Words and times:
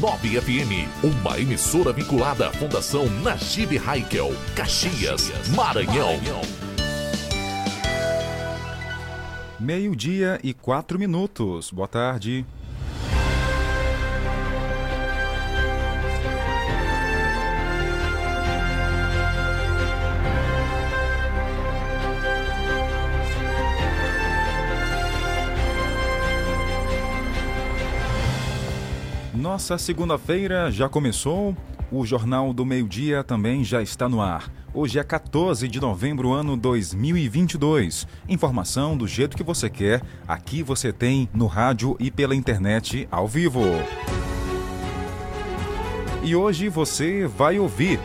9 0.00 0.40
FM, 0.42 0.86
uma 1.02 1.40
emissora 1.40 1.90
vinculada 1.90 2.48
à 2.48 2.52
Fundação 2.52 3.08
Najib 3.22 3.78
Haikel, 3.78 4.30
Caxias, 4.54 5.30
Maranhão. 5.54 6.20
Meio-dia 9.58 10.38
e 10.44 10.52
quatro 10.52 10.98
minutos. 10.98 11.70
Boa 11.70 11.88
tarde. 11.88 12.44
Nossa 29.68 29.82
segunda-feira 29.82 30.70
já 30.70 30.88
começou. 30.88 31.52
O 31.90 32.06
Jornal 32.06 32.52
do 32.52 32.64
Meio-Dia 32.64 33.24
também 33.24 33.64
já 33.64 33.82
está 33.82 34.08
no 34.08 34.20
ar. 34.20 34.48
Hoje 34.72 34.96
é 34.96 35.02
14 35.02 35.66
de 35.66 35.80
novembro, 35.80 36.32
ano 36.32 36.56
2022. 36.56 38.06
Informação 38.28 38.96
do 38.96 39.08
jeito 39.08 39.36
que 39.36 39.42
você 39.42 39.68
quer, 39.68 40.02
aqui 40.28 40.62
você 40.62 40.92
tem 40.92 41.28
no 41.34 41.48
rádio 41.48 41.96
e 41.98 42.12
pela 42.12 42.36
internet 42.36 43.08
ao 43.10 43.26
vivo. 43.26 43.60
E 46.22 46.36
hoje 46.36 46.68
você 46.68 47.26
vai 47.26 47.58
ouvir. 47.58 47.98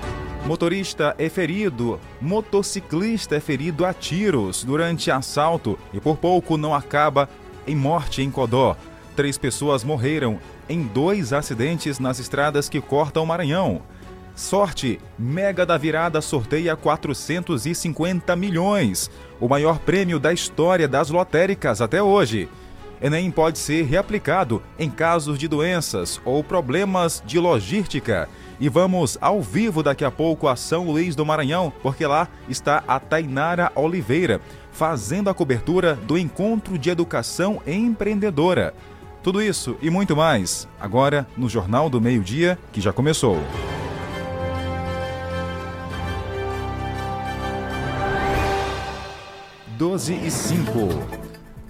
Motorista 0.47 1.13
é 1.19 1.29
ferido, 1.29 1.99
motociclista 2.19 3.35
é 3.35 3.39
ferido 3.39 3.85
a 3.85 3.93
tiros 3.93 4.63
durante 4.63 5.11
assalto 5.11 5.77
e 5.93 5.99
por 5.99 6.17
pouco 6.17 6.57
não 6.57 6.73
acaba 6.73 7.29
em 7.67 7.75
morte 7.75 8.23
em 8.23 8.31
Codó. 8.31 8.75
Três 9.15 9.37
pessoas 9.37 9.83
morreram 9.83 10.39
em 10.71 10.83
dois 10.83 11.33
acidentes 11.33 11.99
nas 11.99 12.17
estradas 12.17 12.69
que 12.69 12.79
cortam 12.79 13.23
o 13.23 13.27
Maranhão. 13.27 13.81
Sorte, 14.33 14.99
Mega 15.19 15.65
da 15.65 15.77
Virada 15.77 16.21
sorteia 16.21 16.75
450 16.77 18.33
milhões, 18.37 19.11
o 19.39 19.49
maior 19.49 19.79
prêmio 19.79 20.17
da 20.17 20.31
história 20.31 20.87
das 20.87 21.09
lotéricas 21.09 21.81
até 21.81 22.01
hoje. 22.01 22.47
Enem 23.01 23.29
pode 23.31 23.59
ser 23.59 23.83
reaplicado 23.83 24.61
em 24.79 24.89
casos 24.89 25.37
de 25.37 25.47
doenças 25.47 26.21
ou 26.23 26.43
problemas 26.43 27.21
de 27.25 27.37
logística. 27.37 28.29
E 28.59 28.69
vamos 28.69 29.17
ao 29.19 29.41
vivo 29.41 29.81
daqui 29.81 30.05
a 30.05 30.11
pouco 30.11 30.47
a 30.47 30.55
São 30.55 30.85
Luís 30.85 31.15
do 31.15 31.25
Maranhão, 31.25 31.73
porque 31.81 32.05
lá 32.05 32.27
está 32.47 32.83
a 32.87 32.99
Tainara 32.99 33.71
Oliveira, 33.75 34.39
fazendo 34.71 35.29
a 35.29 35.33
cobertura 35.33 35.95
do 35.95 36.17
Encontro 36.17 36.77
de 36.77 36.91
Educação 36.91 37.59
Empreendedora. 37.65 38.73
Tudo 39.23 39.39
isso 39.39 39.77
e 39.81 39.89
muito 39.91 40.15
mais, 40.15 40.67
agora 40.79 41.27
no 41.37 41.47
Jornal 41.47 41.91
do 41.91 42.01
Meio-Dia, 42.01 42.57
que 42.73 42.81
já 42.81 42.91
começou. 42.91 43.37
Doze 49.77 50.15
e 50.15 50.31
cinco. 50.31 50.89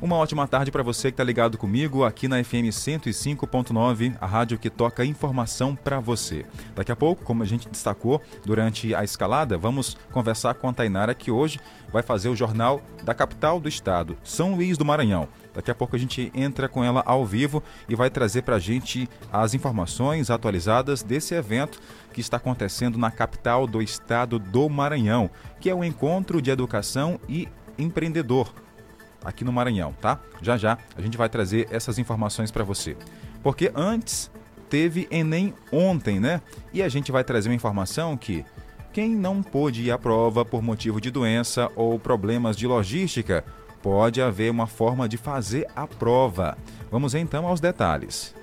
Uma 0.02 0.16
ótima 0.16 0.47
tarde 0.47 0.71
para 0.71 0.81
você 0.81 1.09
que 1.09 1.13
está 1.13 1.23
ligado 1.23 1.58
comigo 1.58 2.03
aqui 2.03 2.27
na 2.27 2.43
FM 2.43 2.71
105.9, 2.71 4.15
a 4.19 4.25
rádio 4.25 4.58
que 4.58 4.69
toca 4.69 5.05
informação 5.05 5.75
para 5.75 5.99
você. 5.99 6.45
Daqui 6.73 6.91
a 6.91 6.95
pouco, 6.95 7.23
como 7.23 7.43
a 7.43 7.45
gente 7.45 7.69
destacou 7.69 8.21
durante 8.43 8.95
a 8.95 9.03
escalada, 9.03 9.58
vamos 9.58 9.95
conversar 10.11 10.55
com 10.55 10.67
a 10.67 10.73
Tainara 10.73 11.13
que 11.13 11.30
hoje 11.30 11.59
vai 11.91 12.02
fazer 12.02 12.30
o 12.30 12.36
jornal 12.36 12.81
da 13.03 13.13
capital 13.13 13.59
do 13.59 13.69
estado, 13.69 14.17
São 14.23 14.55
Luís 14.55 14.77
do 14.77 14.86
Maranhão. 14.86 15.27
Daqui 15.53 15.69
a 15.69 15.75
pouco 15.75 15.95
a 15.95 15.99
gente 15.99 16.31
entra 16.33 16.69
com 16.69 16.83
ela 16.83 17.03
ao 17.05 17.25
vivo 17.25 17.61
e 17.89 17.95
vai 17.95 18.09
trazer 18.09 18.44
para 18.44 18.55
a 18.55 18.59
gente 18.59 19.09
as 19.31 19.53
informações 19.53 20.30
atualizadas 20.30 21.03
desse 21.03 21.33
evento 21.33 21.80
que 22.13 22.21
está 22.21 22.38
acontecendo 22.38 22.97
na 22.97 23.11
capital 23.11 23.67
do 23.67 23.81
estado 23.81 24.39
do 24.39 24.69
Maranhão, 24.69 25.30
que 25.59 25.69
é 25.69 25.75
o 25.75 25.83
Encontro 25.83 26.41
de 26.41 26.52
Educação 26.52 27.19
e 27.27 27.47
Empreendedor 27.77 28.53
aqui 29.23 29.43
no 29.43 29.52
Maranhão, 29.52 29.93
tá? 30.02 30.20
Já 30.42 30.58
já 30.58 30.77
a 30.95 31.02
gente 31.02 31.17
vai 31.17 31.30
trazer 31.30 31.67
essas 31.71 31.99
informações 31.99 32.52
para 32.52 32.64
você. 32.64 32.97
Porque 33.43 33.71
antes 33.76 34.31
teve 34.70 35.08
Enem 35.11 35.53
ontem, 35.71 36.20
né? 36.20 36.42
E 36.73 36.81
a 36.81 36.89
gente 36.89 37.11
vai 37.11 37.23
trazer 37.23 37.49
uma 37.49 37.55
informação 37.55 38.17
que 38.17 38.45
quem 38.93 39.15
não 39.15 39.42
pôde 39.42 39.83
ir 39.83 39.92
à 39.92 39.97
prova 39.97 40.43
por 40.43 40.61
motivo 40.61 40.99
de 40.99 41.09
doença 41.09 41.71
ou 41.76 41.97
problemas 41.97 42.58
de 42.58 42.67
logística, 42.67 43.43
pode 43.81 44.21
haver 44.21 44.52
uma 44.52 44.67
forma 44.67 45.08
de 45.08 45.17
fazer 45.17 45.67
a 45.75 45.87
prova. 45.87 46.58
Vamos 46.89 47.15
então 47.15 47.45
aos 47.47 47.59
detalhes. 47.59 48.36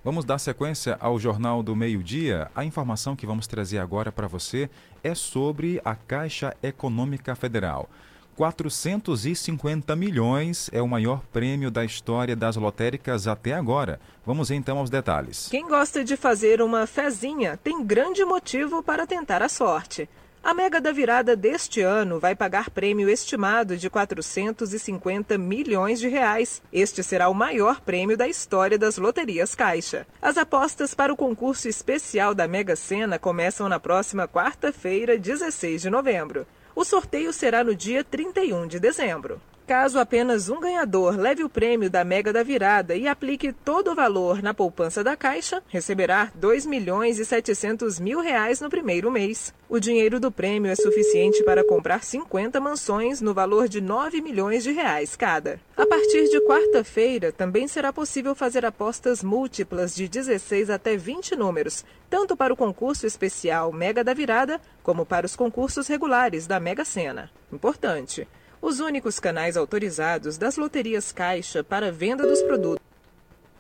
Vamos 0.06 0.24
dar 0.24 0.38
sequência 0.38 0.96
ao 1.00 1.18
Jornal 1.18 1.64
do 1.64 1.76
Meio-Dia. 1.76 2.52
A 2.54 2.64
informação 2.64 3.16
que 3.16 3.26
vamos 3.26 3.48
trazer 3.48 3.80
agora 3.80 4.12
para 4.12 4.28
você 4.28 4.70
é 5.04 5.16
sobre 5.16 5.82
a 5.84 5.96
Caixa 5.96 6.56
Econômica 6.62 7.34
Federal. 7.34 7.90
450 8.36 9.96
milhões 9.96 10.70
é 10.72 10.80
o 10.80 10.88
maior 10.88 11.24
prêmio 11.34 11.72
da 11.72 11.84
história 11.84 12.36
das 12.36 12.56
lotéricas 12.56 13.28
até 13.28 13.54
agora. 13.54 14.00
Vamos 14.24 14.52
então 14.52 14.78
aos 14.78 14.92
detalhes. 14.92 15.48
Quem 15.50 15.68
gosta 15.68 16.04
de 16.04 16.16
fazer 16.16 16.62
uma 16.62 16.86
fezinha 16.86 17.58
tem 17.58 17.84
grande 17.84 18.24
motivo 18.24 18.84
para 18.84 19.08
tentar 19.08 19.42
a 19.42 19.50
sorte. 19.50 20.08
A 20.46 20.54
Mega 20.54 20.80
da 20.80 20.92
Virada 20.92 21.36
deste 21.36 21.82
ano 21.82 22.20
vai 22.20 22.36
pagar 22.36 22.70
prêmio 22.70 23.10
estimado 23.10 23.76
de 23.76 23.90
450 23.90 25.40
milhões 25.40 26.00
de 26.00 26.08
reais. 26.08 26.62
Este 26.72 27.02
será 27.02 27.30
o 27.30 27.34
maior 27.34 27.82
prêmio 27.82 28.16
da 28.16 28.28
história 28.28 28.78
das 28.78 29.00
loterias 29.00 29.56
Caixa. 29.56 30.06
As 30.22 30.38
apostas 30.38 30.94
para 30.94 31.12
o 31.12 31.18
concurso 31.18 31.68
especial 31.68 32.36
da 32.36 32.48
Mega 32.48 32.76
Sena 32.76 33.18
começam 33.18 33.68
na 33.68 33.80
próxima 33.80 34.28
quarta-feira, 34.28 35.18
16 35.18 35.82
de 35.82 35.90
novembro. 35.90 36.46
O 36.76 36.86
sorteio 36.86 37.34
será 37.34 37.64
no 37.64 37.74
dia 37.74 38.04
31 38.04 38.68
de 38.68 38.80
dezembro. 38.80 39.42
Caso 39.68 39.98
apenas 39.98 40.48
um 40.48 40.60
ganhador 40.60 41.18
leve 41.18 41.44
o 41.44 41.50
prêmio 41.50 41.90
da 41.90 42.04
Mega 42.04 42.32
da 42.32 42.44
Virada 42.44 42.96
e 42.96 43.08
aplique 43.08 43.52
todo 43.52 43.92
o 43.92 43.96
valor 43.96 44.44
na 44.44 44.54
poupança 44.54 45.04
da 45.04 45.18
Caixa, 45.18 45.64
receberá 45.68 46.32
2 46.36 46.68
milhões 46.68 47.18
e 47.18 47.26
700 47.26 48.00
mil 48.00 48.22
reais 48.22 48.62
no 48.62 48.70
primeiro 48.70 49.10
mês. 49.10 49.52
O 49.68 49.80
dinheiro 49.80 50.20
do 50.20 50.32
prêmio 50.32 50.72
é 50.72 50.76
suficiente 50.76 51.44
para 51.44 51.66
comprar 51.66 52.04
50 52.04 52.60
mansões 52.60 53.22
no 53.22 53.34
valor 53.34 53.68
de 53.68 53.82
9 53.82 54.22
milhões 54.22 54.64
de 54.64 54.72
reais 54.72 55.16
cada. 55.16 55.60
A 55.76 55.88
partir 55.88 56.30
de 56.30 56.40
quarta-feira, 56.42 57.32
também 57.32 57.68
será 57.68 57.92
possível 57.92 58.36
fazer 58.36 58.68
apostas 58.68 59.24
múltiplas 59.24 59.96
de 59.96 60.08
16 60.08 60.70
até 60.70 60.96
20 60.96 61.36
números, 61.36 61.84
tanto 62.08 62.38
para 62.38 62.54
o 62.54 62.58
concurso 62.58 63.08
especial 63.08 63.74
Mega 63.74 64.04
da 64.04 64.14
Virada, 64.14 64.62
como 64.84 65.08
para 65.08 65.26
os 65.26 65.36
concursos 65.36 65.88
regulares 65.88 66.46
da 66.46 66.60
Mega 66.60 66.86
Sena. 66.86 67.32
Importante! 67.52 68.28
Os 68.66 68.80
únicos 68.80 69.20
canais 69.20 69.58
autorizados 69.58 70.40
das 70.40 70.58
loterias 70.58 71.12
Caixa 71.12 71.64
para 71.64 71.92
venda 71.92 72.26
dos 72.26 72.42
produtos. 72.42 72.84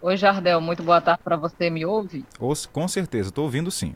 Oi, 0.00 0.16
Jardel, 0.16 0.60
muito 0.60 0.82
boa 0.84 1.00
tarde 1.00 1.20
para 1.24 1.36
você. 1.36 1.68
Me 1.68 1.84
ouve? 1.84 2.24
Com 2.72 2.86
certeza, 2.86 3.30
estou 3.30 3.44
ouvindo 3.44 3.68
sim. 3.68 3.94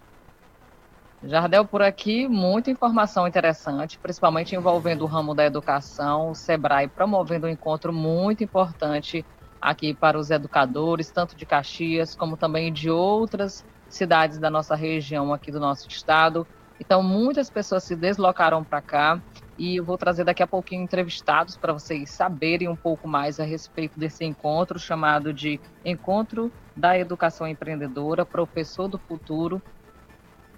Jardel, 1.22 1.64
por 1.64 1.80
aqui, 1.80 2.26
muita 2.26 2.72
informação 2.72 3.28
interessante, 3.28 3.96
principalmente 4.02 4.56
envolvendo 4.56 5.02
o 5.02 5.06
ramo 5.06 5.32
da 5.32 5.44
educação, 5.44 6.30
o 6.30 6.34
SEBRAE 6.34 6.88
promovendo 6.88 7.46
um 7.46 7.50
encontro 7.50 7.92
muito 7.92 8.42
importante 8.42 9.24
aqui 9.60 9.94
para 9.94 10.18
os 10.18 10.30
educadores, 10.30 11.12
tanto 11.12 11.36
de 11.36 11.46
Caxias 11.46 12.16
como 12.16 12.36
também 12.36 12.72
de 12.72 12.90
outras 12.90 13.64
cidades 13.88 14.40
da 14.40 14.50
nossa 14.50 14.74
região 14.74 15.32
aqui 15.32 15.52
do 15.52 15.60
nosso 15.60 15.86
estado. 15.88 16.44
Então, 16.80 17.00
muitas 17.00 17.48
pessoas 17.48 17.84
se 17.84 17.94
deslocaram 17.94 18.64
para 18.64 18.82
cá 18.82 19.22
e 19.58 19.76
eu 19.76 19.84
vou 19.84 19.98
trazer 19.98 20.24
daqui 20.24 20.42
a 20.42 20.46
pouquinho 20.46 20.82
entrevistados 20.82 21.56
para 21.56 21.72
vocês 21.72 22.10
saberem 22.10 22.68
um 22.68 22.76
pouco 22.76 23.06
mais 23.06 23.38
a 23.38 23.44
respeito 23.44 23.98
desse 23.98 24.24
encontro 24.24 24.78
chamado 24.78 25.32
de 25.32 25.60
Encontro 25.84 26.50
da 26.76 26.98
Educação 26.98 27.46
Empreendedora, 27.46 28.24
Professor 28.24 28.88
do 28.88 28.98
Futuro, 28.98 29.60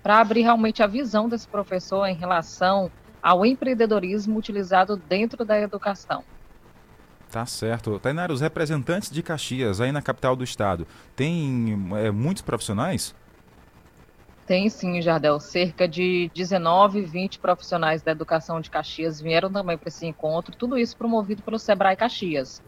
para 0.02 0.20
abrir 0.20 0.42
realmente 0.42 0.82
a 0.82 0.86
visão 0.86 1.28
desse 1.28 1.48
professor 1.48 2.06
em 2.06 2.14
relação 2.14 2.90
ao 3.22 3.44
empreendedorismo 3.44 4.38
utilizado 4.38 4.96
dentro 4.96 5.44
da 5.44 5.58
educação. 5.58 6.22
Tá 7.30 7.44
certo. 7.46 7.98
Tainara, 7.98 8.32
os 8.32 8.40
representantes 8.40 9.10
de 9.10 9.22
Caxias, 9.22 9.80
aí 9.80 9.90
na 9.90 10.00
capital 10.00 10.36
do 10.36 10.44
estado, 10.44 10.86
tem 11.16 11.76
é, 11.96 12.10
muitos 12.10 12.42
profissionais? 12.42 13.14
Tem 14.46 14.68
sim, 14.68 15.00
Jardel. 15.00 15.40
Cerca 15.40 15.88
de 15.88 16.30
19, 16.34 17.02
20 17.02 17.38
profissionais 17.40 18.02
da 18.02 18.12
educação 18.12 18.60
de 18.60 18.68
Caxias 18.70 19.20
vieram 19.20 19.50
também 19.50 19.78
para 19.78 19.88
esse 19.88 20.06
encontro, 20.06 20.54
tudo 20.58 20.76
isso 20.76 20.96
promovido 20.96 21.42
pelo 21.42 21.58
Sebrae 21.58 21.96
Caxias. 21.96 22.60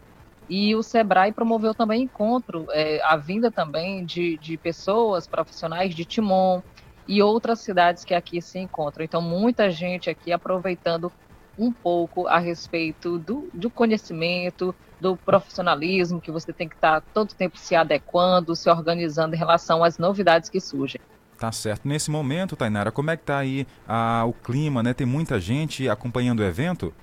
E 0.49 0.77
o 0.77 0.83
Sebrae 0.83 1.33
promoveu 1.35 1.75
também 1.75 2.03
encontro, 2.05 2.67
é, 2.73 3.03
a 3.05 3.17
vinda 3.17 3.53
também 3.53 4.05
de, 4.07 4.39
de 4.39 4.59
pessoas 4.59 5.29
profissionais 5.29 5.95
de 5.95 6.05
Timon 6.07 6.63
e 7.09 7.23
outras 7.23 7.63
cidades 7.63 8.05
que 8.05 8.15
aqui 8.15 8.43
se 8.43 8.59
encontram. 8.61 9.05
Então, 9.05 9.23
muita 9.23 9.71
gente 9.71 10.11
aqui 10.11 10.33
aproveitando 10.33 11.13
um 11.59 11.73
pouco 11.75 12.27
a 12.29 12.39
respeito 12.39 13.19
do, 13.19 13.51
do 13.55 13.71
conhecimento, 13.73 14.77
do 15.01 15.19
profissionalismo, 15.19 16.21
que 16.21 16.33
você 16.33 16.53
tem 16.55 16.69
que 16.69 16.77
estar 16.77 17.03
todo 17.15 17.35
tempo 17.37 17.59
se 17.59 17.75
adequando, 17.75 18.57
se 18.57 18.71
organizando 18.71 19.35
em 19.35 19.39
relação 19.39 19.85
às 19.85 19.99
novidades 19.99 20.51
que 20.51 20.61
surgem. 20.61 21.01
Tá 21.39 21.53
certo. 21.53 21.87
Nesse 21.87 22.11
momento, 22.11 22.57
Tainara, 22.57 22.91
como 22.91 23.11
é 23.11 23.17
que 23.17 23.25
tá 23.25 23.39
aí 23.39 23.67
ah, 23.87 24.25
o 24.27 24.33
clima, 24.33 24.83
né? 24.83 24.95
Tem 24.95 25.07
muita 25.07 25.39
gente 25.39 25.89
acompanhando 25.89 26.41
o 26.41 26.45
evento? 26.45 26.95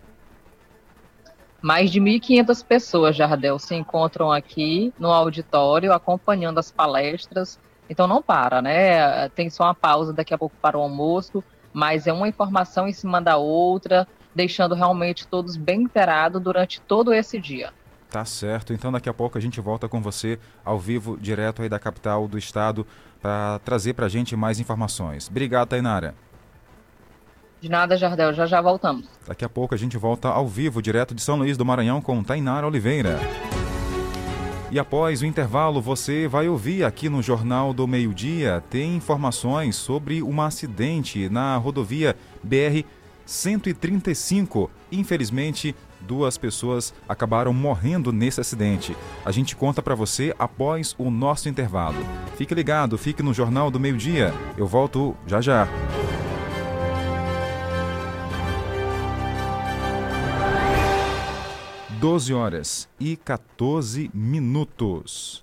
Mais 1.61 1.91
de 1.91 2.01
1.500 2.01 2.65
pessoas, 2.65 3.15
Jardel, 3.15 3.57
se 3.59 3.75
encontram 3.75 4.31
aqui 4.31 4.93
no 4.99 5.09
auditório 5.09 5.93
acompanhando 5.93 6.57
as 6.57 6.71
palestras. 6.71 7.59
Então 7.89 8.07
não 8.07 8.21
para, 8.21 8.61
né? 8.61 9.29
Tem 9.29 9.49
só 9.49 9.65
uma 9.65 9.75
pausa 9.75 10.11
daqui 10.11 10.33
a 10.33 10.37
pouco 10.37 10.55
para 10.61 10.77
o 10.77 10.81
almoço, 10.81 11.43
mas 11.71 12.07
é 12.07 12.13
uma 12.13 12.27
informação 12.27 12.87
em 12.87 12.93
cima 12.93 13.21
da 13.21 13.37
outra, 13.37 14.07
deixando 14.33 14.73
realmente 14.73 15.27
todos 15.27 15.55
bem 15.55 15.83
inteirados 15.83 16.41
durante 16.41 16.81
todo 16.81 17.13
esse 17.13 17.39
dia. 17.39 17.71
Tá 18.13 18.23
certo. 18.25 18.73
Então 18.73 18.91
daqui 18.91 19.09
a 19.09 19.13
pouco 19.13 19.39
a 19.39 19.41
gente 19.41 19.59
volta 19.59 19.89
com 19.89 19.99
você 19.99 20.37
ao 20.63 20.77
vivo, 20.77 21.17
direto 21.19 21.63
aí 21.63 21.67
da 21.67 21.79
capital 21.79 22.27
do 22.27 22.37
estado, 22.37 22.85
para 23.19 23.57
trazer 23.65 23.95
para 23.95 24.05
a 24.05 24.09
gente 24.09 24.35
mais 24.35 24.59
informações. 24.59 25.27
Obrigado, 25.27 25.69
Tainara. 25.69 26.13
De 27.59 27.67
nada, 27.67 27.97
Jardel. 27.97 28.31
Já 28.31 28.45
já 28.45 28.61
voltamos. 28.61 29.07
Daqui 29.25 29.43
a 29.43 29.49
pouco 29.49 29.73
a 29.73 29.77
gente 29.79 29.97
volta 29.97 30.29
ao 30.29 30.47
vivo, 30.47 30.79
direto 30.79 31.15
de 31.15 31.23
São 31.23 31.37
Luís 31.37 31.57
do 31.57 31.65
Maranhão, 31.65 32.03
com 32.03 32.23
Tainara 32.23 32.67
Oliveira. 32.67 33.19
E 34.69 34.77
após 34.77 35.23
o 35.23 35.25
intervalo, 35.25 35.81
você 35.81 36.27
vai 36.27 36.47
ouvir 36.47 36.83
aqui 36.83 37.09
no 37.09 37.19
Jornal 37.19 37.73
do 37.73 37.87
Meio-Dia, 37.87 38.63
tem 38.69 38.95
informações 38.95 39.75
sobre 39.75 40.21
um 40.21 40.39
acidente 40.39 41.29
na 41.29 41.57
rodovia 41.57 42.15
BR 42.43 42.85
135. 43.25 44.69
Infelizmente, 44.91 45.75
duas 46.07 46.37
pessoas 46.37 46.93
acabaram 47.07 47.53
morrendo 47.53 48.11
nesse 48.11 48.39
acidente. 48.39 48.95
A 49.25 49.31
gente 49.31 49.55
conta 49.55 49.81
para 49.81 49.95
você 49.95 50.33
após 50.37 50.95
o 50.97 51.09
nosso 51.09 51.49
intervalo. 51.49 51.97
Fique 52.37 52.53
ligado, 52.53 52.97
fique 52.97 53.23
no 53.23 53.33
Jornal 53.33 53.71
do 53.71 53.79
Meio 53.79 53.97
Dia. 53.97 54.33
Eu 54.57 54.67
volto 54.67 55.15
já 55.25 55.41
já. 55.41 55.67
12 62.03 62.33
horas 62.33 62.89
e 62.99 63.15
14 63.15 64.11
minutos. 64.13 65.42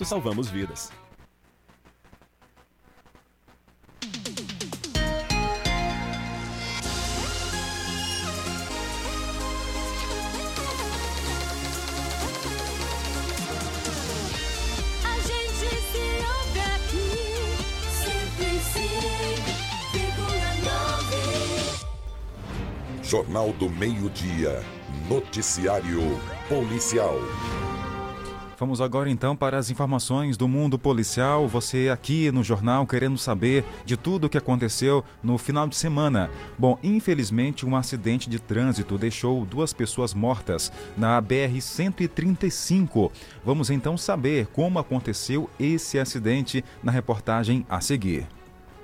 Juntos 0.00 0.08
salvamos 0.08 0.48
vidas. 0.48 0.90
Jornal 23.02 23.52
do 23.52 23.68
Meio-Dia. 23.68 24.64
Noticiário 25.10 26.00
Policial. 26.48 27.18
Vamos 28.60 28.82
agora 28.82 29.08
então 29.08 29.34
para 29.34 29.56
as 29.56 29.70
informações 29.70 30.36
do 30.36 30.46
mundo 30.46 30.78
policial. 30.78 31.48
Você 31.48 31.88
aqui 31.90 32.30
no 32.30 32.44
jornal 32.44 32.86
querendo 32.86 33.16
saber 33.16 33.64
de 33.86 33.96
tudo 33.96 34.26
o 34.26 34.28
que 34.28 34.36
aconteceu 34.36 35.02
no 35.22 35.38
final 35.38 35.66
de 35.66 35.74
semana. 35.74 36.28
Bom, 36.58 36.78
infelizmente 36.82 37.64
um 37.64 37.74
acidente 37.74 38.28
de 38.28 38.38
trânsito 38.38 38.98
deixou 38.98 39.46
duas 39.46 39.72
pessoas 39.72 40.12
mortas 40.12 40.70
na 40.94 41.22
BR-135. 41.22 43.10
Vamos 43.42 43.70
então 43.70 43.96
saber 43.96 44.46
como 44.48 44.78
aconteceu 44.78 45.48
esse 45.58 45.98
acidente 45.98 46.62
na 46.82 46.92
reportagem 46.92 47.64
a 47.66 47.80
seguir. 47.80 48.39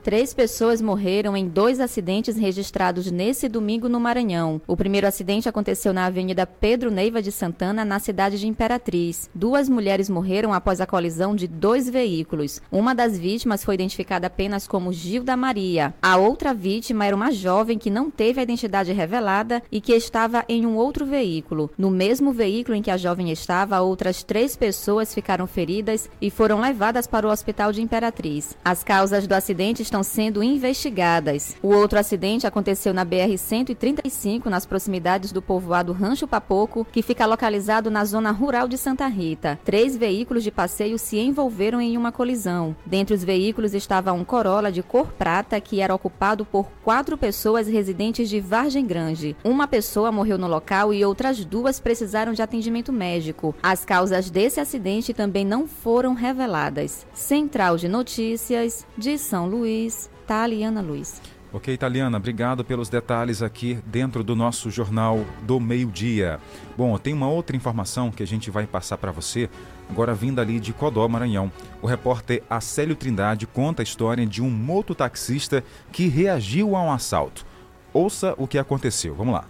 Três 0.06 0.32
pessoas 0.32 0.80
morreram 0.80 1.36
em 1.36 1.48
dois 1.48 1.80
acidentes 1.80 2.36
registrados 2.36 3.10
nesse 3.10 3.48
domingo 3.48 3.88
no 3.88 3.98
Maranhão. 3.98 4.62
O 4.64 4.76
primeiro 4.76 5.04
acidente 5.04 5.48
aconteceu 5.48 5.92
na 5.92 6.06
Avenida 6.06 6.46
Pedro 6.46 6.92
Neiva 6.92 7.20
de 7.20 7.32
Santana, 7.32 7.84
na 7.84 7.98
cidade 7.98 8.38
de 8.38 8.46
Imperatriz. 8.46 9.28
Duas 9.34 9.68
mulheres 9.68 10.08
morreram 10.08 10.54
após 10.54 10.80
a 10.80 10.86
colisão 10.86 11.34
de 11.34 11.48
dois 11.48 11.90
veículos. 11.90 12.62
Uma 12.70 12.94
das 12.94 13.18
vítimas 13.18 13.64
foi 13.64 13.74
identificada 13.74 14.28
apenas 14.28 14.68
como 14.68 14.92
Gilda 14.92 15.36
Maria. 15.36 15.92
A 16.00 16.16
outra 16.16 16.54
vítima 16.54 17.04
era 17.04 17.16
uma 17.16 17.32
jovem 17.32 17.76
que 17.76 17.90
não 17.90 18.08
teve 18.08 18.38
a 18.38 18.44
identidade 18.44 18.92
revelada 18.92 19.60
e 19.72 19.80
que 19.80 19.92
estava 19.92 20.44
em 20.48 20.64
um 20.64 20.76
outro 20.76 21.04
veículo. 21.04 21.68
No 21.76 21.90
mesmo 21.90 22.32
veículo 22.32 22.76
em 22.76 22.82
que 22.82 22.92
a 22.92 22.96
jovem 22.96 23.32
estava, 23.32 23.80
outras 23.80 24.22
três 24.22 24.54
pessoas 24.54 25.12
ficaram 25.12 25.48
feridas 25.48 26.08
e 26.22 26.30
foram 26.30 26.60
levadas 26.60 27.08
para 27.08 27.26
o 27.26 27.30
hospital 27.32 27.72
de 27.72 27.82
Imperatriz. 27.82 28.56
As 28.64 28.84
causas 28.84 29.26
do 29.26 29.32
acidente 29.32 29.82
estão 29.82 29.95
estão 29.96 30.02
sendo 30.02 30.42
investigadas. 30.42 31.56
O 31.62 31.68
outro 31.68 31.98
acidente 31.98 32.46
aconteceu 32.46 32.92
na 32.92 33.04
BR-135, 33.04 34.46
nas 34.46 34.66
proximidades 34.66 35.32
do 35.32 35.40
povoado 35.40 35.92
Rancho 35.92 36.26
Papoco, 36.26 36.86
que 36.92 37.00
fica 37.00 37.24
localizado 37.24 37.90
na 37.90 38.04
zona 38.04 38.30
rural 38.30 38.68
de 38.68 38.76
Santa 38.76 39.06
Rita. 39.06 39.58
Três 39.64 39.96
veículos 39.96 40.42
de 40.42 40.50
passeio 40.50 40.98
se 40.98 41.18
envolveram 41.18 41.80
em 41.80 41.96
uma 41.96 42.12
colisão. 42.12 42.76
Dentre 42.84 43.14
os 43.14 43.24
veículos 43.24 43.72
estava 43.72 44.12
um 44.12 44.24
Corolla 44.24 44.70
de 44.70 44.82
cor 44.82 45.06
prata 45.12 45.58
que 45.60 45.80
era 45.80 45.94
ocupado 45.94 46.44
por 46.44 46.66
quatro 46.84 47.16
pessoas 47.16 47.66
residentes 47.66 48.28
de 48.28 48.38
Vargem 48.38 48.84
Grande. 48.84 49.34
Uma 49.42 49.66
pessoa 49.66 50.12
morreu 50.12 50.36
no 50.36 50.46
local 50.46 50.92
e 50.92 51.04
outras 51.04 51.44
duas 51.44 51.80
precisaram 51.80 52.34
de 52.34 52.42
atendimento 52.42 52.92
médico. 52.92 53.54
As 53.62 53.84
causas 53.84 54.28
desse 54.28 54.60
acidente 54.60 55.14
também 55.14 55.44
não 55.44 55.66
foram 55.66 56.12
reveladas. 56.12 57.06
Central 57.14 57.78
de 57.78 57.88
Notícias 57.88 58.86
de 58.98 59.16
São 59.16 59.46
Luís. 59.46 59.85
Luiz, 59.86 60.10
Taliana 60.26 60.80
Luiz. 60.80 61.22
Ok, 61.52 61.72
Italiana, 61.72 62.18
obrigado 62.18 62.64
pelos 62.64 62.88
detalhes 62.88 63.40
aqui 63.40 63.78
dentro 63.86 64.24
do 64.24 64.34
nosso 64.34 64.68
jornal 64.68 65.24
do 65.42 65.60
meio-dia. 65.60 66.40
Bom, 66.76 66.98
tem 66.98 67.14
uma 67.14 67.28
outra 67.28 67.56
informação 67.56 68.10
que 68.10 68.22
a 68.22 68.26
gente 68.26 68.50
vai 68.50 68.66
passar 68.66 68.98
para 68.98 69.12
você, 69.12 69.48
agora 69.88 70.12
vindo 70.12 70.40
ali 70.40 70.58
de 70.58 70.72
Codó, 70.72 71.06
Maranhão. 71.06 71.52
O 71.80 71.86
repórter 71.86 72.42
Acélio 72.50 72.96
Trindade 72.96 73.46
conta 73.46 73.80
a 73.80 73.84
história 73.84 74.26
de 74.26 74.42
um 74.42 74.50
mototaxista 74.50 75.62
que 75.92 76.08
reagiu 76.08 76.74
a 76.74 76.82
um 76.82 76.90
assalto. 76.90 77.46
Ouça 77.92 78.34
o 78.36 78.48
que 78.48 78.58
aconteceu, 78.58 79.14
vamos 79.14 79.34
lá. 79.34 79.44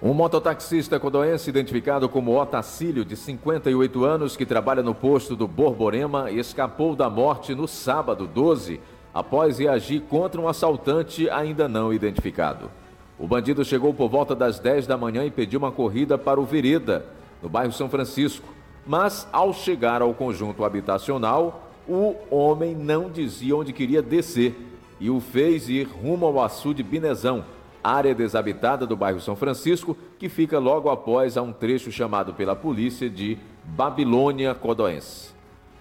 Um 0.00 0.12
mototaxista 0.12 1.00
codoense 1.00 1.48
identificado 1.48 2.06
como 2.06 2.38
Otacílio, 2.38 3.02
de 3.02 3.16
58 3.16 4.04
anos, 4.04 4.36
que 4.36 4.44
trabalha 4.44 4.82
no 4.82 4.94
posto 4.94 5.34
do 5.34 5.48
Borborema, 5.48 6.30
escapou 6.30 6.94
da 6.94 7.08
morte 7.08 7.54
no 7.54 7.66
sábado 7.66 8.26
12 8.26 8.78
após 9.16 9.58
reagir 9.58 10.02
contra 10.02 10.38
um 10.38 10.46
assaltante 10.46 11.30
ainda 11.30 11.66
não 11.66 11.90
identificado. 11.90 12.70
O 13.18 13.26
bandido 13.26 13.64
chegou 13.64 13.94
por 13.94 14.10
volta 14.10 14.34
das 14.34 14.58
10 14.58 14.86
da 14.86 14.98
manhã 14.98 15.24
e 15.24 15.30
pediu 15.30 15.58
uma 15.58 15.72
corrida 15.72 16.18
para 16.18 16.38
o 16.38 16.44
Vereda, 16.44 17.06
no 17.42 17.48
bairro 17.48 17.72
São 17.72 17.88
Francisco. 17.88 18.46
Mas, 18.86 19.26
ao 19.32 19.54
chegar 19.54 20.02
ao 20.02 20.12
conjunto 20.12 20.66
habitacional, 20.66 21.70
o 21.88 22.14
homem 22.30 22.74
não 22.74 23.08
dizia 23.08 23.56
onde 23.56 23.72
queria 23.72 24.02
descer 24.02 24.54
e 25.00 25.08
o 25.08 25.18
fez 25.18 25.66
ir 25.70 25.84
rumo 25.84 26.26
ao 26.26 26.44
açude 26.44 26.82
Binezão, 26.82 27.42
área 27.82 28.14
desabitada 28.14 28.86
do 28.86 28.98
bairro 28.98 29.18
São 29.22 29.34
Francisco, 29.34 29.96
que 30.18 30.28
fica 30.28 30.58
logo 30.58 30.90
após 30.90 31.38
a 31.38 31.42
um 31.42 31.54
trecho 31.54 31.90
chamado 31.90 32.34
pela 32.34 32.54
polícia 32.54 33.08
de 33.08 33.38
Babilônia 33.64 34.54
Codoense. 34.54 35.30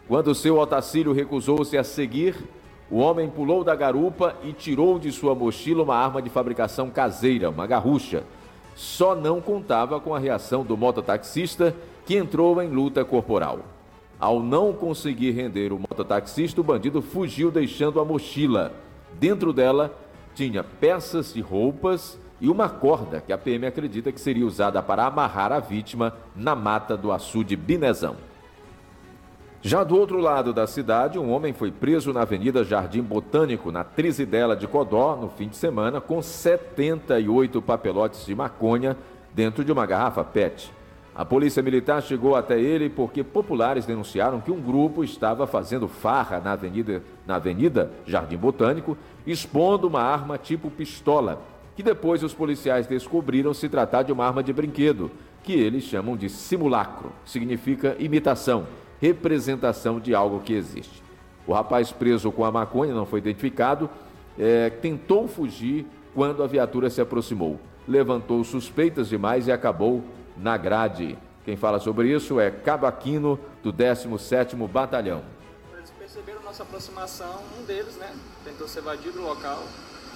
Quando 0.08 0.34
seu 0.34 0.58
Otacílio 0.58 1.12
recusou-se 1.12 1.78
a 1.78 1.84
seguir, 1.84 2.36
o 2.90 2.98
homem 2.98 3.30
pulou 3.30 3.64
da 3.64 3.76
garupa 3.76 4.36
e 4.44 4.54
tirou 4.54 5.00
de 5.00 5.12
sua 5.12 5.34
mochila 5.34 5.84
uma 5.84 5.96
arma 5.96 6.22
de 6.22 6.30
fabricação 6.30 6.90
caseira, 6.90 7.50
uma 7.50 7.66
garrucha. 7.66 8.24
Só 8.76 9.16
não 9.16 9.42
contava 9.42 10.00
com 10.00 10.14
a 10.14 10.20
reação 10.20 10.64
do 10.64 10.78
mototaxista, 10.78 11.76
que 12.06 12.16
entrou 12.16 12.62
em 12.62 12.70
luta 12.70 13.04
corporal. 13.04 13.60
Ao 14.20 14.40
não 14.40 14.72
conseguir 14.72 15.32
render 15.32 15.74
o 15.74 15.80
mototaxista, 15.80 16.62
o 16.62 16.64
bandido 16.64 17.02
fugiu 17.02 17.50
deixando 17.50 18.00
a 18.00 18.06
mochila. 18.06 18.72
Dentro 19.20 19.52
dela 19.52 19.98
tinha 20.36 20.64
peças 20.64 21.34
de 21.34 21.42
roupas 21.42 22.20
e 22.40 22.50
uma 22.50 22.70
corda 22.70 23.22
que 23.22 23.34
a 23.34 23.38
PM 23.38 23.66
acredita 23.66 24.12
que 24.12 24.20
seria 24.22 24.46
usada 24.46 24.82
para 24.84 25.06
amarrar 25.06 25.52
a 25.52 25.60
vítima 25.60 26.14
na 26.36 26.54
mata 26.54 26.96
do 26.96 27.12
açude 27.12 27.56
Binezão. 27.56 28.16
Já 29.68 29.84
do 29.84 29.98
outro 29.98 30.20
lado 30.20 30.54
da 30.54 30.68
cidade, 30.68 31.18
um 31.18 31.32
homem 31.32 31.52
foi 31.52 31.72
preso 31.72 32.14
na 32.14 32.22
Avenida 32.22 32.64
Jardim 32.64 33.02
Botânico, 33.02 33.72
na 33.72 33.84
Trizidela 33.84 34.56
de 34.56 34.68
Codó, 34.68 35.16
no 35.16 35.28
fim 35.28 35.48
de 35.48 35.56
semana, 35.56 36.00
com 36.00 36.22
78 36.22 37.60
papelotes 37.64 38.28
de 38.28 38.36
maconha 38.36 38.96
dentro 39.34 39.66
de 39.66 39.72
uma 39.72 39.88
garrafa 39.88 40.24
PET. 40.24 40.72
A 41.16 41.26
polícia 41.26 41.64
militar 41.64 42.04
chegou 42.04 42.36
até 42.36 42.62
ele 42.62 42.92
porque 42.92 43.24
populares 43.24 43.88
denunciaram 43.88 44.40
que 44.40 44.52
um 44.52 44.62
grupo 44.62 45.04
estava 45.04 45.48
fazendo 45.48 45.88
farra 45.88 46.40
na 46.40 46.52
Avenida, 46.52 47.02
na 47.26 47.38
avenida 47.38 47.92
Jardim 48.06 48.38
Botânico, 48.38 48.96
expondo 49.26 49.88
uma 49.88 50.04
arma 50.04 50.38
tipo 50.38 50.70
pistola, 50.70 51.42
que 51.76 51.82
depois 51.82 52.22
os 52.22 52.36
policiais 52.36 52.86
descobriram 52.86 53.52
se 53.52 53.68
tratar 53.68 54.04
de 54.04 54.12
uma 54.12 54.28
arma 54.28 54.44
de 54.44 54.54
brinquedo, 54.54 55.10
que 55.42 55.54
eles 55.54 55.86
chamam 55.86 56.16
de 56.16 56.30
simulacro, 56.30 57.12
significa 57.26 57.96
imitação 57.98 58.68
representação 59.06 60.00
de 60.00 60.16
algo 60.16 60.40
que 60.40 60.54
existe. 60.54 61.04
O 61.46 61.54
rapaz 61.54 61.92
preso 61.92 62.32
com 62.32 62.44
a 62.44 62.52
maconha, 62.52 62.94
não 62.94 63.06
foi 63.06 63.20
identificado, 63.20 63.90
é, 64.38 64.70
tentou 64.70 65.28
fugir 65.28 65.86
quando 66.14 66.42
a 66.42 66.48
viatura 66.48 66.90
se 66.90 67.00
aproximou. 67.00 67.60
Levantou 67.88 68.44
suspeitas 68.44 69.10
demais 69.10 69.48
e 69.48 69.52
acabou 69.52 70.04
na 70.36 70.58
grade. 70.58 71.18
Quem 71.44 71.56
fala 71.56 71.80
sobre 71.80 72.12
isso 72.12 72.40
é 72.40 72.50
Cabo 72.50 72.88
Aquino, 72.88 73.40
do 73.62 73.72
17º 73.72 74.68
Batalhão. 74.68 75.22
Eles 75.78 75.92
perceberam 75.92 76.42
nossa 76.42 76.64
aproximação, 76.64 77.42
um 77.60 77.66
deles, 77.66 77.96
né, 77.98 78.12
tentou 78.44 78.68
se 78.68 78.80
evadir 78.80 79.12
do 79.12 79.22
local 79.22 79.64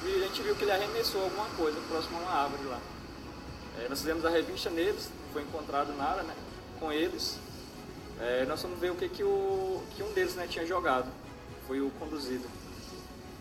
e 0.06 0.24
a 0.24 0.28
gente 0.28 0.42
viu 0.42 0.56
que 0.56 0.64
ele 0.64 0.72
arremessou 0.72 1.22
alguma 1.22 1.46
coisa 1.58 1.78
próximo 1.90 2.18
a 2.18 2.22
uma 2.22 2.32
árvore 2.32 2.64
lá. 2.70 2.80
É, 3.80 3.90
nós 3.90 4.00
fizemos 4.00 4.26
a 4.26 4.30
revista 4.30 4.70
neles, 4.70 5.12
foi 5.34 5.44
encontrado 5.44 5.94
nada, 5.96 6.24
né, 6.24 6.34
com 6.80 6.92
eles. 6.92 7.38
É, 8.20 8.46
nós 8.46 8.62
fomos 8.62 8.78
ver 8.80 8.92
o 8.92 8.96
que, 8.96 9.08
que, 9.08 9.24
o, 9.24 9.82
que 9.96 10.04
um 10.04 10.12
deles 10.12 10.36
né, 10.36 10.46
tinha 10.48 10.66
jogado, 10.66 11.10
foi 11.66 11.80
o 11.80 11.90
conduzido. 11.92 12.46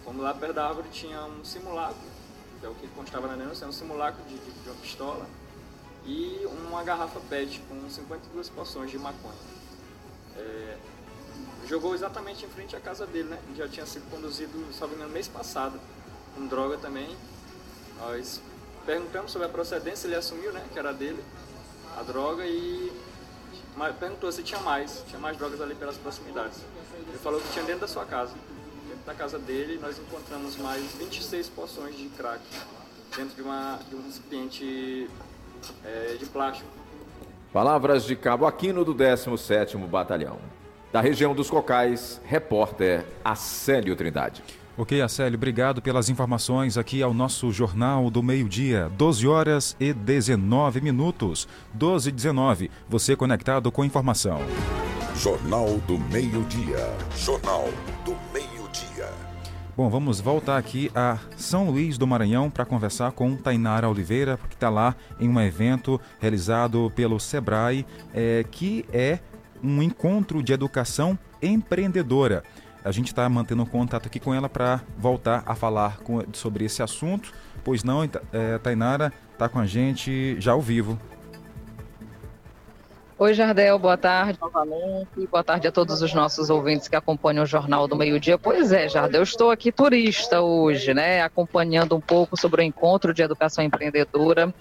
Fomos 0.04 0.22
lá 0.22 0.32
perto 0.32 0.54
da 0.54 0.68
árvore, 0.68 0.88
tinha 0.90 1.20
um 1.24 1.44
simulacro, 1.44 1.96
que 2.60 2.66
é 2.66 2.68
o 2.68 2.74
que 2.74 2.86
constava 2.88 3.26
na 3.26 3.34
denúncia, 3.34 3.66
um 3.66 3.72
simulacro 3.72 4.22
de, 4.24 4.38
de, 4.38 4.50
de 4.50 4.68
uma 4.68 4.76
pistola 4.76 5.26
e 6.06 6.46
uma 6.64 6.82
garrafa 6.84 7.20
PET 7.28 7.60
com 7.68 7.90
52 7.90 8.48
porções 8.50 8.90
de 8.90 8.98
maconha. 8.98 9.34
É, 10.36 10.76
jogou 11.66 11.94
exatamente 11.94 12.46
em 12.46 12.48
frente 12.48 12.76
à 12.76 12.80
casa 12.80 13.04
dele, 13.04 13.28
né? 13.28 13.38
Já 13.56 13.68
tinha 13.68 13.84
sido 13.84 14.08
conduzido, 14.10 14.52
salvo 14.72 14.94
engano, 14.94 15.10
mês 15.10 15.26
passado, 15.26 15.78
com 16.34 16.46
droga 16.46 16.78
também. 16.78 17.14
Nós 17.98 18.40
perguntamos 18.86 19.32
sobre 19.32 19.48
a 19.48 19.50
procedência, 19.50 20.06
ele 20.06 20.14
assumiu, 20.14 20.52
né, 20.52 20.64
que 20.72 20.78
era 20.78 20.92
dele, 20.92 21.22
a 21.98 22.02
droga, 22.02 22.46
e 22.46 22.90
perguntou 23.98 24.30
se 24.32 24.42
tinha 24.42 24.60
mais, 24.60 25.04
tinha 25.08 25.20
mais 25.20 25.36
drogas 25.36 25.60
ali 25.60 25.74
pelas 25.74 25.96
proximidades. 25.96 26.58
Ele 27.08 27.18
falou 27.18 27.40
que 27.40 27.48
tinha 27.52 27.64
dentro 27.64 27.82
da 27.82 27.88
sua 27.88 28.04
casa. 28.04 28.34
Dentro 28.88 29.04
da 29.06 29.14
casa 29.14 29.38
dele, 29.38 29.78
nós 29.80 29.98
encontramos 29.98 30.56
mais 30.56 30.82
26 30.94 31.48
porções 31.50 31.96
de 31.96 32.08
crack 32.10 32.42
dentro 33.16 33.34
de, 33.36 33.42
uma, 33.42 33.78
de 33.88 33.94
um 33.94 34.02
recipiente 34.02 35.08
é, 35.84 36.16
de 36.18 36.26
plástico. 36.26 36.68
Palavras 37.52 38.04
de 38.04 38.14
Cabo 38.14 38.46
Aquino 38.46 38.84
do 38.84 38.94
17º 38.94 39.86
Batalhão. 39.86 40.38
Da 40.92 41.00
região 41.00 41.34
dos 41.34 41.48
Cocais, 41.48 42.20
repórter 42.24 43.04
Acélio 43.24 43.94
Trindade. 43.94 44.42
Ok, 44.80 45.02
Acélio, 45.02 45.36
obrigado 45.36 45.82
pelas 45.82 46.08
informações 46.08 46.78
aqui 46.78 47.02
ao 47.02 47.12
nosso 47.12 47.50
Jornal 47.50 48.08
do 48.12 48.22
Meio-Dia. 48.22 48.88
12 48.96 49.26
horas 49.26 49.76
e 49.80 49.92
19 49.92 50.80
minutos. 50.80 51.48
12 51.74 52.10
e 52.10 52.12
19. 52.12 52.70
Você 52.88 53.16
conectado 53.16 53.72
com 53.72 53.84
informação. 53.84 54.38
Jornal 55.16 55.78
do 55.78 55.98
Meio-Dia. 55.98 56.96
Jornal 57.16 57.64
do 58.04 58.12
Meio-Dia. 58.32 59.08
Bom, 59.76 59.90
vamos 59.90 60.20
voltar 60.20 60.56
aqui 60.56 60.92
a 60.94 61.18
São 61.36 61.68
Luís 61.68 61.98
do 61.98 62.06
Maranhão 62.06 62.48
para 62.48 62.64
conversar 62.64 63.10
com 63.10 63.34
Tainara 63.34 63.88
Oliveira, 63.88 64.38
que 64.48 64.54
está 64.54 64.70
lá 64.70 64.94
em 65.18 65.28
um 65.28 65.40
evento 65.40 66.00
realizado 66.20 66.92
pelo 66.94 67.18
Sebrae, 67.18 67.84
é, 68.14 68.44
que 68.48 68.84
é 68.92 69.18
um 69.60 69.82
encontro 69.82 70.40
de 70.40 70.52
educação 70.52 71.18
empreendedora. 71.42 72.44
A 72.84 72.92
gente 72.92 73.08
está 73.08 73.28
mantendo 73.28 73.66
contato 73.66 74.06
aqui 74.06 74.20
com 74.20 74.32
ela 74.32 74.48
para 74.48 74.80
voltar 74.96 75.42
a 75.44 75.54
falar 75.54 75.98
com, 75.98 76.22
sobre 76.32 76.64
esse 76.64 76.82
assunto. 76.82 77.32
Pois 77.64 77.82
não, 77.82 78.02
é, 78.04 78.58
Tainara 78.58 79.12
está 79.32 79.48
com 79.48 79.58
a 79.58 79.66
gente 79.66 80.40
já 80.40 80.52
ao 80.52 80.60
vivo. 80.60 80.98
Oi, 83.18 83.34
Jardel, 83.34 83.76
boa 83.80 83.96
tarde 83.96 84.38
novamente. 84.40 85.26
Boa 85.28 85.42
tarde 85.42 85.66
a 85.66 85.72
todos 85.72 86.00
os 86.02 86.14
nossos 86.14 86.50
ouvintes 86.50 86.86
que 86.86 86.94
acompanham 86.94 87.42
o 87.42 87.46
Jornal 87.46 87.88
do 87.88 87.96
Meio 87.96 88.20
Dia. 88.20 88.38
Pois 88.38 88.70
é, 88.70 88.88
Jardel, 88.88 89.20
eu 89.20 89.24
estou 89.24 89.50
aqui 89.50 89.72
turista 89.72 90.40
hoje, 90.40 90.94
né? 90.94 91.20
Acompanhando 91.22 91.96
um 91.96 92.00
pouco 92.00 92.40
sobre 92.40 92.62
o 92.62 92.64
encontro 92.64 93.12
de 93.12 93.20
educação 93.20 93.64
empreendedora 93.64 94.54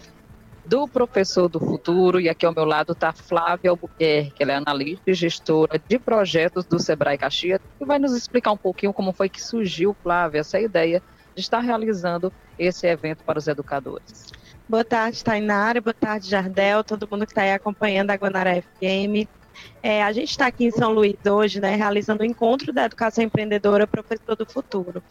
do 0.67 0.86
Professor 0.86 1.47
do 1.47 1.62
Futuro, 1.62 2.19
e 2.19 2.27
aqui 2.27 2.45
ao 2.45 2.53
meu 2.53 2.65
lado 2.65 2.91
está 2.91 3.13
Flávia 3.13 3.71
Albuquerque, 3.71 4.43
ela 4.43 4.51
é 4.51 4.55
analista 4.57 5.09
e 5.09 5.13
gestora 5.13 5.81
de 5.88 5.97
projetos 5.97 6.65
do 6.65 6.77
Sebrae 6.77 7.17
Caxias, 7.17 7.62
e 7.79 7.86
vai 7.86 7.97
nos 7.97 8.13
explicar 8.13 8.51
um 8.51 8.57
pouquinho 8.57 8.91
como 8.91 9.13
foi 9.13 9.29
que 9.29 9.41
surgiu, 9.41 9.95
Flávia, 10.03 10.41
essa 10.41 10.59
ideia 10.59 11.01
de 11.33 11.41
estar 11.41 11.59
realizando 11.59 12.33
esse 12.59 12.86
evento 12.86 13.24
para 13.24 13.39
os 13.39 13.47
educadores. 13.47 14.27
Boa 14.67 14.83
tarde, 14.83 15.24
Tainara, 15.24 15.79
boa 15.79 15.93
tarde, 15.93 16.29
Jardel, 16.29 16.83
todo 16.83 17.07
mundo 17.09 17.25
que 17.25 17.31
está 17.31 17.43
aí 17.43 17.53
acompanhando 17.53 18.12
a 18.12 18.15
Guanara 18.15 18.62
FM. 18.62 19.25
É, 19.81 20.03
a 20.03 20.12
gente 20.12 20.31
está 20.31 20.47
aqui 20.47 20.65
em 20.65 20.71
São 20.71 20.91
Luís 20.91 21.15
hoje, 21.25 21.62
né, 21.62 21.75
realizando 21.75 22.21
o 22.24 22.25
encontro 22.25 22.74
da 22.74 22.83
educação 22.83 23.24
empreendedora 23.24 23.88
Professor 23.88 24.36
do 24.36 24.45
Futuro. 24.45 25.01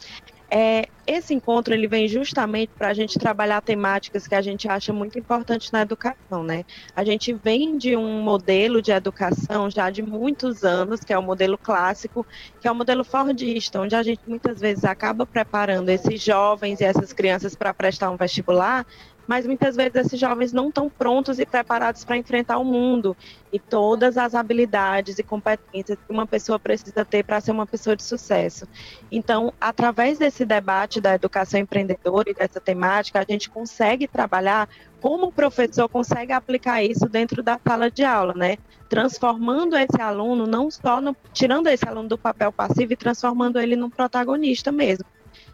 É, 0.48 0.86
esse 1.06 1.34
encontro 1.34 1.74
ele 1.74 1.88
vem 1.88 2.06
justamente 2.08 2.72
para 2.76 2.88
a 2.88 2.94
gente 2.94 3.18
trabalhar 3.18 3.60
temáticas 3.60 4.26
que 4.26 4.34
a 4.34 4.40
gente 4.40 4.68
acha 4.68 4.92
muito 4.92 5.18
importantes 5.18 5.70
na 5.72 5.82
educação, 5.82 6.44
né? 6.44 6.64
A 6.94 7.04
gente 7.04 7.32
vem 7.32 7.76
de 7.76 7.96
um 7.96 8.22
modelo 8.22 8.80
de 8.80 8.92
educação 8.92 9.68
já 9.70 9.90
de 9.90 10.02
muitos 10.02 10.62
anos, 10.62 11.00
que 11.00 11.12
é 11.12 11.18
o 11.18 11.22
modelo 11.22 11.59
clássico, 11.59 12.26
que 12.61 12.68
é 12.68 12.70
o 12.70 12.74
modelo 12.74 13.04
fordista, 13.04 13.80
onde 13.80 13.96
a 13.96 14.02
gente 14.02 14.20
muitas 14.26 14.61
vezes 14.61 14.85
acaba 14.85 15.26
preparando 15.26 15.88
esses 15.88 16.22
jovens 16.22 16.80
e 16.80 16.85
essas 16.85 17.12
crianças 17.12 17.54
para 17.56 17.74
prestar 17.74 18.11
um 18.11 18.16
vestibular, 18.16 18.87
mas 19.26 19.46
muitas 19.46 19.76
vezes 19.76 19.94
esses 19.94 20.20
jovens 20.20 20.52
não 20.52 20.68
estão 20.68 20.88
prontos 20.88 21.38
e 21.38 21.46
preparados 21.46 22.04
para 22.04 22.16
enfrentar 22.16 22.58
o 22.58 22.64
mundo 22.64 23.16
e 23.52 23.58
todas 23.58 24.16
as 24.16 24.34
habilidades 24.34 25.18
e 25.18 25.22
competências 25.22 25.98
que 25.98 26.12
uma 26.12 26.26
pessoa 26.26 26.58
precisa 26.58 27.04
ter 27.04 27.24
para 27.24 27.40
ser 27.40 27.52
uma 27.52 27.66
pessoa 27.66 27.96
de 27.96 28.02
sucesso. 28.02 28.66
Então, 29.10 29.52
através 29.60 30.18
desse 30.18 30.44
debate 30.44 31.00
da 31.00 31.14
educação 31.14 31.60
empreendedora 31.60 32.30
e 32.30 32.34
dessa 32.34 32.60
temática, 32.60 33.18
a 33.18 33.24
gente 33.28 33.50
consegue 33.50 34.06
trabalhar 34.06 34.68
como 35.00 35.26
o 35.26 35.32
professor 35.32 35.88
consegue 35.88 36.32
aplicar 36.32 36.82
isso 36.82 37.08
dentro 37.08 37.42
da 37.42 37.58
sala 37.66 37.90
de 37.90 38.04
aula, 38.04 38.34
né? 38.34 38.56
Transformando 38.88 39.76
esse 39.76 40.00
aluno 40.00 40.46
não 40.46 40.70
só 40.70 41.00
no, 41.00 41.16
tirando 41.32 41.66
esse 41.68 41.86
aluno 41.88 42.08
do 42.08 42.18
papel 42.18 42.52
passivo 42.52 42.92
e 42.92 42.96
transformando 42.96 43.58
ele 43.58 43.76
num 43.76 43.90
protagonista 43.90 44.70
mesmo 44.72 45.06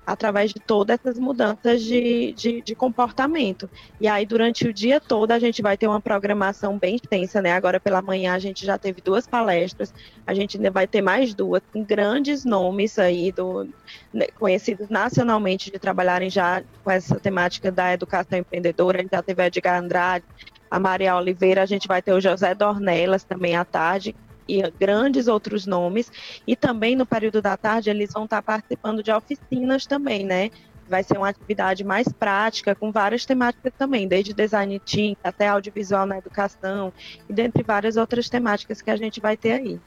através 0.07 0.53
de 0.53 0.61
todas 0.61 0.99
essas 0.99 1.19
mudanças 1.19 1.83
de, 1.83 2.33
de, 2.33 2.61
de, 2.61 2.75
comportamento. 2.75 3.71
E 4.01 4.09
aí, 4.09 4.27
durante 4.27 4.67
o 4.67 4.73
dia 4.73 5.01
todo, 5.01 5.31
a 5.31 5.39
gente 5.39 5.63
vai 5.63 5.77
ter 5.77 5.87
uma 5.87 6.01
programação 6.01 6.77
bem 6.77 6.97
extensa, 6.97 7.41
né? 7.41 7.53
Agora 7.53 7.79
pela 7.79 8.03
manhã 8.03 8.35
a 8.35 8.39
gente 8.39 8.67
já 8.67 8.77
teve 8.77 9.01
duas 9.01 9.27
palestras, 9.27 9.95
a 10.27 10.35
gente 10.35 10.57
ainda 10.57 10.71
vai 10.71 10.87
ter 10.87 11.03
mais 11.03 11.35
duas, 11.35 11.63
com 11.73 11.85
grandes 11.85 12.45
nomes 12.45 12.99
aí, 12.99 13.31
do, 13.31 13.69
né, 14.13 14.27
conhecidos 14.39 14.89
nacionalmente, 14.89 15.71
de 15.71 15.79
trabalharem 15.79 16.29
já 16.29 16.63
com 16.83 16.91
essa 16.91 17.19
temática 17.21 17.71
da 17.71 17.93
educação 17.93 18.39
empreendedora. 18.39 18.99
A 18.99 19.03
gente 19.03 19.13
já 19.13 19.23
teve 19.23 19.43
a 19.43 19.47
Edgar 19.47 19.81
Andrade, 19.81 20.25
a 20.73 20.81
Maria 20.81 21.15
Oliveira, 21.17 21.63
a 21.63 21.67
gente 21.67 21.87
vai 21.87 22.01
ter 22.01 22.15
o 22.15 22.21
José 22.21 22.55
Dornelas 22.55 23.23
também 23.23 23.55
à 23.55 23.65
tarde, 23.65 24.17
e 24.49 24.63
grandes 24.79 25.29
outros 25.29 25.67
nomes. 25.67 26.11
E 26.47 26.57
também 26.57 26.97
no 26.97 27.07
período 27.07 27.41
da 27.41 27.57
tarde 27.57 27.91
eles 27.91 28.13
vão 28.13 28.25
estar 28.25 28.43
participando 28.43 29.03
de 29.03 29.13
oficinas 29.13 29.87
também, 29.87 30.25
né? 30.25 30.51
Vai 30.89 31.03
ser 31.03 31.17
uma 31.17 31.29
atividade 31.29 31.85
mais 31.85 32.09
prática, 32.09 32.75
com 32.75 32.93
várias 32.93 33.25
temáticas 33.25 33.73
também, 33.79 34.07
desde 34.07 34.35
design 34.35 34.79
team 34.81 35.17
até 35.23 35.49
audiovisual 35.49 36.05
na 36.07 36.19
educação, 36.19 36.93
e 37.29 37.33
dentre 37.33 37.63
várias 37.63 37.97
outras 37.97 38.29
temáticas 38.29 38.83
que 38.83 38.91
a 38.91 38.97
gente 38.97 39.21
vai 39.21 39.37
ter 39.37 39.53
aí. 39.53 39.81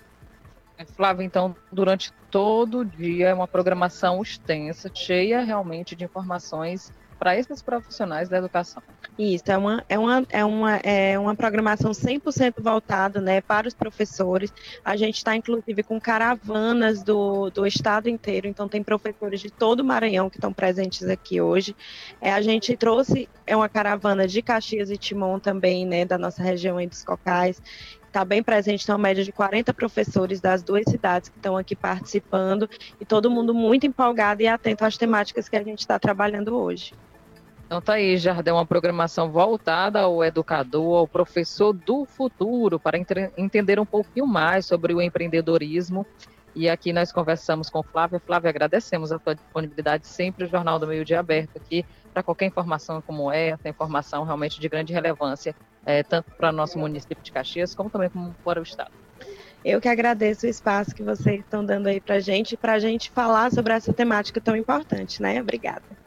Flávia, 0.96 1.24
então, 1.24 1.56
durante 1.72 2.12
todo 2.30 2.80
o 2.80 2.86
dia 2.86 3.30
é 3.30 3.34
uma 3.34 3.48
programação 3.48 4.22
extensa, 4.22 4.92
cheia 4.94 5.42
realmente 5.42 5.96
de 5.96 6.04
informações 6.04 6.92
para 7.18 7.38
esses 7.38 7.62
profissionais 7.62 8.30
da 8.30 8.38
educação. 8.38 8.82
Isso, 9.18 9.44
é 9.48 9.58
uma, 9.58 9.84
é 9.88 9.98
uma, 9.98 10.26
é 10.30 10.46
uma, 10.46 10.76
é 10.78 11.20
uma 11.20 11.36
programação 11.36 11.92
100% 11.92 12.56
voltada 12.60 13.22
né, 13.22 13.42
para 13.42 13.68
os 13.68 13.74
professores. 13.74 14.54
A 14.84 14.96
gente 14.96 15.18
está, 15.18 15.36
inclusive, 15.36 15.84
com 15.84 16.00
caravanas 16.00 17.02
do, 17.02 17.50
do 17.50 17.66
estado 17.66 18.10
inteiro, 18.10 18.48
então 18.48 18.68
tem 18.68 18.84
professores 18.84 19.40
de 19.40 19.50
todo 19.50 19.80
o 19.80 19.86
Maranhão 19.86 20.30
que 20.30 20.38
estão 20.38 20.52
presentes 20.52 21.08
aqui 21.08 21.40
hoje. 21.40 21.76
É, 22.20 22.34
a 22.34 22.42
gente 22.42 22.76
trouxe 22.76 23.30
é 23.48 23.56
uma 23.56 23.70
caravana 23.70 24.28
de 24.28 24.42
Caxias 24.42 24.90
e 24.90 24.98
Timon 24.98 25.40
também, 25.40 25.86
né, 25.86 26.04
da 26.06 26.18
nossa 26.18 26.42
região 26.42 26.78
aí 26.78 26.88
dos 26.88 27.04
Cocais, 27.04 27.62
está 28.16 28.24
bem 28.24 28.42
presente, 28.42 28.86
tem 28.86 28.96
uma 28.96 29.02
média 29.02 29.24
de 29.24 29.32
40 29.32 29.74
professores 29.74 30.40
das 30.40 30.64
duas 30.64 30.84
cidades 30.88 31.28
que 31.28 31.38
estão 31.38 31.58
aqui 31.58 31.76
participando 31.76 32.70
e 33.00 33.06
todo 33.06 33.30
mundo 33.30 33.54
muito 33.54 33.86
empolgado 33.86 34.42
e 34.42 34.48
atento 34.48 34.86
às 34.86 34.98
temáticas 34.98 35.50
que 35.50 35.58
a 35.58 35.64
gente 35.64 35.80
está 35.80 36.00
trabalhando 36.00 36.56
hoje. 36.56 36.94
Então 37.66 37.82
tá 37.82 37.94
aí, 37.94 38.16
Jardel, 38.16 38.56
uma 38.56 38.66
programação 38.66 39.32
voltada 39.32 40.02
ao 40.02 40.24
educador, 40.24 41.00
ao 41.00 41.08
professor 41.08 41.74
do 41.74 42.06
futuro, 42.06 42.80
para 42.80 42.98
entender 43.36 43.80
um 43.80 43.86
pouquinho 43.86 44.28
mais 44.28 44.68
sobre 44.68 44.94
o 44.94 45.02
empreendedorismo. 45.02 46.06
E 46.54 46.70
aqui 46.70 46.94
nós 46.94 47.12
conversamos 47.12 47.70
com 47.70 47.82
Flávia. 47.82 48.20
Flávia, 48.20 48.50
agradecemos 48.50 49.12
a 49.12 49.18
tua 49.18 49.34
disponibilidade 49.34 50.08
sempre, 50.08 50.46
o 50.46 50.48
Jornal 50.48 50.78
do 50.78 50.88
Meio 50.88 51.04
Dia 51.04 51.20
aberto 51.20 51.58
aqui, 51.58 51.84
para 52.14 52.22
qualquer 52.22 52.46
informação 52.46 53.02
como 53.02 53.32
essa, 53.32 53.68
informação 53.68 54.24
realmente 54.24 54.60
de 54.60 54.70
grande 54.70 54.94
relevância, 54.94 55.56
é, 55.86 56.04
tanto 56.04 56.32
para 56.32 56.50
o 56.50 56.54
nosso 56.54 56.78
município 56.78 57.22
de 57.22 57.32
Caxias, 57.32 57.74
como 57.74 57.90
também 57.90 58.10
para 58.44 58.60
o 58.60 58.64
Estado. 58.64 58.92
Eu 59.66 59.82
que 59.82 59.90
agradeço 59.90 60.46
o 60.46 60.50
espaço 60.50 60.94
que 60.94 61.02
vocês 61.02 61.40
estão 61.40 61.66
dando 61.66 61.88
aí 61.88 62.00
para 62.00 62.16
a 62.16 62.20
gente, 62.20 62.56
para 62.56 62.74
a 62.74 62.80
gente 62.80 63.10
falar 63.10 63.52
sobre 63.52 63.74
essa 63.74 63.92
temática 63.92 64.40
tão 64.40 64.56
importante, 64.56 65.22
né? 65.22 65.42
Obrigada. 65.42 66.05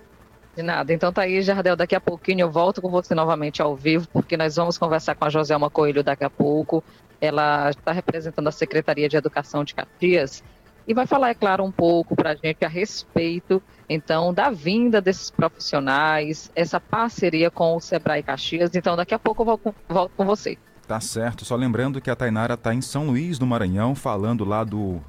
De 0.59 0.63
nada. 0.65 0.93
Então 0.93 1.13
tá 1.13 1.23
aí, 1.23 1.41
Jardel. 1.41 1.77
Daqui 1.77 1.95
a 1.95 2.01
pouquinho 2.01 2.41
eu 2.41 2.51
volto 2.51 2.83
com 2.83 2.91
você 2.91 3.15
novamente 3.15 3.63
ao 3.63 3.77
vivo, 3.77 4.09
porque 4.13 4.37
nós 4.37 4.57
vamos 4.57 4.77
conversar 4.77 5.15
com 5.15 5.25
a 5.25 5.31
Joselma 5.31 5.71
Coelho 5.71 6.03
daqui 6.03 6.25
a 6.25 6.31
pouco. 6.31 6.83
Ela 7.21 7.71
está 7.71 7.93
representando 7.93 8.49
a 8.49 8.51
Secretaria 8.51 9.09
de 9.09 9.17
Educação 9.17 9.63
de 9.63 9.73
Caxias 9.73 10.43
e 10.85 10.93
vai 10.93 11.07
falar, 11.07 11.29
é 11.29 11.35
claro, 11.35 11.63
um 11.63 11.71
pouco 11.71 12.17
para 12.17 12.33
a 12.33 12.35
gente 12.35 12.65
a 12.65 12.69
respeito, 12.69 13.63
então, 13.89 14.35
da 14.35 14.51
vinda 14.51 15.01
desses 15.01 15.31
profissionais, 15.31 16.51
essa 16.57 16.81
parceria 16.81 17.53
com 17.53 17.77
o 17.77 17.81
Sebrae 17.81 18.25
Caxias. 18.25 18.75
Então, 18.75 18.97
daqui 18.97 19.15
a 19.15 19.19
pouco 19.19 19.43
eu 19.43 19.47
volto, 19.47 19.75
volto 19.89 20.13
com 20.17 20.25
você. 20.25 20.59
Tá 20.89 20.99
certo. 20.99 21.45
Só 21.45 21.55
lembrando 21.55 22.01
que 22.01 22.11
a 22.11 22.17
Tainara 22.17 22.55
está 22.55 22.75
em 22.75 22.81
São 22.81 23.07
Luís, 23.07 23.39
no 23.39 23.47
Maranhão, 23.47 23.95
falando 23.95 24.45
lá 24.45 24.65
do 24.65 25.01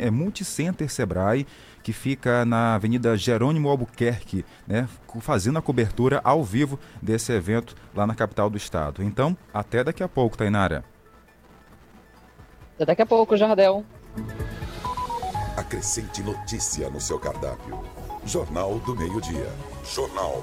é, 0.00 0.10
Multicenter 0.10 0.88
Sebrae, 0.88 1.46
que 1.84 1.92
fica 1.92 2.46
na 2.46 2.74
Avenida 2.74 3.14
Jerônimo 3.14 3.68
Albuquerque, 3.68 4.42
né, 4.66 4.88
fazendo 5.20 5.58
a 5.58 5.62
cobertura 5.62 6.18
ao 6.24 6.42
vivo 6.42 6.80
desse 7.00 7.30
evento 7.30 7.76
lá 7.94 8.06
na 8.06 8.14
capital 8.14 8.48
do 8.48 8.56
estado. 8.56 9.02
Então, 9.02 9.36
até 9.52 9.84
daqui 9.84 10.02
a 10.02 10.08
pouco, 10.08 10.36
Tainara. 10.36 10.82
Até 12.74 12.86
daqui 12.86 13.02
a 13.02 13.06
pouco, 13.06 13.36
Jardel. 13.36 13.84
Acrescente 15.58 16.22
notícia 16.22 16.88
no 16.88 17.00
seu 17.00 17.18
cardápio. 17.18 17.78
Jornal 18.24 18.78
do 18.78 18.96
Meio-Dia. 18.96 19.52
Jornal 19.84 20.42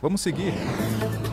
Vamos 0.00 0.20
seguir. 0.20 0.52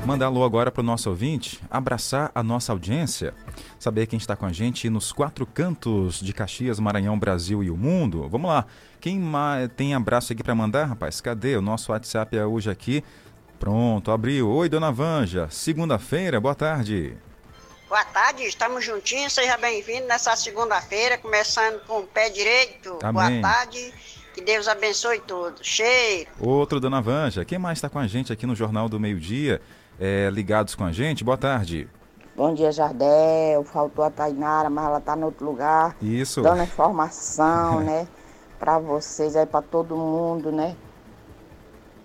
Mandar 0.05 0.27
alô 0.27 0.43
agora 0.43 0.71
para 0.71 0.81
o 0.81 0.83
nosso 0.83 1.09
ouvinte, 1.09 1.59
abraçar 1.69 2.31
a 2.35 2.43
nossa 2.43 2.71
audiência, 2.71 3.33
saber 3.79 4.07
quem 4.07 4.17
está 4.17 4.35
com 4.35 4.45
a 4.45 4.51
gente 4.51 4.89
nos 4.89 5.11
quatro 5.11 5.45
cantos 5.45 6.19
de 6.19 6.33
Caxias, 6.33 6.79
Maranhão, 6.79 7.17
Brasil 7.17 7.63
e 7.63 7.69
o 7.69 7.77
mundo. 7.77 8.27
Vamos 8.29 8.49
lá. 8.49 8.65
Quem 8.99 9.21
tem 9.75 9.93
abraço 9.93 10.33
aqui 10.33 10.43
para 10.43 10.55
mandar, 10.55 10.85
rapaz? 10.85 11.21
Cadê? 11.21 11.55
O 11.55 11.61
nosso 11.61 11.91
WhatsApp 11.91 12.37
é 12.37 12.45
hoje 12.45 12.69
aqui. 12.69 13.03
Pronto, 13.59 14.11
abriu. 14.11 14.49
Oi, 14.49 14.67
dona 14.67 14.91
Vanja. 14.91 15.47
Segunda-feira, 15.49 16.39
boa 16.39 16.55
tarde. 16.55 17.15
Boa 17.87 18.05
tarde, 18.05 18.43
estamos 18.43 18.83
juntinhos, 18.83 19.33
seja 19.33 19.55
bem-vindo 19.55 20.07
nessa 20.07 20.35
segunda-feira, 20.35 21.17
começando 21.17 21.79
com 21.85 21.99
o 21.99 22.03
pé 22.03 22.29
direito. 22.29 22.97
Amém. 23.03 23.41
Boa 23.41 23.53
tarde, 23.53 23.93
que 24.33 24.41
Deus 24.41 24.67
abençoe 24.67 25.19
todos. 25.19 25.65
Cheiro. 25.65 26.29
Outro, 26.39 26.79
dona 26.79 27.01
Vanja. 27.01 27.45
Quem 27.45 27.59
mais 27.59 27.77
está 27.77 27.89
com 27.89 27.99
a 27.99 28.07
gente 28.07 28.33
aqui 28.33 28.45
no 28.45 28.55
Jornal 28.55 28.89
do 28.89 28.99
Meio 28.99 29.19
Dia, 29.19 29.61
é, 29.99 30.29
ligados 30.31 30.75
com 30.75 30.83
a 30.83 30.91
gente? 30.91 31.23
Boa 31.23 31.37
tarde. 31.37 31.87
Bom 32.35 32.53
dia, 32.53 32.71
Jardel. 32.71 33.63
Faltou 33.63 34.03
a 34.03 34.09
Tainara, 34.09 34.69
mas 34.69 34.85
ela 34.85 34.97
está 34.97 35.15
em 35.15 35.23
outro 35.23 35.45
lugar. 35.45 35.95
Isso. 36.01 36.41
Dando 36.41 36.63
informação, 36.63 37.81
né? 37.81 38.07
Para 38.57 38.79
vocês 38.79 39.35
aí, 39.35 39.45
para 39.45 39.61
todo 39.61 39.95
mundo, 39.95 40.51
né? 40.51 40.75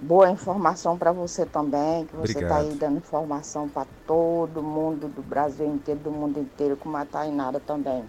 boa 0.01 0.31
informação 0.31 0.97
para 0.97 1.13
você 1.13 1.45
também, 1.45 2.07
que 2.07 2.17
você 2.17 2.39
está 2.39 2.59
aí 2.59 2.73
dando 2.75 2.99
informação 2.99 3.69
para 3.69 3.87
todo 4.07 4.63
mundo 4.63 5.09
do 5.09 5.23
Brasil 5.23 5.67
inteiro, 5.67 6.01
do 6.01 6.11
mundo 6.11 6.39
inteiro, 6.39 6.77
como 6.77 6.97
a 6.97 7.05
Tainara 7.05 7.59
também. 7.59 8.05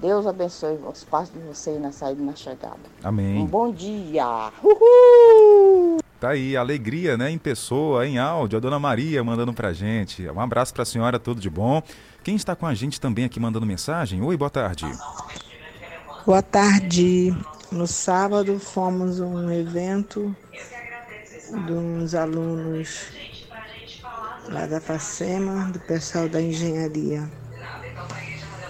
Deus 0.00 0.26
abençoe 0.26 0.78
os 0.86 1.04
passos 1.04 1.32
de 1.32 1.40
vocês 1.40 1.80
na 1.80 1.92
saída 1.92 2.20
e 2.20 2.24
na 2.24 2.34
chegada. 2.34 2.76
Amém. 3.02 3.38
Um 3.38 3.46
bom 3.46 3.72
dia. 3.72 4.50
Uhul! 4.62 5.98
Tá 6.20 6.30
aí, 6.30 6.56
alegria, 6.56 7.16
né? 7.16 7.30
Em 7.30 7.38
pessoa, 7.38 8.06
em 8.06 8.18
áudio, 8.18 8.56
a 8.56 8.60
dona 8.60 8.78
Maria 8.78 9.22
mandando 9.22 9.52
pra 9.52 9.72
gente. 9.72 10.28
Um 10.28 10.40
abraço 10.40 10.72
pra 10.72 10.84
senhora, 10.84 11.18
tudo 11.18 11.40
de 11.40 11.50
bom. 11.50 11.82
Quem 12.22 12.34
está 12.34 12.56
com 12.56 12.66
a 12.66 12.74
gente 12.74 13.00
também 13.00 13.24
aqui 13.24 13.38
mandando 13.38 13.66
mensagem? 13.66 14.22
Oi, 14.22 14.36
boa 14.36 14.50
tarde. 14.50 14.86
Boa 16.24 16.42
tarde. 16.42 17.36
No 17.70 17.86
sábado 17.86 18.58
fomos 18.58 19.20
a 19.20 19.26
um 19.26 19.50
evento 19.50 20.34
de 21.66 21.72
uns 21.72 22.14
alunos 22.14 23.06
lá 24.48 24.66
da 24.66 24.80
FACEMA, 24.80 25.70
do 25.72 25.80
pessoal 25.80 26.28
da 26.28 26.40
engenharia. 26.40 27.28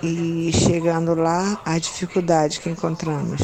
E 0.06 0.52
chegando 0.52 1.14
lá, 1.14 1.58
a 1.64 1.78
dificuldade 1.78 2.60
que 2.60 2.68
encontramos. 2.68 3.40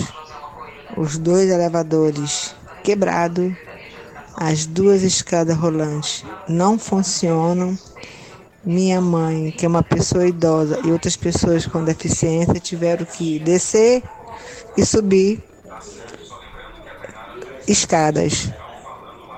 Os 0.94 1.16
dois 1.16 1.49
elevadores 1.49 2.55
quebrados, 2.85 3.55
as 4.37 4.66
duas 4.66 5.03
escadas 5.03 5.57
rolantes 5.57 6.23
não 6.46 6.79
funcionam. 6.79 7.79
Minha 8.62 9.01
mãe, 9.01 9.51
que 9.53 9.64
é 9.64 9.68
uma 9.70 9.83
pessoa 9.83 10.29
idosa, 10.29 10.79
e 10.85 10.92
outras 10.92 11.16
pessoas 11.16 11.66
com 11.66 11.83
deficiência 11.83 12.61
tiveram 12.61 13.07
que 13.07 13.38
descer 13.38 14.03
e 14.77 14.85
subir 14.85 15.42
escadas. 17.66 18.53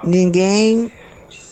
Ninguém 0.02 0.90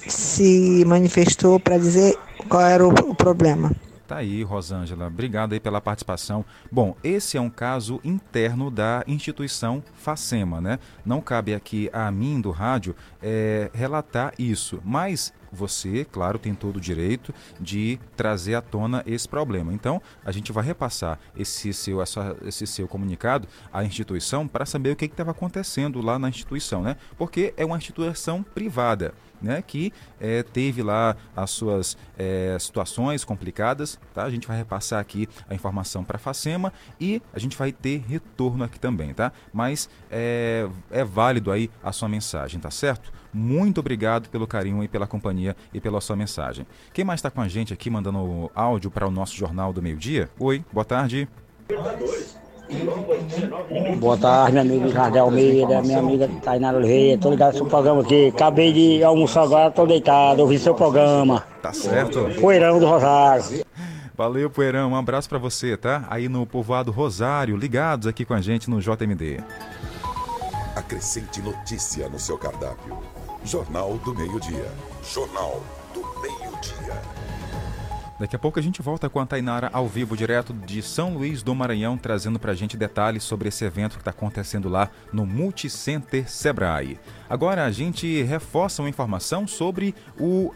se 0.09 0.85
manifestou 0.85 1.61
para 1.61 1.79
dizer 1.79 2.19
qual 2.49 2.63
era 2.63 2.85
o, 2.85 3.15
problema. 3.15 3.71
Tá 4.11 4.17
aí, 4.17 4.43
Rosângela. 4.43 5.07
Obrigado 5.07 5.53
aí 5.53 5.61
pela 5.61 5.81
participação. 5.81 6.45
Bom, 6.69 6.97
esse 7.01 7.37
é 7.37 7.41
um 7.41 7.49
caso 7.49 8.01
interno 8.03 8.69
da 8.69 9.05
instituição 9.07 9.85
Facema, 9.95 10.61
né? 10.61 10.81
Não 11.07 11.21
cabe 11.21 11.55
aqui 11.55 11.89
a 11.93 12.11
mim 12.11 12.41
do 12.41 12.51
rádio 12.51 12.97
é, 13.23 13.71
relatar 13.73 14.35
isso, 14.37 14.83
mas 14.85 15.33
você, 15.53 16.05
claro, 16.05 16.41
tem 16.41 16.57
todo 16.57 16.77
o 16.77 16.81
direito 16.81 17.33
de 17.61 18.01
trazer 18.17 18.57
à 18.57 18.61
tona 18.61 19.03
esse 19.07 19.29
problema. 19.29 19.73
Então, 19.73 20.03
a 20.25 20.33
gente 20.33 20.51
vai 20.51 20.65
repassar 20.65 21.19
esse 21.37 21.73
seu, 21.73 22.03
essa, 22.03 22.37
esse 22.45 22.67
seu 22.67 22.89
comunicado 22.89 23.47
à 23.73 23.85
instituição 23.85 24.47
para 24.49 24.67
saber 24.67 24.91
o 24.91 24.97
que 24.97 25.05
estava 25.05 25.31
acontecendo 25.31 26.01
lá 26.01 26.19
na 26.19 26.29
instituição, 26.29 26.83
né? 26.83 26.97
Porque 27.17 27.55
é 27.57 27.65
uma 27.65 27.77
instituição 27.77 28.43
privada. 28.43 29.15
Né, 29.41 29.63
que 29.67 29.91
é, 30.21 30.43
teve 30.43 30.83
lá 30.83 31.17
as 31.35 31.51
suas 31.51 31.97
é, 32.19 32.59
situações 32.61 33.25
complicadas, 33.25 33.99
tá? 34.13 34.25
A 34.25 34.31
gente 34.31 34.47
vai 34.47 34.55
repassar 34.55 35.01
aqui 35.01 35.27
a 35.49 35.55
informação 35.55 36.05
para 36.05 36.17
a 36.17 36.21
Facema 36.21 36.71
e 37.01 37.23
a 37.33 37.39
gente 37.39 37.57
vai 37.57 37.73
ter 37.73 38.05
retorno 38.07 38.65
aqui 38.65 38.79
também, 38.79 39.15
tá? 39.15 39.33
Mas 39.51 39.89
é, 40.11 40.69
é 40.91 41.03
válido 41.03 41.51
aí 41.51 41.71
a 41.83 41.91
sua 41.91 42.07
mensagem, 42.07 42.61
tá 42.61 42.71
certo? 42.71 43.11
Muito 43.33 43.79
obrigado 43.79 44.29
pelo 44.29 44.47
carinho 44.47 44.83
e 44.83 44.89
pela 44.89 45.07
companhia 45.07 45.57
e 45.73 45.81
pela 45.81 46.01
sua 46.01 46.17
mensagem. 46.17 46.67
Quem 46.93 47.05
mais 47.05 47.19
está 47.19 47.31
com 47.31 47.41
a 47.41 47.49
gente 47.49 47.73
aqui 47.73 47.89
mandando 47.89 48.51
áudio 48.55 48.91
para 48.91 49.07
o 49.07 49.11
nosso 49.11 49.37
Jornal 49.37 49.73
do 49.73 49.81
Meio 49.81 49.97
Dia? 49.97 50.29
Oi, 50.39 50.65
boa 50.73 50.85
tarde. 50.85 51.29
Boa 51.69 51.83
tarde, 51.83 52.05
meu 54.53 54.61
amigo 54.61 54.89
Jardel 54.89 55.25
Almeida, 55.25 55.83
minha 55.83 55.99
amiga 55.99 56.29
Tainara 56.43 56.79
Oliveira. 56.79 57.21
Tô 57.21 57.31
ligado 57.31 57.53
no 57.53 57.59
seu 57.59 57.67
programa 57.67 58.03
aqui. 58.03 58.29
Acabei 58.29 58.73
de 58.73 59.05
almoçar 59.05 59.43
agora, 59.43 59.71
tô 59.71 59.87
deitado, 59.87 60.41
ouvi 60.43 60.59
seu 60.59 60.75
programa. 60.75 61.45
Tá 61.63 61.73
certo. 61.73 62.29
Poeirão 62.41 62.79
do 62.79 62.87
Rosário. 62.87 63.65
Valeu, 64.17 64.51
Poeirão. 64.51 64.91
Um 64.91 64.97
abraço 64.97 65.29
para 65.29 65.39
você, 65.39 65.77
tá? 65.77 66.07
Aí 66.11 66.29
no 66.29 66.47
povoado 66.47 66.91
Rosário, 66.91 67.57
ligados 67.57 68.07
aqui 68.07 68.25
com 68.25 68.35
a 68.35 68.41
gente 68.41 68.69
no 68.69 68.81
JMD. 68.81 69.41
Acrescente 70.77 71.41
notícia 71.41 72.09
no 72.09 72.19
seu 72.19 72.37
cardápio. 72.37 72.99
Jornal 73.45 73.99
do 74.05 74.15
Meio-Dia. 74.15 74.71
Jornal 75.03 75.63
do 75.95 76.01
Meio-Dia. 76.21 77.20
Daqui 78.21 78.37
a 78.37 78.39
pouco 78.39 78.59
a 78.59 78.63
gente 78.63 78.83
volta 78.83 79.09
com 79.09 79.19
a 79.19 79.25
Tainara 79.25 79.71
ao 79.73 79.89
vivo, 79.89 80.15
direto 80.15 80.53
de 80.53 80.83
São 80.83 81.15
Luís 81.15 81.43
do 81.43 81.55
Maranhão, 81.55 81.97
trazendo 81.97 82.39
pra 82.39 82.53
gente 82.53 82.77
detalhes 82.77 83.25
sobre 83.25 83.49
esse 83.49 83.65
evento 83.65 83.95
que 83.95 84.03
está 84.03 84.11
acontecendo 84.11 84.69
lá 84.69 84.91
no 85.11 85.25
Multicenter 85.25 86.31
Sebrae. 86.31 87.01
Agora 87.31 87.65
a 87.65 87.71
gente 87.71 88.23
reforça 88.23 88.83
uma 88.83 88.91
informação 88.91 89.47
sobre 89.47 89.95
o 90.19 90.53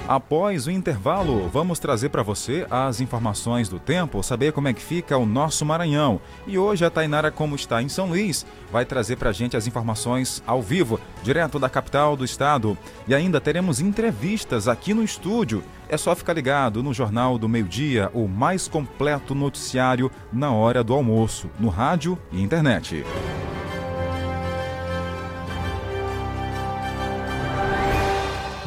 Após 0.10 0.66
o 0.66 0.72
intervalo, 0.72 1.48
vamos 1.50 1.78
trazer 1.78 2.10
para 2.10 2.24
você 2.24 2.66
as 2.72 3.00
informações 3.00 3.70
do 3.70 3.78
tempo, 3.78 4.24
saber 4.24 4.52
como 4.52 4.68
é 4.68 4.74
que 4.74 4.82
fica 4.82 5.16
o 5.16 5.24
nosso 5.24 5.64
Maranhão. 5.64 6.20
E 6.48 6.58
hoje 6.58 6.84
a 6.84 6.90
Tainara, 6.90 7.30
como 7.30 7.56
está 7.56 7.80
em 7.80 7.88
São 7.88 8.08
Luís, 8.08 8.44
vai 8.72 8.86
trazer 8.86 9.18
para 9.18 9.30
a 9.30 9.32
gente 9.32 9.56
as 9.56 9.68
informações 9.68 10.42
ao 10.48 10.64
vivo, 10.64 11.00
direto 11.22 11.60
da 11.60 11.70
capital 11.70 12.18
do 12.18 12.26
estado. 12.26 12.76
E 13.08 13.14
ainda 13.14 13.40
teremos 13.40 13.80
entrevistas 13.80 14.68
aqui 14.68 14.96
no 14.96 15.04
estúdio. 15.04 15.64
É 15.88 15.96
só 15.96 16.16
ficar 16.16 16.34
ligado 16.34 16.82
no 16.82 16.92
Jornal 16.92 17.38
do 17.38 17.48
Meio 17.48 17.66
Dia, 17.66 18.10
o 18.12 18.28
mais 18.28 18.68
completo 18.68 19.36
noticiário 19.36 20.12
na 20.34 20.52
hora 20.52 20.84
do 20.84 20.96
almoço, 20.96 21.52
no 21.60 21.70
rádio 21.70 22.18
e 22.32 22.42
internet. 22.42 23.06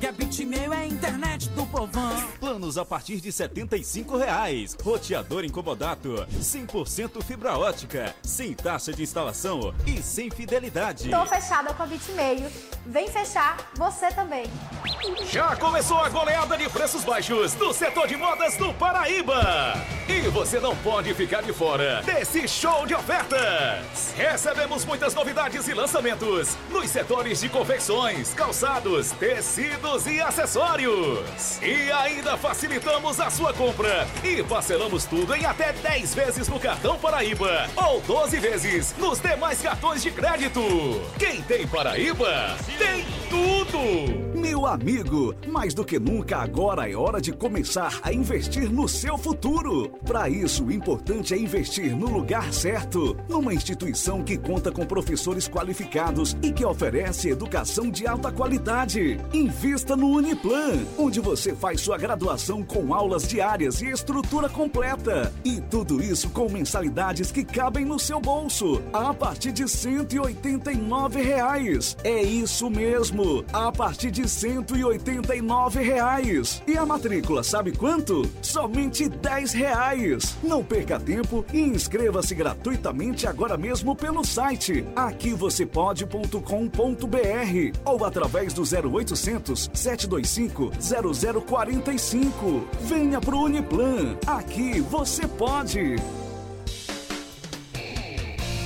Que 0.00 0.06
a 0.06 0.12
Bitmail 0.12 0.72
é 0.72 0.78
a 0.78 0.86
internet 0.86 1.50
do 1.50 1.66
povão. 1.66 2.16
Planos 2.40 2.78
a 2.78 2.86
partir 2.86 3.20
de 3.20 3.30
75 3.30 4.16
reais. 4.16 4.74
Roteador 4.82 5.44
incomodato. 5.44 6.26
100% 6.40 7.22
fibra 7.22 7.58
ótica. 7.58 8.14
Sem 8.22 8.54
taxa 8.54 8.94
de 8.94 9.02
instalação 9.02 9.74
e 9.86 10.02
sem 10.02 10.30
fidelidade. 10.30 11.10
Tô 11.10 11.26
fechada 11.26 11.74
com 11.74 11.82
a 11.82 11.86
Bitmail. 11.86 12.50
Vem 12.86 13.08
fechar 13.08 13.58
você 13.76 14.08
também. 14.08 14.44
Já 15.30 15.54
começou 15.56 15.98
a 15.98 16.08
goleada 16.08 16.56
de 16.56 16.66
preços 16.70 17.04
baixos 17.04 17.52
do 17.52 17.70
setor 17.74 18.08
de 18.08 18.16
modas 18.16 18.56
do 18.56 18.72
Paraíba. 18.72 19.74
E 20.08 20.22
você 20.30 20.58
não 20.58 20.74
pode 20.76 21.12
ficar 21.12 21.42
de 21.42 21.52
fora 21.52 22.00
desse 22.02 22.48
show 22.48 22.86
de 22.86 22.94
ofertas. 22.94 24.14
Recebemos 24.16 24.86
muitas 24.86 25.14
novidades 25.14 25.68
e 25.68 25.74
lançamentos 25.74 26.56
nos 26.70 26.88
setores 26.88 27.40
de 27.40 27.50
confecções, 27.50 28.32
calçados, 28.32 29.10
tecidos 29.12 29.89
e 29.90 30.20
acessórios. 30.20 31.60
E 31.60 31.90
ainda 31.90 32.36
facilitamos 32.36 33.18
a 33.18 33.28
sua 33.28 33.52
compra 33.52 34.06
e 34.22 34.40
parcelamos 34.44 35.04
tudo 35.04 35.34
em 35.34 35.44
até 35.44 35.72
10 35.72 36.14
vezes 36.14 36.48
no 36.48 36.60
cartão 36.60 36.96
Paraíba 36.96 37.68
ou 37.74 38.00
12 38.02 38.38
vezes 38.38 38.94
nos 38.98 39.18
demais 39.18 39.60
cartões 39.60 40.00
de 40.00 40.12
crédito. 40.12 40.60
Quem 41.18 41.42
tem 41.42 41.66
Paraíba, 41.66 42.56
tem 42.78 43.04
tudo! 43.28 44.30
Meu 44.40 44.64
amigo, 44.64 45.34
mais 45.46 45.74
do 45.74 45.84
que 45.84 45.98
nunca 45.98 46.38
agora 46.38 46.88
é 46.88 46.96
hora 46.96 47.20
de 47.20 47.32
começar 47.32 47.98
a 48.02 48.12
investir 48.12 48.72
no 48.72 48.88
seu 48.88 49.18
futuro. 49.18 49.90
Para 50.06 50.28
isso, 50.28 50.64
o 50.64 50.72
importante 50.72 51.34
é 51.34 51.38
investir 51.38 51.94
no 51.94 52.06
lugar 52.06 52.52
certo, 52.52 53.16
numa 53.28 53.52
instituição 53.52 54.22
que 54.22 54.38
conta 54.38 54.72
com 54.72 54.86
professores 54.86 55.46
qualificados 55.46 56.36
e 56.42 56.52
que 56.52 56.64
oferece 56.64 57.28
educação 57.28 57.90
de 57.90 58.06
alta 58.06 58.32
qualidade. 58.32 59.18
Invista 59.32 59.79
no 59.96 60.08
Uniplan, 60.08 60.84
onde 60.98 61.20
você 61.20 61.54
faz 61.54 61.80
sua 61.80 61.96
graduação 61.96 62.62
com 62.62 62.92
aulas 62.94 63.26
diárias 63.26 63.80
e 63.80 63.86
estrutura 63.86 64.48
completa. 64.48 65.32
E 65.44 65.60
tudo 65.60 66.02
isso 66.02 66.30
com 66.30 66.48
mensalidades 66.48 67.32
que 67.32 67.44
cabem 67.44 67.84
no 67.84 67.98
seu 67.98 68.20
bolso, 68.20 68.82
a 68.92 69.12
partir 69.14 69.52
de 69.52 69.68
189 69.68 71.22
reais. 71.22 71.96
É 72.04 72.22
isso 72.22 72.68
mesmo, 72.70 73.44
a 73.52 73.72
partir 73.72 74.10
de 74.10 74.28
189 74.28 75.82
reais. 75.82 76.62
E 76.66 76.76
a 76.76 76.84
matrícula, 76.84 77.42
sabe 77.42 77.72
quanto? 77.72 78.28
Somente 78.42 79.08
10 79.08 79.52
reais. 79.52 80.36
Não 80.42 80.62
perca 80.62 81.00
tempo 81.00 81.44
e 81.52 81.60
inscreva-se 81.60 82.34
gratuitamente 82.34 83.26
agora 83.26 83.56
mesmo 83.56 83.96
pelo 83.96 84.24
site 84.24 84.84
aqui 84.94 85.32
você 85.32 85.66
pode.com.br 85.66 86.38
ou 87.84 88.04
através 88.04 88.52
do 88.52 88.62
0800 88.62 89.69
725 89.72 90.72
0045. 91.46 92.68
Venha 92.82 93.20
pro 93.20 93.44
Uniplan. 93.44 94.16
Aqui 94.26 94.80
você 94.80 95.26
pode. 95.26 95.96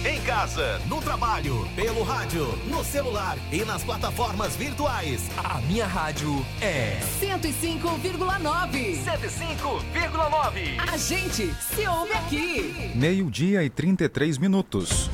Em 0.07 0.21
casa, 0.21 0.79
no 0.87 1.01
trabalho, 1.01 1.67
pelo 1.75 2.03
rádio, 2.03 2.47
no 2.67 2.85
celular 2.85 3.39
e 3.51 3.65
nas 3.65 3.83
plataformas 3.83 4.55
virtuais. 4.55 5.31
A 5.43 5.63
minha 5.63 5.87
rádio 5.87 6.45
é 6.61 7.01
105,9. 7.21 9.03
105,9. 9.03 10.79
A 10.93 10.97
gente 10.99 11.55
se 11.55 11.87
ouve 11.87 12.13
aqui. 12.13 12.93
Meio-dia 12.95 13.65
e 13.65 13.71
33 13.71 14.37
minutos. 14.37 15.11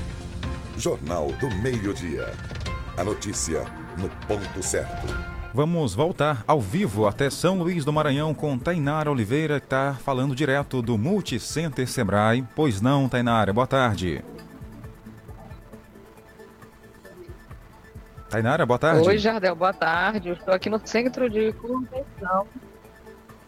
Jornal 0.77 1.31
do 1.39 1.49
Meio-Dia. 1.57 2.33
A 2.97 3.05
notícia 3.05 3.65
no 3.97 4.09
ponto 4.27 4.61
certo. 4.61 5.40
Vamos 5.53 5.95
voltar 5.95 6.45
ao 6.47 6.61
vivo 6.61 7.09
até 7.09 7.29
São 7.29 7.59
Luís 7.59 7.85
do 7.85 7.93
Maranhão 7.93 8.33
com 8.33 8.57
Tainara 8.57 9.11
Oliveira, 9.11 9.59
que 9.59 9.67
está 9.67 9.95
falando 9.95 10.35
direto 10.35 10.81
do 10.81 10.97
Multicenter 10.97 11.89
Sebrae. 11.89 12.47
Pois 12.55 12.81
não, 12.81 13.09
Tainara, 13.09 13.53
boa 13.53 13.67
tarde. 13.67 14.25
Tainara, 18.29 18.65
boa 18.65 18.79
tarde. 18.79 19.09
Oi, 19.09 19.19
Jardel, 19.19 19.57
boa 19.57 19.73
tarde. 19.73 20.31
Estou 20.31 20.55
aqui 20.55 20.71
no 20.71 20.81
Centro 20.87 21.29
de 21.29 21.53
Convenção. 21.55 22.47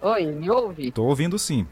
Oi, 0.00 0.26
me 0.26 0.50
ouve? 0.50 0.88
Estou 0.88 1.06
ouvindo 1.06 1.38
sim. 1.38 1.68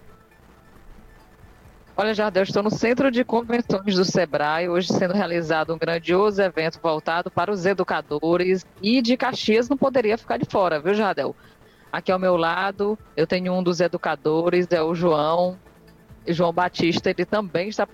Olha, 2.03 2.15
Jardel, 2.15 2.45
estou 2.45 2.63
no 2.63 2.71
centro 2.71 3.11
de 3.11 3.23
convenções 3.23 3.95
do 3.95 4.07
Sebrae, 4.07 4.71
hoje 4.71 4.89
sendo 4.91 5.13
realizado 5.13 5.75
um 5.75 5.79
grandioso 5.79 6.41
evento 6.41 6.81
voltado 6.83 7.31
para 7.31 7.53
os 7.53 7.67
educadores 7.67 8.65
e 8.81 9.03
de 9.03 9.19
Caxias 9.19 9.69
não 9.69 9.77
poderia 9.77 10.17
ficar 10.17 10.39
de 10.39 10.47
fora, 10.47 10.81
viu, 10.81 10.95
Jardel? 10.95 11.37
Aqui 11.93 12.11
ao 12.11 12.19
meu 12.19 12.39
lado, 12.39 12.99
eu 13.15 13.27
tenho 13.27 13.53
um 13.53 13.63
dos 13.63 13.81
educadores, 13.81 14.67
é 14.71 14.83
o 14.83 14.95
João, 14.95 15.59
João 16.27 16.55
Batista, 16.55 17.11
ele 17.11 17.27
também 17.27 17.69
está 17.69 17.87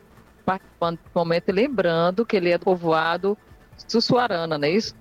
participando 0.44 0.98
do 0.98 1.10
momento, 1.12 1.50
lembrando 1.50 2.24
que 2.24 2.36
ele 2.36 2.50
é 2.50 2.58
do 2.58 2.64
povoado 2.64 3.36
Sussuarana, 3.88 4.56
não 4.56 4.68
é 4.68 4.70
isso? 4.70 4.94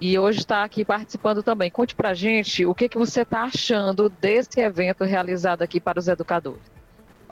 E 0.00 0.18
hoje 0.18 0.40
está 0.40 0.64
aqui 0.64 0.84
participando 0.84 1.44
também. 1.44 1.70
Conte 1.70 1.94
pra 1.94 2.12
gente 2.12 2.66
o 2.66 2.74
que, 2.74 2.88
que 2.88 2.98
você 2.98 3.22
está 3.22 3.44
achando 3.44 4.08
desse 4.08 4.58
evento 4.58 5.04
realizado 5.04 5.62
aqui 5.62 5.78
para 5.78 6.00
os 6.00 6.08
educadores. 6.08 6.81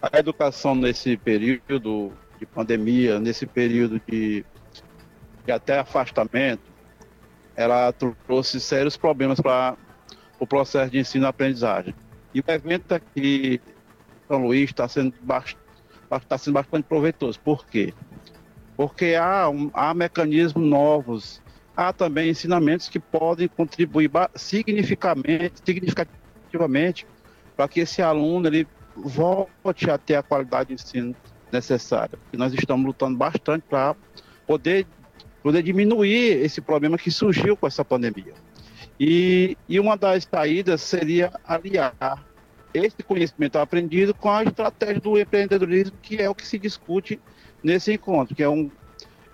A 0.03 0.19
educação 0.19 0.75
nesse 0.75 1.17
período 1.17 2.13
de 2.39 2.47
pandemia, 2.47 3.21
nesse 3.21 3.47
período 3.47 4.01
de, 4.09 4.45
de 5.45 5.53
até 5.53 5.79
afastamento, 5.79 6.63
ela 7.55 7.93
trouxe 7.93 8.59
sérios 8.61 8.97
problemas 8.97 9.41
para 9.41 9.77
o 10.39 10.47
processo 10.47 10.91
de 10.91 10.99
ensino-aprendizagem. 10.99 11.95
E 12.35 12.41
o 12.41 12.45
evento 12.49 12.93
aqui 12.93 13.61
em 13.63 14.27
São 14.27 14.43
Luís 14.43 14.71
está 14.71 14.89
sendo, 14.89 15.15
está 16.13 16.39
sendo 16.39 16.55
bastante 16.55 16.85
proveitoso. 16.85 17.39
Por 17.41 17.67
quê? 17.67 17.93
Porque 18.77 19.15
há, 19.15 19.49
um, 19.51 19.71
há 19.75 19.93
mecanismos 19.93 20.67
novos 20.67 21.43
há 21.77 21.93
também 21.93 22.31
ensinamentos 22.31 22.89
que 22.89 22.99
podem 22.99 23.49
contribuir 23.49 24.11
significativamente, 24.35 25.55
significativamente 25.65 27.07
para 27.57 27.69
que 27.69 27.81
esse 27.81 28.03
aluno 28.03 28.47
ele 28.49 28.67
volte 28.97 29.91
a 29.91 29.99
ter 29.99 30.17
a 30.17 30.23
qualidade 30.23 30.69
de 30.69 30.75
ensino 30.75 31.15
necessária. 31.53 32.19
E 32.33 32.37
nós 32.37 32.53
estamos 32.53 32.87
lutando 32.87 33.17
bastante 33.17 33.65
para 33.69 33.95
poder, 34.47 34.87
poder 35.43 35.63
diminuir 35.63 36.43
esse 36.45 36.61
problema 36.61 36.99
que 36.99 37.11
surgiu 37.11 37.57
com 37.57 37.67
essa 37.67 37.85
pandemia. 37.85 38.35
E, 38.99 39.57
e 39.69 39.81
uma 39.81 39.97
das 39.97 40.29
saídas 40.31 40.83
seria 40.83 41.33
aliar 41.45 42.25
esse 42.73 43.03
conhecimento 43.03 43.59
aprendido 43.59 44.15
com 44.15 44.31
a 44.31 44.45
estratégia 44.45 45.01
do 45.01 45.19
empreendedorismo, 45.19 45.97
que 46.03 46.17
é 46.17 46.29
o 46.29 46.35
que 46.35 46.47
se 46.47 46.59
discute 46.59 47.21
nesse 47.63 47.93
encontro, 47.93 48.35
que 48.35 48.43
é 48.43 48.49
um, 48.49 48.71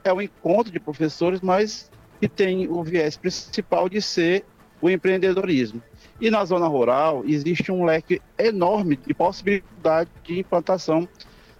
é 0.04 0.12
um 0.12 0.22
encontro 0.22 0.72
de 0.72 0.80
professores, 0.80 1.40
mas 1.40 1.90
que 2.20 2.28
tem 2.28 2.66
o 2.68 2.82
viés 2.82 3.16
principal 3.16 3.88
de 3.88 4.00
ser 4.00 4.44
o 4.80 4.88
empreendedorismo. 4.88 5.82
E 6.20 6.30
na 6.30 6.44
zona 6.44 6.66
rural 6.66 7.22
existe 7.26 7.70
um 7.70 7.84
leque 7.84 8.22
enorme 8.38 8.96
de 8.96 9.12
possibilidade 9.12 10.10
de 10.24 10.40
implantação 10.40 11.06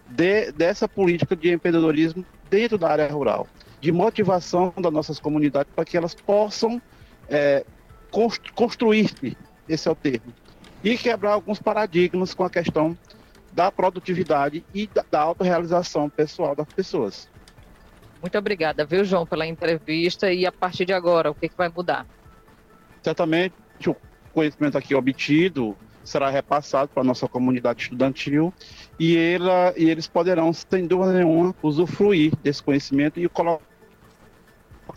de, 0.09 0.51
dessa 0.53 0.89
política 0.89 1.37
de 1.37 1.53
empreendedorismo 1.53 2.25
dentro 2.49 2.79
da 2.79 2.89
área 2.89 3.09
rural, 3.09 3.47
de 3.81 3.93
motivação 3.93 4.73
das 4.79 4.93
nossas 4.93 5.19
comunidades 5.19 5.71
para 5.75 5.85
que 5.85 5.97
elas 5.97 6.15
possam 6.15 6.81
é, 7.29 7.65
construir-se, 8.55 9.37
esse 9.69 9.89
é 9.89 9.91
o 9.91 9.95
termo, 9.95 10.33
e 10.83 10.97
quebrar 10.97 11.33
alguns 11.33 11.59
paradigmas 11.59 12.33
com 12.33 12.45
a 12.45 12.51
questão 12.51 12.97
da 13.53 13.71
produtividade 13.71 14.65
e 14.75 14.87
da, 14.87 15.05
da 15.11 15.21
autorrealização 15.21 16.09
pessoal 16.09 16.55
das 16.55 16.69
pessoas. 16.69 17.29
Muito 18.21 18.39
obrigada, 18.39 18.85
viu, 18.85 19.05
João, 19.05 19.27
pela 19.27 19.47
entrevista. 19.47 20.33
E 20.33 20.47
a 20.47 20.53
partir 20.53 20.85
de 20.85 20.93
agora, 20.93 21.31
o 21.31 21.35
que, 21.35 21.49
que 21.49 21.57
vai 21.57 21.69
mudar? 21.69 22.07
Certamente 23.03 23.55
o 23.87 23.97
conhecimento 24.37 24.77
aqui 24.77 24.95
obtido 24.95 25.75
será 26.05 26.29
repassado 26.29 26.91
para 26.93 27.01
a 27.03 27.05
nossa 27.05 27.27
comunidade 27.27 27.85
estudantil 27.85 28.53
e, 29.01 29.17
ela, 29.17 29.73
e 29.79 29.89
eles 29.89 30.07
poderão, 30.07 30.53
sem 30.53 30.87
dúvida 30.87 31.15
nenhuma, 31.15 31.55
usufruir 31.63 32.37
desse 32.43 32.63
conhecimento 32.63 33.19
e 33.19 33.27
colocar 33.31 33.63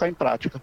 em 0.04 0.13
prática 0.13 0.62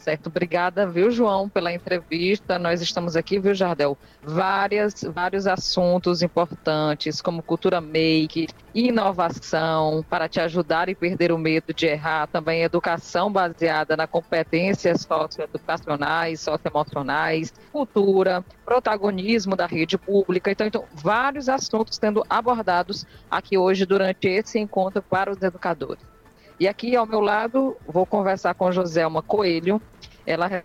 certo. 0.00 0.28
Obrigada, 0.28 0.86
viu, 0.86 1.10
João, 1.10 1.48
pela 1.48 1.72
entrevista. 1.72 2.58
Nós 2.58 2.80
estamos 2.80 3.16
aqui, 3.16 3.38
viu, 3.38 3.54
Jardel? 3.54 3.96
Várias, 4.22 5.02
vários 5.02 5.46
assuntos 5.46 6.22
importantes, 6.22 7.20
como 7.20 7.42
cultura 7.42 7.80
make, 7.80 8.48
inovação, 8.74 10.04
para 10.08 10.28
te 10.28 10.40
ajudar 10.40 10.88
e 10.88 10.94
perder 10.94 11.32
o 11.32 11.38
medo 11.38 11.74
de 11.74 11.86
errar, 11.86 12.26
também 12.26 12.62
educação 12.62 13.30
baseada 13.30 13.96
na 13.96 14.06
competências 14.06 15.02
socioeducacionais, 15.02 16.40
socioemocionais, 16.40 17.52
cultura, 17.70 18.44
protagonismo 18.64 19.54
da 19.54 19.66
rede 19.66 19.98
pública. 19.98 20.50
Então, 20.50 20.66
então, 20.66 20.84
vários 20.92 21.48
assuntos 21.48 21.98
sendo 22.00 22.24
abordados 22.28 23.04
aqui 23.30 23.58
hoje 23.58 23.84
durante 23.84 24.28
esse 24.28 24.58
encontro 24.58 25.02
para 25.02 25.30
os 25.30 25.42
educadores. 25.42 26.19
E 26.60 26.68
aqui 26.68 26.94
ao 26.94 27.06
meu 27.06 27.20
lado, 27.20 27.74
vou 27.86 28.04
conversar 28.04 28.52
com 28.52 28.70
Joselma 28.70 29.22
Coelho, 29.22 29.80
ela 30.26 30.62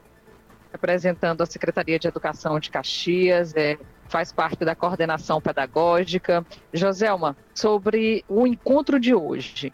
representando 0.69 1.41
a 1.41 1.45
Secretaria 1.45 1.97
de 1.97 2.05
Educação 2.05 2.59
de 2.59 2.69
Caxias, 2.69 3.55
é, 3.55 3.77
faz 4.09 4.33
parte 4.33 4.65
da 4.65 4.75
coordenação 4.75 5.39
pedagógica. 5.39 6.45
Joselma, 6.73 7.37
sobre 7.53 8.25
o 8.27 8.45
encontro 8.45 8.99
de 8.99 9.15
hoje, 9.15 9.71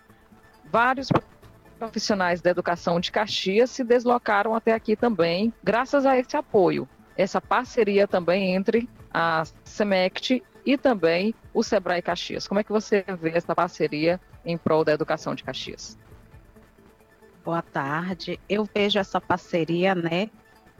vários 0.63 1.09
profissionais 1.79 2.39
da 2.39 2.51
educação 2.51 2.99
de 2.99 3.11
Caxias 3.11 3.71
se 3.71 3.83
deslocaram 3.83 4.53
até 4.53 4.73
aqui 4.73 4.95
também, 4.95 5.51
graças 5.63 6.05
a 6.05 6.19
esse 6.19 6.37
apoio, 6.37 6.87
essa 7.17 7.41
parceria 7.41 8.07
também 8.07 8.53
entre 8.53 8.87
a 9.11 9.41
SEMECT 9.63 10.43
e 10.63 10.77
também 10.77 11.33
o 11.51 11.63
Sebrae 11.63 12.03
Caxias. 12.03 12.47
Como 12.47 12.59
é 12.59 12.63
que 12.63 12.71
você 12.71 13.03
vê 13.19 13.31
essa 13.31 13.55
parceria 13.55 14.21
em 14.45 14.55
prol 14.55 14.85
da 14.85 14.93
educação 14.93 15.33
de 15.33 15.43
Caxias? 15.43 15.99
Boa 17.43 17.61
tarde. 17.61 18.39
Eu 18.47 18.67
vejo 18.71 18.99
essa 18.99 19.19
parceria, 19.19 19.95
né, 19.95 20.29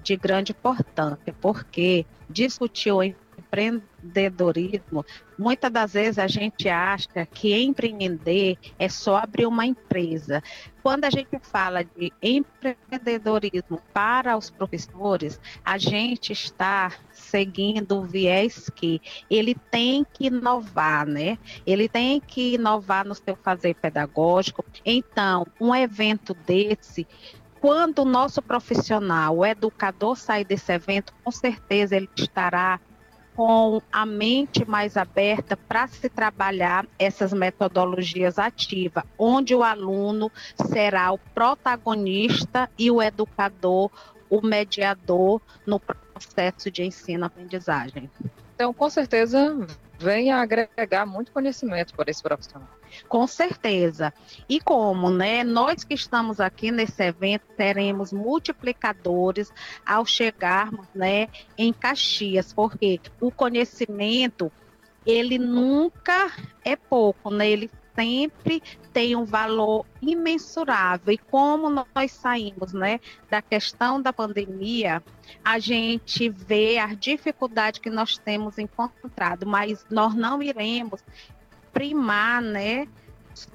de 0.03 0.15
grande 0.15 0.51
importância, 0.51 1.33
porque 1.41 2.05
discutir 2.29 2.91
o 2.91 3.03
empreendedorismo, 4.03 5.05
muitas 5.37 5.71
das 5.71 5.93
vezes 5.93 6.19
a 6.19 6.27
gente 6.27 6.67
acha 6.67 7.25
que 7.25 7.55
empreender 7.55 8.57
é 8.77 8.89
só 8.89 9.17
abrir 9.17 9.45
uma 9.45 9.65
empresa. 9.65 10.41
Quando 10.83 11.05
a 11.05 11.09
gente 11.11 11.37
fala 11.41 11.83
de 11.83 12.11
empreendedorismo 12.21 13.79
para 13.93 14.35
os 14.35 14.49
professores, 14.49 15.39
a 15.63 15.77
gente 15.77 16.33
está 16.33 16.91
seguindo 17.11 17.99
o 17.99 18.03
viés 18.03 18.69
que 18.75 18.99
ele 19.29 19.55
tem 19.69 20.03
que 20.11 20.25
inovar, 20.25 21.05
né? 21.05 21.37
Ele 21.65 21.87
tem 21.87 22.19
que 22.19 22.55
inovar 22.55 23.05
no 23.05 23.13
seu 23.13 23.35
fazer 23.35 23.75
pedagógico. 23.75 24.65
Então, 24.83 25.45
um 25.59 25.73
evento 25.73 26.33
desse 26.33 27.07
quando 27.59 27.99
o 27.99 28.05
nosso 28.05 28.41
profissional, 28.41 29.37
o 29.37 29.45
educador 29.45 30.17
sair 30.17 30.43
desse 30.43 30.73
evento, 30.73 31.13
com 31.23 31.29
certeza 31.29 31.95
ele 31.95 32.09
estará 32.17 32.79
com 33.41 33.81
a 33.91 34.05
mente 34.05 34.63
mais 34.65 34.95
aberta 34.95 35.57
para 35.57 35.87
se 35.87 36.07
trabalhar 36.07 36.85
essas 36.99 37.33
metodologias 37.33 38.37
ativas, 38.37 39.03
onde 39.17 39.55
o 39.55 39.63
aluno 39.63 40.31
será 40.67 41.11
o 41.11 41.17
protagonista 41.17 42.69
e 42.77 42.91
o 42.91 43.01
educador, 43.01 43.89
o 44.29 44.45
mediador 44.45 45.41
no 45.65 45.79
processo 45.79 46.69
de 46.69 46.83
ensino-aprendizagem. 46.83 48.11
Então, 48.53 48.71
com 48.71 48.91
certeza, 48.91 49.65
vem 50.01 50.31
a 50.31 50.41
agregar 50.41 51.05
muito 51.05 51.31
conhecimento 51.31 51.93
para 51.93 52.09
esse 52.09 52.21
profissional. 52.21 52.67
Com 53.07 53.25
certeza. 53.25 54.13
E 54.49 54.59
como, 54.59 55.09
né? 55.09 55.43
Nós 55.43 55.83
que 55.83 55.93
estamos 55.93 56.39
aqui 56.39 56.71
nesse 56.71 57.01
evento 57.03 57.45
teremos 57.55 58.11
multiplicadores 58.11 59.51
ao 59.85 60.05
chegarmos, 60.05 60.87
né, 60.93 61.27
em 61.57 61.71
Caxias, 61.71 62.51
porque 62.51 62.99
o 63.19 63.31
conhecimento 63.31 64.51
ele 65.05 65.37
nunca 65.37 66.31
é 66.63 66.75
pouco, 66.75 67.29
né? 67.31 67.49
Ele 67.49 67.71
sempre 67.95 68.61
tem 68.93 69.15
um 69.15 69.25
valor 69.25 69.85
imensurável. 70.01 71.13
E 71.13 71.17
como 71.17 71.69
nós 71.69 72.11
saímos 72.11 72.73
né, 72.73 72.99
da 73.29 73.41
questão 73.41 74.01
da 74.01 74.11
pandemia, 74.11 75.03
a 75.43 75.59
gente 75.59 76.29
vê 76.29 76.77
a 76.77 76.93
dificuldade 76.93 77.79
que 77.79 77.89
nós 77.89 78.17
temos 78.17 78.57
encontrado, 78.57 79.45
mas 79.45 79.85
nós 79.89 80.13
não 80.13 80.41
iremos 80.41 81.03
primar 81.71 82.41
né, 82.41 82.87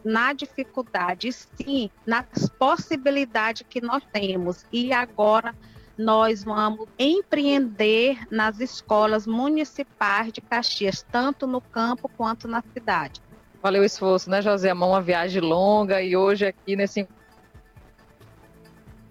na 0.04 0.32
dificuldade, 0.32 1.32
sim, 1.32 1.90
nas 2.06 2.48
possibilidades 2.58 3.64
que 3.68 3.80
nós 3.80 4.02
temos. 4.12 4.64
E 4.72 4.92
agora 4.92 5.54
nós 5.98 6.44
vamos 6.44 6.88
empreender 6.98 8.18
nas 8.30 8.60
escolas 8.60 9.26
municipais 9.26 10.32
de 10.32 10.40
Caxias, 10.40 11.04
tanto 11.10 11.46
no 11.46 11.60
campo 11.60 12.08
quanto 12.16 12.46
na 12.46 12.62
cidade. 12.74 13.20
Valeu 13.66 13.82
o 13.82 13.84
esforço, 13.84 14.30
né, 14.30 14.40
José? 14.40 14.72
Uma 14.72 15.02
viagem 15.02 15.42
longa 15.42 16.00
e 16.00 16.16
hoje 16.16 16.46
aqui 16.46 16.76
nesse 16.76 17.00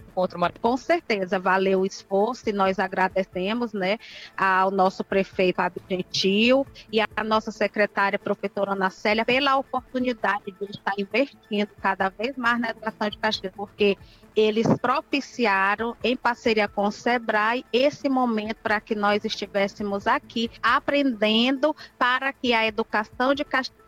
encontro. 0.08 0.40
Com 0.62 0.78
certeza, 0.78 1.38
valeu 1.38 1.82
o 1.82 1.86
esforço 1.86 2.50
e 2.50 2.54
nós 2.54 2.80
agradecemos 2.80 3.74
né, 3.74 3.98
ao 4.38 4.72
nosso 4.72 5.04
prefeito 5.04 5.58
Fábio 5.58 5.82
Gentil 5.90 6.66
e 6.90 7.02
à 7.02 7.22
nossa 7.22 7.52
secretária, 7.52 8.18
professora 8.18 8.72
Ana 8.72 8.90
Célia, 8.90 9.26
pela 9.26 9.58
oportunidade 9.58 10.46
de 10.46 10.72
estar 10.72 10.94
investindo 10.98 11.72
cada 11.82 12.08
vez 12.08 12.38
mais 12.38 12.58
na 12.58 12.70
educação 12.70 13.10
de 13.10 13.18
Caxias, 13.18 13.52
porque 13.54 13.98
eles 14.34 14.68
propiciaram, 14.78 15.98
em 16.02 16.16
parceria 16.16 16.70
com 16.70 16.86
o 16.86 16.92
SEBRAE, 16.92 17.66
esse 17.74 18.08
momento 18.08 18.56
para 18.64 18.80
que 18.80 18.96
nós 18.96 19.26
estivéssemos 19.26 20.08
aqui 20.08 20.50
aprendendo 20.64 21.76
para 22.00 22.32
que 22.32 22.54
a 22.54 22.66
educação 22.66 23.34
de 23.36 23.44
Caxias 23.44 23.85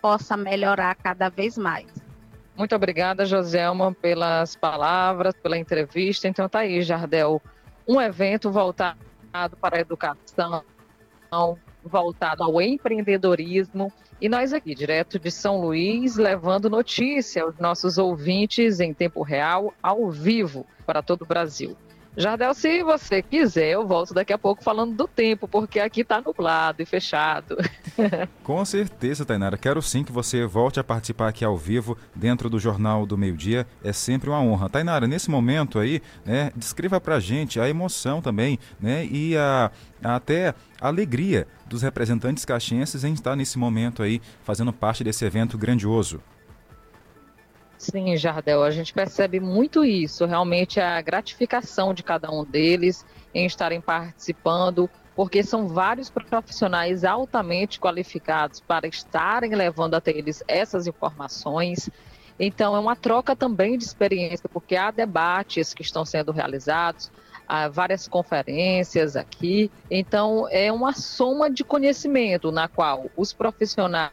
possa 0.00 0.36
melhorar 0.36 0.94
cada 0.94 1.28
vez 1.28 1.56
mais. 1.56 1.86
Muito 2.56 2.74
obrigada, 2.74 3.24
Joselma, 3.24 3.94
pelas 3.94 4.54
palavras, 4.54 5.34
pela 5.42 5.56
entrevista. 5.56 6.28
Então 6.28 6.48
tá 6.48 6.60
aí, 6.60 6.82
Jardel, 6.82 7.40
um 7.88 8.00
evento 8.00 8.50
voltado 8.50 8.98
para 9.60 9.78
a 9.78 9.80
educação, 9.80 10.62
voltado 11.82 12.42
ao 12.42 12.60
empreendedorismo. 12.60 13.92
E 14.20 14.28
nós 14.28 14.52
aqui, 14.52 14.74
direto 14.74 15.18
de 15.18 15.30
São 15.30 15.60
Luís, 15.60 16.16
levando 16.16 16.68
notícia 16.68 17.42
aos 17.42 17.56
nossos 17.58 17.96
ouvintes 17.96 18.78
em 18.78 18.92
tempo 18.92 19.22
real, 19.22 19.72
ao 19.82 20.10
vivo, 20.10 20.66
para 20.84 21.02
todo 21.02 21.22
o 21.22 21.26
Brasil. 21.26 21.74
Jardel, 22.16 22.52
se 22.54 22.82
você 22.82 23.22
quiser, 23.22 23.70
eu 23.70 23.86
volto 23.86 24.12
daqui 24.12 24.32
a 24.32 24.38
pouco 24.38 24.64
falando 24.64 24.94
do 24.94 25.06
tempo, 25.06 25.46
porque 25.46 25.78
aqui 25.78 26.00
está 26.00 26.20
nublado 26.20 26.82
e 26.82 26.86
fechado. 26.86 27.56
Com 28.42 28.64
certeza, 28.64 29.24
Tainara. 29.24 29.56
Quero 29.56 29.80
sim 29.80 30.02
que 30.02 30.10
você 30.10 30.44
volte 30.44 30.80
a 30.80 30.84
participar 30.84 31.28
aqui 31.28 31.44
ao 31.44 31.56
vivo, 31.56 31.96
dentro 32.14 32.50
do 32.50 32.58
Jornal 32.58 33.06
do 33.06 33.16
Meio 33.16 33.36
Dia. 33.36 33.66
É 33.82 33.92
sempre 33.92 34.28
uma 34.28 34.40
honra. 34.40 34.68
Tainara, 34.68 35.06
nesse 35.06 35.30
momento 35.30 35.78
aí, 35.78 36.02
né, 36.24 36.50
descreva 36.56 37.00
pra 37.00 37.20
gente 37.20 37.60
a 37.60 37.68
emoção 37.68 38.20
também, 38.20 38.58
né, 38.80 39.06
e 39.06 39.36
a, 39.36 39.70
a 40.02 40.20
até 40.20 40.54
a 40.80 40.88
alegria 40.88 41.46
dos 41.66 41.82
representantes 41.82 42.44
caxienses 42.44 43.04
em 43.04 43.12
estar 43.12 43.36
nesse 43.36 43.58
momento 43.58 44.02
aí, 44.02 44.20
fazendo 44.42 44.72
parte 44.72 45.04
desse 45.04 45.24
evento 45.24 45.56
grandioso. 45.56 46.20
Sim, 47.80 48.14
Jardel, 48.14 48.62
a 48.62 48.70
gente 48.70 48.92
percebe 48.92 49.40
muito 49.40 49.82
isso, 49.82 50.26
realmente 50.26 50.78
a 50.78 51.00
gratificação 51.00 51.94
de 51.94 52.02
cada 52.02 52.30
um 52.30 52.44
deles 52.44 53.06
em 53.34 53.46
estarem 53.46 53.80
participando, 53.80 54.88
porque 55.16 55.42
são 55.42 55.66
vários 55.66 56.10
profissionais 56.10 57.04
altamente 57.04 57.80
qualificados 57.80 58.60
para 58.60 58.86
estarem 58.86 59.54
levando 59.54 59.94
até 59.94 60.10
eles 60.10 60.44
essas 60.46 60.86
informações. 60.86 61.88
Então, 62.38 62.76
é 62.76 62.78
uma 62.78 62.94
troca 62.94 63.34
também 63.34 63.78
de 63.78 63.84
experiência, 63.84 64.46
porque 64.52 64.76
há 64.76 64.90
debates 64.90 65.72
que 65.72 65.80
estão 65.80 66.04
sendo 66.04 66.32
realizados, 66.32 67.10
há 67.48 67.66
várias 67.66 68.06
conferências 68.06 69.16
aqui. 69.16 69.70
Então, 69.90 70.46
é 70.50 70.70
uma 70.70 70.92
soma 70.92 71.50
de 71.50 71.64
conhecimento 71.64 72.52
na 72.52 72.68
qual 72.68 73.06
os 73.16 73.32
profissionais 73.32 74.12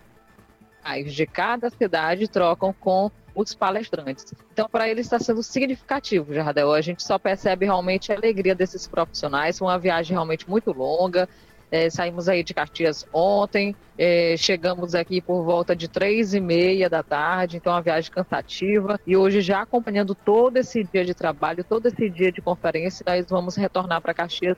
de 1.13 1.25
cada 1.25 1.69
cidade 1.69 2.29
trocam 2.29 2.71
com 2.71 3.11
os 3.37 3.53
palestrantes. 3.53 4.33
Então, 4.51 4.67
para 4.67 4.89
eles 4.89 5.05
está 5.05 5.19
sendo 5.19 5.43
significativo, 5.43 6.33
Jardel. 6.33 6.73
A 6.73 6.81
gente 6.81 7.03
só 7.03 7.19
percebe 7.19 7.65
realmente 7.65 8.11
a 8.11 8.15
alegria 8.15 8.55
desses 8.55 8.87
profissionais. 8.87 9.61
Uma 9.61 9.77
viagem 9.77 10.13
realmente 10.13 10.49
muito 10.49 10.71
longa. 10.71 11.29
É, 11.69 11.89
saímos 11.89 12.27
aí 12.29 12.43
de 12.43 12.53
Caxias 12.53 13.05
ontem, 13.11 13.75
é, 13.97 14.35
chegamos 14.37 14.95
aqui 14.95 15.19
por 15.19 15.43
volta 15.43 15.75
de 15.75 15.89
três 15.89 16.33
e 16.33 16.39
meia 16.39 16.89
da 16.89 17.03
tarde, 17.03 17.57
então 17.57 17.73
uma 17.73 17.81
viagem 17.81 18.09
cansativa. 18.09 18.99
E 19.05 19.17
hoje, 19.17 19.41
já 19.41 19.61
acompanhando 19.61 20.15
todo 20.15 20.57
esse 20.57 20.83
dia 20.85 21.03
de 21.03 21.13
trabalho, 21.13 21.65
todo 21.65 21.85
esse 21.87 22.09
dia 22.09 22.31
de 22.31 22.41
conferência, 22.41 23.03
nós 23.05 23.27
vamos 23.29 23.55
retornar 23.57 24.01
para 24.01 24.13
Caxias 24.13 24.57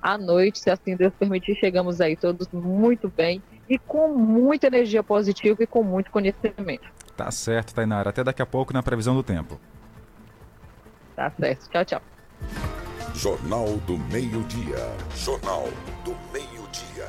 à 0.00 0.16
noite, 0.16 0.60
se 0.60 0.70
assim 0.70 0.96
Deus 0.96 1.12
permitir. 1.18 1.56
Chegamos 1.56 2.00
aí 2.00 2.16
todos 2.16 2.48
muito 2.52 3.08
bem 3.08 3.42
e 3.68 3.76
com 3.76 4.08
muita 4.08 4.68
energia 4.68 5.02
positiva 5.02 5.64
e 5.64 5.66
com 5.66 5.82
muito 5.82 6.12
conhecimento. 6.12 6.86
Tá 7.16 7.30
certo, 7.30 7.74
Tainara. 7.74 8.10
Até 8.10 8.22
daqui 8.22 8.42
a 8.42 8.46
pouco 8.46 8.72
na 8.72 8.82
previsão 8.82 9.14
do 9.14 9.22
tempo. 9.22 9.58
Tá 11.14 11.30
certo. 11.30 11.70
Tchau, 11.70 11.84
tchau. 11.84 12.02
Jornal 13.14 13.78
do 13.86 13.96
Meio-Dia. 13.96 14.94
Jornal 15.14 15.68
do 16.04 16.14
Meio-Dia. 16.32 17.08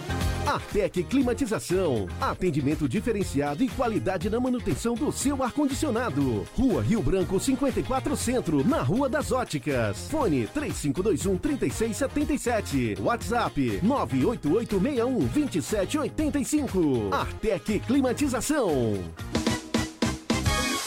Artec 0.45 1.03
Climatização. 1.03 2.07
Atendimento 2.19 2.87
diferenciado 2.87 3.63
e 3.63 3.69
qualidade 3.69 4.29
na 4.29 4.39
manutenção 4.39 4.95
do 4.95 5.11
seu 5.11 5.41
ar-condicionado. 5.41 6.45
Rua 6.57 6.81
Rio 6.81 7.01
Branco 7.01 7.39
54 7.39 8.17
Centro, 8.17 8.67
na 8.67 8.81
Rua 8.81 9.07
das 9.07 9.31
Óticas. 9.31 10.07
Fone 10.09 10.47
3521 10.47 11.37
3677. 11.37 12.97
WhatsApp 13.01 13.79
98861 13.81 15.27
2785. 15.27 17.13
Artec 17.13 17.79
Climatização. 17.79 18.97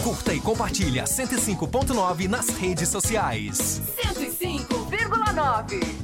Curta 0.02 0.34
e 0.34 0.40
compartilha 0.40 1.04
105.9 1.04 2.28
nas 2.28 2.50
redes 2.50 2.90
sociais. 2.90 3.80
105,9. 4.14 6.03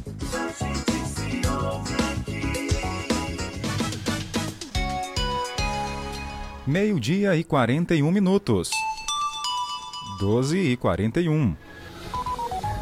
Meio-dia 6.70 7.34
e 7.34 7.42
41 7.42 8.12
minutos. 8.12 8.70
12 10.20 10.56
e 10.56 10.76
41. 10.76 11.56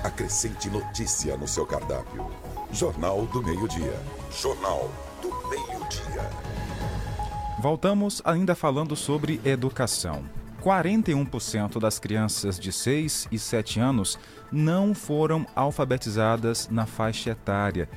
Acrescente 0.05 0.69
notícia 0.69 1.39
no 1.39 1.49
seu 1.49 1.65
cardápio. 1.65 2.27
Jornal 2.71 3.25
do 3.33 3.43
Meio-Dia. 3.43 3.99
Jornal 4.31 4.93
do 5.23 5.31
Meio-Dia. 5.49 6.31
Voltamos 7.63 8.21
ainda 8.27 8.55
falando 8.55 8.95
sobre 8.95 9.41
educação. 9.43 10.23
41% 10.63 11.81
das 11.81 11.99
crianças 11.99 12.61
de 12.61 12.71
6 12.71 13.29
e 13.33 13.39
7 13.39 13.81
anos 13.81 14.19
não 14.53 14.95
foram 14.95 15.47
alfabetizadas 15.57 16.69
na 16.71 16.85
faixa 16.85 17.31
etária. 17.31 17.89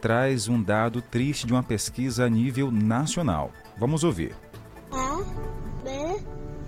Traz 0.00 0.48
um 0.48 0.60
dado 0.60 1.00
triste 1.00 1.46
de 1.46 1.52
uma 1.52 1.62
pesquisa 1.62 2.24
a 2.24 2.28
nível 2.28 2.72
nacional. 2.72 3.52
Vamos 3.78 4.02
ouvir. 4.02 4.34
B, 5.82 6.24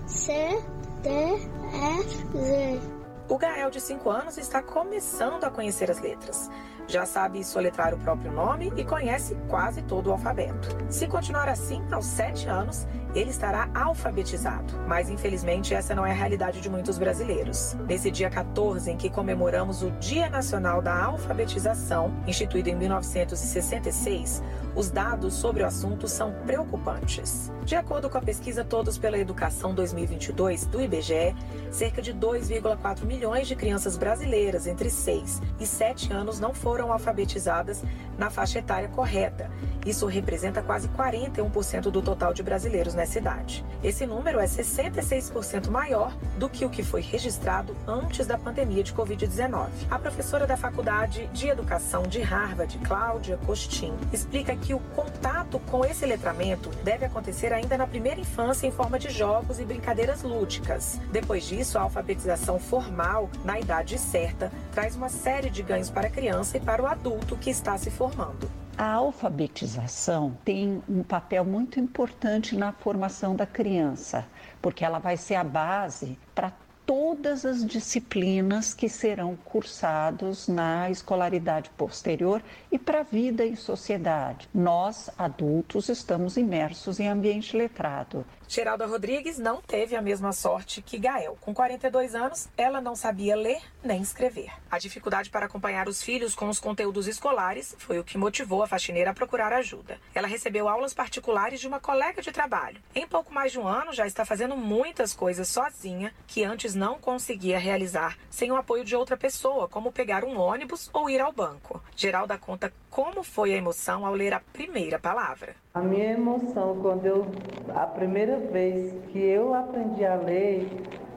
C, 0.06 0.62
D, 1.02 1.10
E, 1.10 2.02
Z. 2.36 2.80
O 3.28 3.38
Gael, 3.38 3.70
de 3.70 3.80
5 3.80 4.10
anos, 4.10 4.38
está 4.38 4.60
começando 4.60 5.44
a 5.44 5.50
conhecer 5.50 5.88
as 5.90 6.00
letras. 6.00 6.50
Já 6.88 7.06
sabe 7.06 7.44
soletrar 7.44 7.94
o 7.94 7.98
próprio 7.98 8.32
nome 8.32 8.72
e 8.76 8.84
conhece 8.84 9.36
quase 9.48 9.82
todo 9.82 10.08
o 10.08 10.12
alfabeto. 10.12 10.68
Se 10.88 11.06
continuar 11.06 11.48
assim, 11.48 11.80
aos 11.92 12.06
7 12.06 12.48
anos, 12.48 12.88
ele 13.14 13.30
estará 13.30 13.68
alfabetizado. 13.74 14.74
Mas 14.86 15.08
infelizmente 15.08 15.74
essa 15.74 15.94
não 15.94 16.06
é 16.06 16.10
a 16.10 16.14
realidade 16.14 16.60
de 16.60 16.70
muitos 16.70 16.98
brasileiros. 16.98 17.76
Nesse 17.86 18.10
dia 18.10 18.30
14, 18.30 18.90
em 18.90 18.96
que 18.96 19.10
comemoramos 19.10 19.82
o 19.82 19.90
Dia 19.92 20.28
Nacional 20.28 20.80
da 20.80 21.04
Alfabetização, 21.04 22.12
instituído 22.26 22.68
em 22.68 22.76
1966, 22.76 24.42
os 24.74 24.90
dados 24.90 25.34
sobre 25.34 25.62
o 25.62 25.66
assunto 25.66 26.06
são 26.06 26.32
preocupantes. 26.46 27.50
De 27.64 27.74
acordo 27.74 28.08
com 28.08 28.18
a 28.18 28.22
pesquisa 28.22 28.64
Todos 28.64 28.96
pela 28.96 29.18
Educação 29.18 29.74
2022 29.74 30.66
do 30.66 30.80
IBGE, 30.80 31.34
cerca 31.70 32.00
de 32.00 32.14
2,4 32.14 33.04
milhões 33.04 33.48
de 33.48 33.56
crianças 33.56 33.96
brasileiras 33.96 34.66
entre 34.66 34.88
6 34.88 35.42
e 35.58 35.66
7 35.66 36.12
anos 36.12 36.38
não 36.38 36.54
foram 36.54 36.92
alfabetizadas 36.92 37.82
na 38.16 38.30
faixa 38.30 38.58
etária 38.58 38.88
correta. 38.88 39.50
Isso 39.84 40.06
representa 40.06 40.62
quase 40.62 40.88
41% 40.88 41.90
do 41.90 42.02
total 42.02 42.32
de 42.32 42.42
brasileiros 42.42 42.94
nessa 43.00 43.18
idade. 43.18 43.64
Esse 43.82 44.04
número 44.04 44.38
é 44.38 44.44
66% 44.44 45.70
maior 45.70 46.14
do 46.36 46.50
que 46.50 46.66
o 46.66 46.70
que 46.70 46.82
foi 46.82 47.00
registrado 47.00 47.74
antes 47.86 48.26
da 48.26 48.36
pandemia 48.36 48.82
de 48.82 48.92
Covid-19. 48.92 49.68
A 49.90 49.98
professora 49.98 50.46
da 50.46 50.54
Faculdade 50.54 51.26
de 51.32 51.48
Educação 51.48 52.02
de 52.02 52.20
Harvard, 52.20 52.76
Cláudia 52.80 53.38
Costin, 53.46 53.94
explica 54.12 54.54
que 54.54 54.74
o 54.74 54.80
contato 54.94 55.58
com 55.70 55.82
esse 55.82 56.04
letramento 56.04 56.68
deve 56.84 57.06
acontecer 57.06 57.54
ainda 57.54 57.78
na 57.78 57.86
primeira 57.86 58.20
infância 58.20 58.66
em 58.66 58.70
forma 58.70 58.98
de 58.98 59.08
jogos 59.08 59.58
e 59.58 59.64
brincadeiras 59.64 60.22
lúdicas. 60.22 61.00
Depois 61.10 61.46
disso, 61.46 61.78
a 61.78 61.82
alfabetização 61.82 62.58
formal, 62.58 63.30
na 63.46 63.58
idade 63.58 63.98
certa, 63.98 64.52
traz 64.74 64.94
uma 64.94 65.08
série 65.08 65.48
de 65.48 65.62
ganhos 65.62 65.88
para 65.88 66.08
a 66.08 66.10
criança 66.10 66.60
para 66.60 66.82
o 66.82 66.86
adulto 66.86 67.34
que 67.34 67.48
está 67.48 67.78
se 67.78 67.90
formando. 67.90 68.59
A 68.80 68.94
alfabetização 68.94 70.38
tem 70.42 70.82
um 70.88 71.02
papel 71.02 71.44
muito 71.44 71.78
importante 71.78 72.56
na 72.56 72.72
formação 72.72 73.36
da 73.36 73.44
criança, 73.44 74.26
porque 74.62 74.82
ela 74.82 74.98
vai 74.98 75.18
ser 75.18 75.34
a 75.34 75.44
base 75.44 76.18
para 76.34 76.50
todas 76.86 77.44
as 77.44 77.62
disciplinas 77.62 78.72
que 78.72 78.88
serão 78.88 79.36
cursados 79.36 80.48
na 80.48 80.88
escolaridade 80.88 81.68
posterior 81.76 82.42
e 82.72 82.78
para 82.78 83.00
a 83.00 83.02
vida 83.02 83.44
em 83.44 83.54
sociedade. 83.54 84.48
Nós, 84.54 85.10
adultos, 85.18 85.90
estamos 85.90 86.38
imersos 86.38 86.98
em 86.98 87.06
ambiente 87.06 87.54
letrado. 87.54 88.24
Geralda 88.52 88.84
Rodrigues 88.84 89.38
não 89.38 89.62
teve 89.62 89.94
a 89.94 90.02
mesma 90.02 90.32
sorte 90.32 90.82
que 90.82 90.98
Gael. 90.98 91.38
Com 91.40 91.54
42 91.54 92.16
anos, 92.16 92.48
ela 92.56 92.80
não 92.80 92.96
sabia 92.96 93.36
ler 93.36 93.62
nem 93.80 94.02
escrever. 94.02 94.50
A 94.68 94.76
dificuldade 94.76 95.30
para 95.30 95.46
acompanhar 95.46 95.86
os 95.88 96.02
filhos 96.02 96.34
com 96.34 96.48
os 96.48 96.58
conteúdos 96.58 97.06
escolares 97.06 97.76
foi 97.78 98.00
o 98.00 98.04
que 98.04 98.18
motivou 98.18 98.64
a 98.64 98.66
faxineira 98.66 99.12
a 99.12 99.14
procurar 99.14 99.52
ajuda. 99.52 100.00
Ela 100.12 100.26
recebeu 100.26 100.68
aulas 100.68 100.92
particulares 100.92 101.60
de 101.60 101.68
uma 101.68 101.78
colega 101.78 102.20
de 102.20 102.32
trabalho. 102.32 102.82
Em 102.92 103.06
pouco 103.06 103.32
mais 103.32 103.52
de 103.52 103.60
um 103.60 103.68
ano, 103.68 103.92
já 103.92 104.04
está 104.04 104.24
fazendo 104.24 104.56
muitas 104.56 105.14
coisas 105.14 105.46
sozinha 105.46 106.12
que 106.26 106.42
antes 106.42 106.74
não 106.74 106.98
conseguia 106.98 107.56
realizar 107.56 108.18
sem 108.28 108.50
o 108.50 108.56
apoio 108.56 108.84
de 108.84 108.96
outra 108.96 109.16
pessoa, 109.16 109.68
como 109.68 109.92
pegar 109.92 110.24
um 110.24 110.36
ônibus 110.36 110.90
ou 110.92 111.08
ir 111.08 111.20
ao 111.20 111.32
banco. 111.32 111.80
Geralda 111.94 112.36
conta 112.36 112.72
como 112.90 113.22
foi 113.22 113.54
a 113.54 113.56
emoção 113.56 114.04
ao 114.04 114.12
ler 114.12 114.34
a 114.34 114.40
primeira 114.40 114.98
palavra. 114.98 115.54
A 115.72 115.80
minha 115.80 116.12
emoção 116.14 116.80
quando 116.82 117.06
eu 117.06 117.26
a 117.74 117.86
primeira 117.86 118.38
vez 118.38 118.92
que 119.12 119.18
eu 119.18 119.54
aprendi 119.54 120.04
a 120.04 120.16
ler 120.16 120.68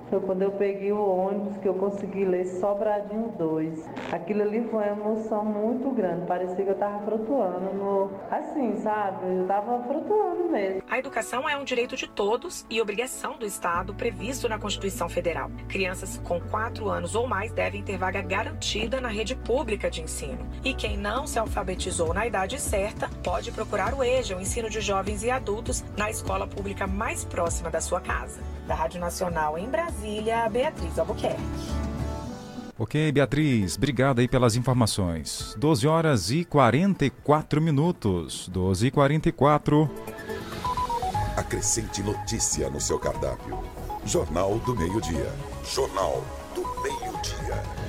foi 0.10 0.20
quando 0.20 0.42
eu 0.42 0.52
peguei 0.52 0.92
o 0.92 1.00
ônibus 1.00 1.58
que 1.58 1.68
eu 1.68 1.74
consegui 1.74 2.26
ler 2.26 2.46
Sobradinho 2.46 3.34
2. 3.38 3.90
Aquilo 4.12 4.42
ali 4.42 4.62
foi 4.70 4.84
uma 4.84 4.88
emoção 4.88 5.44
muito 5.46 5.90
grande. 5.92 6.26
Parecia 6.26 6.64
que 6.64 6.70
eu 6.70 6.74
estava 6.74 7.00
flutuando 7.06 7.74
no. 7.74 8.12
Assim, 8.30 8.76
sabe? 8.78 9.26
Eu 9.26 9.42
estava 9.44 9.84
flutuando 9.84 10.50
mesmo. 10.50 10.84
A 10.90 11.00
educação 11.00 11.48
é 11.48 11.58
um 11.58 11.64
direito 11.64 11.96
de 11.96 12.08
todos 12.08 12.66
e 12.70 12.82
obrigação 12.82 13.38
do 13.38 13.46
Estado 13.46 13.94
previsto 13.94 14.48
na 14.48 14.60
Constituição 14.60 15.10
Federal. 15.10 15.50
Crianças 15.68 16.20
com 16.24 16.40
4 16.40 16.90
anos 16.90 17.16
ou 17.16 17.28
mais 17.28 17.52
devem 17.52 17.84
ter 17.84 17.98
vaga 17.98 18.22
garantida 18.22 19.02
na 19.02 19.10
rede 19.10 19.36
pública 19.36 19.90
de 19.90 20.02
ensino. 20.02 20.40
E 20.64 20.74
quem 20.74 20.98
não 20.98 21.26
se 21.26 21.40
alfabetizou 21.40 22.14
na 22.14 22.28
idade 22.28 22.60
certa 22.60 23.10
pode 23.24 23.52
procurar 23.52 23.94
o 23.94 24.04
EJA, 24.04 24.38
o 24.38 24.42
ensino 24.42 24.70
de 24.70 24.82
jovens 24.82 25.24
e 25.24 25.32
adultos, 25.32 25.84
na 25.98 26.10
escola 26.10 26.48
pública 26.48 26.86
mais 26.86 27.24
próxima 27.26 27.70
da 27.70 27.82
sua 27.82 28.00
casa. 28.00 28.42
Da 28.68 28.76
Rádio 28.76 29.00
Nacional 29.00 29.58
em 29.58 29.70
Brasília, 29.70 30.48
Beatriz 30.50 30.98
Albuquerque. 30.98 31.42
Ok, 32.78 33.12
Beatriz, 33.12 33.78
obrigado 33.78 34.20
aí 34.20 34.28
pelas 34.28 34.56
informações. 34.56 35.56
12 35.58 35.88
horas 35.88 36.32
e 36.32 36.44
44 36.44 37.62
minutos. 37.62 38.48
12 38.50 38.88
e 38.88 38.92
44. 38.92 39.90
Acrescente 41.38 42.02
notícia 42.02 42.70
no 42.70 42.82
seu 42.82 42.98
cardápio. 42.98 43.60
Jornal 44.06 44.58
do 44.60 44.76
Meio-Dia. 44.76 45.32
Jornal 45.64 46.24
do 46.56 46.62
Meio-Dia. 46.82 47.83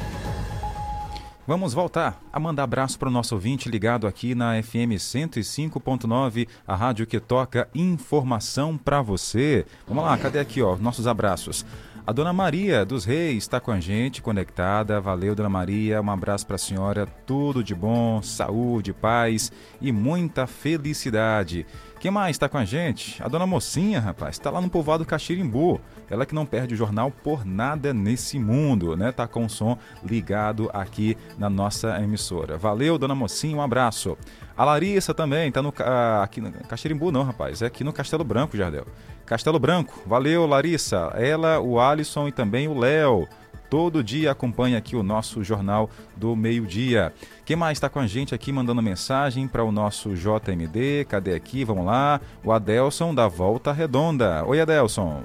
Vamos 1.47 1.75
voltar 1.75 2.23
a 2.33 2.41
mandar 2.41 2.63
abraço 2.63 2.99
para 2.99 3.11
o 3.11 3.13
nosso 3.13 3.35
ouvinte 3.35 3.69
ligado 3.69 4.07
aqui 4.07 4.35
na 4.35 4.63
FM 4.63 4.97
105.9, 4.97 6.49
a 6.67 6.75
rádio 6.75 7.07
que 7.07 7.21
toca 7.21 7.69
informação 7.75 8.79
para 8.79 9.03
você. 9.03 9.67
Vamos 9.87 10.05
lá, 10.05 10.17
cadê 10.17 10.39
aqui, 10.39 10.63
ó, 10.63 10.75
nossos 10.77 11.07
abraços. 11.07 11.67
A 12.07 12.13
dona 12.13 12.33
Maria 12.33 12.83
dos 12.83 13.05
Reis 13.05 13.45
está 13.45 13.61
com 13.61 13.71
a 13.71 13.79
gente, 13.79 14.23
conectada. 14.23 15.01
Valeu, 15.03 15.35
dona 15.35 15.51
Maria. 15.51 16.01
Um 16.01 16.11
abraço 16.11 16.47
para 16.47 16.57
a 16.57 16.59
senhora. 16.59 17.07
Tudo 17.27 17.63
de 17.63 17.75
bom, 17.75 18.23
saúde, 18.23 18.95
paz 18.95 19.53
e 19.83 19.93
muita 19.93 20.47
felicidade. 20.47 21.67
Quem 22.05 22.11
mais 22.11 22.35
está 22.35 22.51
com 22.51 22.59
a 22.59 22.67
gente? 22.67 23.17
A 23.23 23.29
dona 23.29 23.47
Mocinha, 23.47 23.99
rapaz, 23.99 24.35
está 24.35 24.51
lá 24.51 24.61
no 24.61 24.69
povoado 24.69 25.07
Caxirimbu. 25.07 25.81
Ela 26.11 26.27
que 26.27 26.35
não 26.35 26.45
perde 26.45 26.75
o 26.75 26.77
jornal 26.77 27.11
por 27.11 27.47
nada 27.47 27.95
nesse 27.95 28.39
mundo, 28.39 28.95
né? 28.95 29.11
Tá 29.11 29.27
com 29.27 29.47
o 29.47 29.49
som 29.49 29.79
ligado 30.05 30.69
aqui 30.75 31.17
na 31.39 31.49
nossa 31.49 31.99
emissora. 32.03 32.59
Valeu, 32.59 32.99
dona 32.99 33.15
Mocinha, 33.15 33.57
um 33.57 33.63
abraço. 33.63 34.19
A 34.55 34.67
Larissa 34.67 35.15
também 35.15 35.49
está 35.49 35.63
no 35.63 35.73
aqui 36.21 36.43
no 36.43 36.53
Caxirimbu 36.53 37.11
não, 37.11 37.23
rapaz, 37.23 37.63
é 37.63 37.67
aqui 37.67 37.83
no 37.83 37.91
Castelo 37.91 38.23
Branco, 38.23 38.55
Jardel. 38.55 38.87
Castelo 39.25 39.59
Branco, 39.59 40.03
valeu, 40.07 40.47
Larissa. 40.47 41.11
Ela, 41.15 41.59
o 41.59 41.81
Alisson 41.81 42.29
e 42.29 42.33
também 42.33 42.69
o 42.69 42.79
Léo 42.79 43.27
todo 43.75 44.05
dia 44.05 44.31
acompanha 44.31 44.79
aqui 44.79 44.95
o 44.95 45.03
nosso 45.03 45.43
Jornal 45.43 45.91
do 46.15 46.37
Meio-Dia. 46.37 47.13
Quem 47.45 47.57
mais 47.57 47.77
está 47.77 47.89
com 47.89 47.99
a 47.99 48.07
gente 48.07 48.33
aqui 48.33 48.53
mandando 48.53 48.81
mensagem 48.81 49.49
para 49.49 49.65
o 49.65 49.73
nosso 49.73 50.11
JMD? 50.15 51.07
Cadê 51.09 51.35
aqui? 51.35 51.65
Vamos 51.65 51.85
lá. 51.85 52.21
O 52.45 52.53
Adelson 52.53 53.13
da 53.13 53.27
Volta 53.27 53.73
Redonda. 53.73 54.45
Oi, 54.47 54.61
Adelson. 54.61 55.25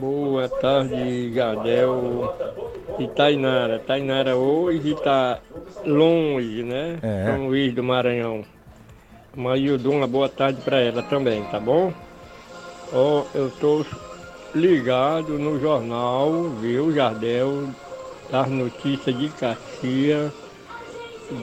Boa 0.00 0.48
tarde, 0.48 1.30
Gadel 1.34 2.34
e 2.98 3.06
Tainara. 3.08 3.78
Tainara 3.80 4.34
hoje 4.34 4.94
está 4.94 5.38
longe, 5.84 6.62
né? 6.62 6.98
É. 7.02 7.26
São 7.26 7.48
Luís 7.48 7.74
do 7.74 7.84
Maranhão. 7.84 8.46
Mas 9.36 9.62
eu 9.62 9.76
dou 9.76 9.92
uma 9.92 10.06
boa 10.06 10.30
tarde 10.30 10.62
para 10.62 10.80
ela 10.80 11.02
também, 11.02 11.44
tá 11.44 11.60
bom? 11.60 11.92
Ó, 12.94 13.20
oh, 13.20 13.36
eu 13.36 13.50
tô 13.50 13.84
ligado 14.54 15.38
no 15.38 15.58
jornal, 15.58 16.50
viu, 16.60 16.92
Jardel, 16.92 17.68
das 18.30 18.48
notícias 18.48 19.16
de 19.18 19.28
Caxias, 19.28 20.32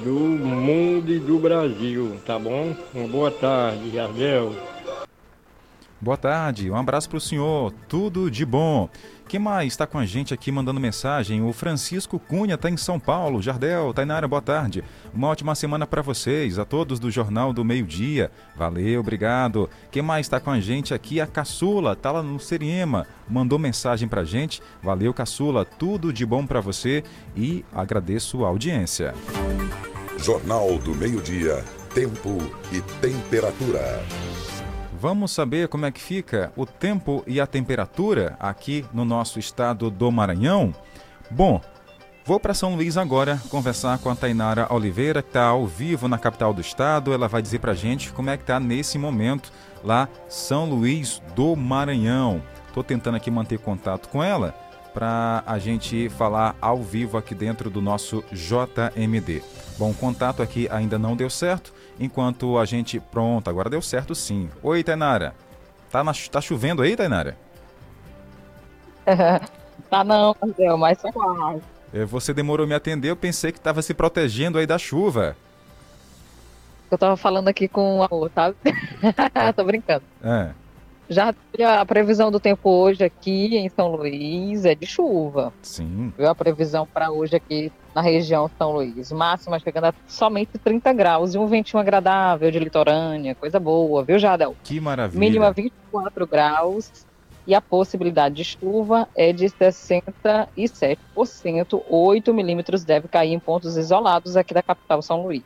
do 0.04 0.20
mundo 0.20 1.12
e 1.12 1.20
do 1.20 1.40
Brasil, 1.40 2.18
tá 2.26 2.38
bom? 2.38 2.76
Uma 2.94 3.08
boa 3.08 3.32
tarde, 3.32 3.92
Jardel. 3.92 4.54
Boa 6.02 6.16
tarde, 6.16 6.72
um 6.72 6.78
abraço 6.78 7.10
para 7.10 7.18
o 7.18 7.22
senhor, 7.22 7.74
tudo 7.90 8.32
de 8.32 8.46
bom. 8.46 8.90
Quem 9.28 9.38
mais 9.38 9.74
está 9.74 9.86
com 9.86 10.00
a 10.00 10.06
gente 10.06 10.34
aqui 10.34 10.50
mandando 10.50 10.80
mensagem? 10.80 11.44
O 11.44 11.52
Francisco 11.52 12.18
Cunha 12.18 12.56
está 12.56 12.70
em 12.70 12.78
São 12.78 12.98
Paulo. 12.98 13.42
Jardel, 13.42 13.94
Tainara, 13.94 14.26
boa 14.26 14.42
tarde. 14.42 14.82
Uma 15.14 15.28
ótima 15.28 15.54
semana 15.56 15.86
para 15.86 16.02
vocês, 16.02 16.58
a 16.58 16.64
todos 16.64 17.00
do 17.00 17.12
Jornal 17.12 17.52
do 17.52 17.66
Meio 17.66 17.86
Dia. 17.86 18.32
Valeu, 18.56 19.02
obrigado. 19.02 19.70
Quem 19.92 20.02
mais 20.02 20.26
está 20.26 20.40
com 20.40 20.50
a 20.50 20.60
gente 20.62 20.94
aqui? 20.94 21.20
A 21.20 21.28
Caçula, 21.28 21.94
está 21.94 22.14
lá 22.14 22.24
no 22.24 22.40
Seriema. 22.40 23.06
Mandou 23.28 23.60
mensagem 23.60 24.08
para 24.08 24.22
a 24.22 24.26
gente. 24.26 24.64
Valeu, 24.82 25.14
Caçula. 25.14 25.66
Tudo 25.66 26.14
de 26.14 26.26
bom 26.26 26.48
para 26.48 26.62
você 26.62 27.04
e 27.36 27.66
agradeço 27.74 28.46
a 28.46 28.48
audiência. 28.48 29.14
Jornal 30.18 30.78
do 30.80 30.96
Meio 30.96 31.22
Dia. 31.22 31.64
Tempo 31.94 32.38
e 32.72 32.80
temperatura. 33.02 34.02
Vamos 35.02 35.32
saber 35.32 35.70
como 35.70 35.86
é 35.86 35.92
que 35.92 36.02
fica 36.02 36.52
o 36.58 36.66
tempo 36.66 37.24
e 37.26 37.40
a 37.40 37.48
temperatura 37.48 38.36
aqui 38.38 38.86
no 38.92 39.06
nosso 39.06 39.40
estado 39.40 39.90
do 39.90 40.12
Maranhão? 40.12 40.76
Bom, 41.32 41.62
vou 42.26 42.38
para 42.38 42.54
São 42.54 42.76
Luís 42.76 42.98
agora 42.98 43.42
conversar 43.50 43.98
com 44.00 44.10
a 44.10 44.16
Tainara 44.16 44.68
Oliveira, 44.70 45.22
que 45.22 45.30
está 45.30 45.46
ao 45.46 45.66
vivo 45.66 46.10
na 46.10 46.18
capital 46.18 46.54
do 46.54 46.60
estado. 46.60 47.14
Ela 47.14 47.30
vai 47.30 47.42
dizer 47.42 47.60
para 47.60 47.74
gente 47.74 48.12
como 48.12 48.30
é 48.30 48.36
que 48.36 48.44
está 48.44 48.60
nesse 48.60 48.98
momento 48.98 49.54
lá 49.86 50.10
São 50.28 50.66
Luís 50.70 51.22
do 51.34 51.56
Maranhão. 51.56 52.44
Estou 52.68 52.84
tentando 52.84 53.16
aqui 53.16 53.32
manter 53.32 53.58
contato 53.58 54.10
com 54.10 54.22
ela 54.22 54.54
para 54.94 55.44
a 55.46 55.58
gente 55.60 56.10
falar 56.10 56.58
ao 56.60 56.84
vivo 56.84 57.18
aqui 57.18 57.34
dentro 57.34 57.70
do 57.70 57.82
nosso 57.82 58.22
JMD. 58.34 59.42
Bom, 59.78 59.92
o 59.92 59.96
contato 59.96 60.44
aqui 60.44 60.68
ainda 60.70 61.00
não 61.00 61.16
deu 61.16 61.30
certo, 61.30 61.74
enquanto 62.00 62.58
a 62.58 62.66
gente. 62.66 63.00
Pronto, 63.00 63.50
agora 63.50 63.70
deu 63.70 63.82
certo 63.82 64.16
sim. 64.16 64.50
Oi, 64.64 64.84
Tainara. 64.84 65.36
Tá, 65.92 66.04
na, 66.04 66.14
tá 66.32 66.40
chovendo 66.40 66.82
aí, 66.82 66.96
Tainara? 66.96 67.38
tá 69.90 70.04
não, 70.04 70.36
Marcel, 70.42 70.78
mas 70.78 71.02
tá 71.02 71.12
quase. 71.12 71.62
É, 71.92 72.06
você 72.06 72.34
demorou 72.34 72.68
me 72.68 72.76
atender, 72.76 73.10
eu 73.10 73.16
pensei 73.16 73.52
que 73.52 73.60
tava 73.60 73.82
se 73.82 73.94
protegendo 73.94 74.60
aí 74.60 74.68
da 74.68 74.78
chuva. 74.78 75.36
Eu 76.92 76.98
tava 76.98 77.18
falando 77.18 77.48
aqui 77.48 77.68
com 77.68 78.04
a 78.04 78.08
outra, 78.10 78.54
tá? 78.64 79.54
Tô 79.54 79.64
brincando. 79.64 80.04
É. 80.24 80.52
Já 81.10 81.34
a 81.80 81.86
previsão 81.86 82.32
do 82.32 82.40
tempo 82.40 82.70
hoje 82.70 83.04
aqui 83.04 83.58
em 83.58 83.68
São 83.70 83.96
Luís 83.96 84.64
é 84.64 84.76
de 84.76 84.86
chuva. 84.86 85.52
Sim. 85.64 86.14
Viu 86.16 86.30
a 86.30 86.36
previsão 86.36 86.86
para 86.86 87.10
hoje 87.10 87.36
aqui 87.36 87.72
na 88.00 88.02
região 88.02 88.50
São 88.58 88.72
Luís. 88.72 89.12
Máxima 89.12 89.60
chegando 89.60 89.84
a 89.86 89.94
somente 90.08 90.58
30 90.58 90.92
graus 90.94 91.36
e 91.36 91.38
um 91.38 91.46
ventinho 91.48 91.82
agradável 91.82 92.50
de 92.50 92.58
litorânea, 92.58 93.36
coisa 93.36 93.60
boa, 93.60 94.02
viu, 94.04 94.18
Jadel? 94.18 94.56
Que 94.64 94.80
maravilha. 94.80 95.20
Mínima 95.20 95.52
24 95.52 96.26
graus 96.26 97.06
e 97.46 97.54
a 97.54 97.60
possibilidade 97.60 98.36
de 98.36 98.46
chuva 98.46 99.10
é 99.16 99.34
de 99.34 99.48
67%. 99.48 101.84
8 101.90 102.34
milímetros 102.34 102.86
deve 102.86 103.10
cair 103.10 103.34
em 103.34 103.40
pontos 103.40 103.76
isolados 103.76 104.38
aqui 104.38 104.54
da 104.54 104.64
capital 104.64 105.02
São 105.02 105.24
Luís. 105.24 105.44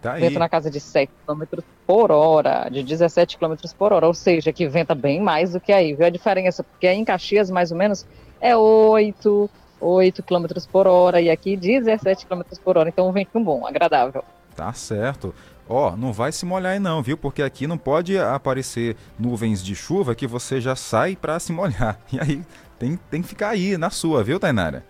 Tá 0.00 0.12
aí. 0.12 0.20
Vento 0.20 0.38
na 0.38 0.48
casa 0.48 0.70
de 0.70 0.78
7 0.78 1.10
km 1.26 1.42
por 1.84 2.12
hora, 2.12 2.68
de 2.70 2.84
17 2.84 3.36
km 3.36 3.56
por 3.76 3.92
hora, 3.92 4.06
ou 4.06 4.14
seja, 4.14 4.52
que 4.52 4.68
venta 4.68 4.94
bem 4.94 5.20
mais 5.20 5.54
do 5.54 5.60
que 5.60 5.72
aí, 5.72 5.92
viu 5.94 6.06
a 6.06 6.10
diferença? 6.10 6.62
Porque 6.62 6.86
aí 6.86 6.96
em 6.96 7.04
Caxias, 7.04 7.50
mais 7.50 7.72
ou 7.72 7.78
menos, 7.78 8.06
é 8.40 8.56
8, 8.56 9.50
8 9.80 10.22
km 10.22 10.46
por 10.70 10.86
hora 10.86 11.20
e 11.20 11.30
aqui 11.30 11.56
17 11.56 12.26
km 12.26 12.42
por 12.62 12.76
hora. 12.76 12.88
Então 12.88 13.08
um 13.08 13.12
vento 13.12 13.38
bom, 13.40 13.66
agradável. 13.66 14.24
Tá 14.54 14.72
certo. 14.72 15.34
Ó, 15.68 15.88
oh, 15.88 15.96
não 15.96 16.12
vai 16.12 16.30
se 16.30 16.46
molhar 16.46 16.72
aí 16.72 16.78
não, 16.78 17.02
viu? 17.02 17.16
Porque 17.16 17.42
aqui 17.42 17.66
não 17.66 17.76
pode 17.76 18.16
aparecer 18.16 18.96
nuvens 19.18 19.62
de 19.62 19.74
chuva 19.74 20.14
que 20.14 20.26
você 20.26 20.60
já 20.60 20.76
sai 20.76 21.16
para 21.16 21.38
se 21.40 21.52
molhar. 21.52 21.98
E 22.12 22.20
aí 22.20 22.42
tem, 22.78 22.96
tem 23.10 23.22
que 23.22 23.28
ficar 23.28 23.50
aí 23.50 23.76
na 23.76 23.90
sua, 23.90 24.22
viu, 24.22 24.38
Tainara? 24.38 24.84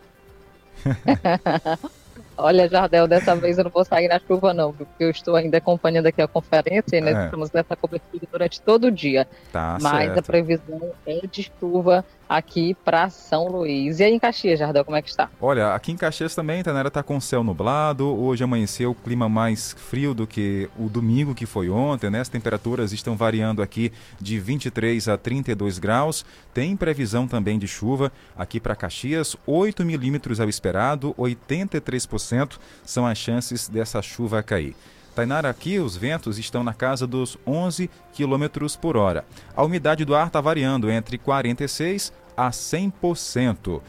Olha, 2.39 2.69
Jardel, 2.69 3.09
dessa 3.09 3.35
vez 3.35 3.57
eu 3.57 3.65
não 3.65 3.71
vou 3.71 3.85
sair 3.85 4.09
na 4.09 4.21
chuva, 4.21 4.53
não, 4.53 4.71
porque 4.71 5.05
eu 5.05 5.11
estou 5.11 5.37
ainda 5.37 5.57
acompanhando 5.57 6.07
aqui 6.07 6.21
a 6.21 6.29
conferência 6.29 6.99
e 6.99 7.01
nós 7.01 7.17
é. 7.17 7.25
estamos 7.25 7.51
nessa 7.51 7.75
cobertura 7.75 8.27
durante 8.31 8.61
todo 8.61 8.89
o 8.89 8.91
dia. 8.91 9.27
Tá 9.51 9.79
Mas 9.81 10.05
certo. 10.05 10.19
a 10.19 10.23
previsão 10.23 10.91
é 11.07 11.27
de 11.27 11.51
chuva 11.59 12.05
aqui 12.29 12.75
para 12.85 13.09
São 13.11 13.49
Luís. 13.49 14.01
E 14.01 14.05
aí 14.05 14.13
em 14.13 14.19
Caxias, 14.19 14.59
Jardel, 14.59 14.85
como 14.85 14.97
é 14.97 15.03
que 15.03 15.09
está? 15.09 15.31
Olha, 15.41 15.75
aqui 15.75 15.93
em 15.93 15.97
Caxias 15.97 16.35
também, 16.35 16.63
Tanera 16.63 16.91
tá 16.91 17.03
com 17.03 17.21
céu 17.21 17.43
nublado. 17.43 18.07
Hoje 18.07 18.45
amanheceu 18.45 18.91
o 18.91 18.95
clima 18.95 19.29
mais 19.29 19.75
frio 19.79 20.15
do 20.15 20.27
que 20.27 20.69
o 20.79 20.89
domingo 20.89 21.35
que 21.35 21.47
foi 21.47 21.71
ontem, 21.71 22.11
né? 22.11 22.21
As 22.21 22.29
temperaturas 22.29 22.93
estão 22.93 23.17
variando 23.17 23.63
aqui 23.63 23.93
de 24.21 24.39
23 24.39 25.09
a 25.09 25.17
32 25.17 25.79
graus. 25.79 26.25
Tem 26.53 26.77
previsão 26.77 27.27
também 27.27 27.59
de 27.59 27.69
chuva 27.69 28.13
aqui 28.37 28.59
para 28.61 28.75
Caxias, 28.75 29.37
8 29.47 29.85
milímetros 29.85 30.41
ao 30.41 30.49
esperado, 30.49 31.15
83% 31.19 32.59
são 32.85 33.07
as 33.07 33.19
chances 33.19 33.69
dessa 33.69 34.03
chuva 34.03 34.43
cair. 34.43 34.75
Tainara, 35.17 35.49
aqui 35.49 35.79
os 35.79 35.97
ventos 35.97 36.37
estão 36.37 36.63
na 36.63 36.75
casa 36.75 37.07
dos 37.07 37.39
11 37.47 37.89
km 38.15 38.67
por 38.79 38.99
hora. 38.99 39.25
A 39.57 39.65
umidade 39.65 40.05
do 40.05 40.15
ar 40.15 40.27
está 40.27 40.43
variando 40.43 40.91
entre 40.91 41.17
46% 41.17 42.13
a 42.37 42.51
100%. 42.51 43.81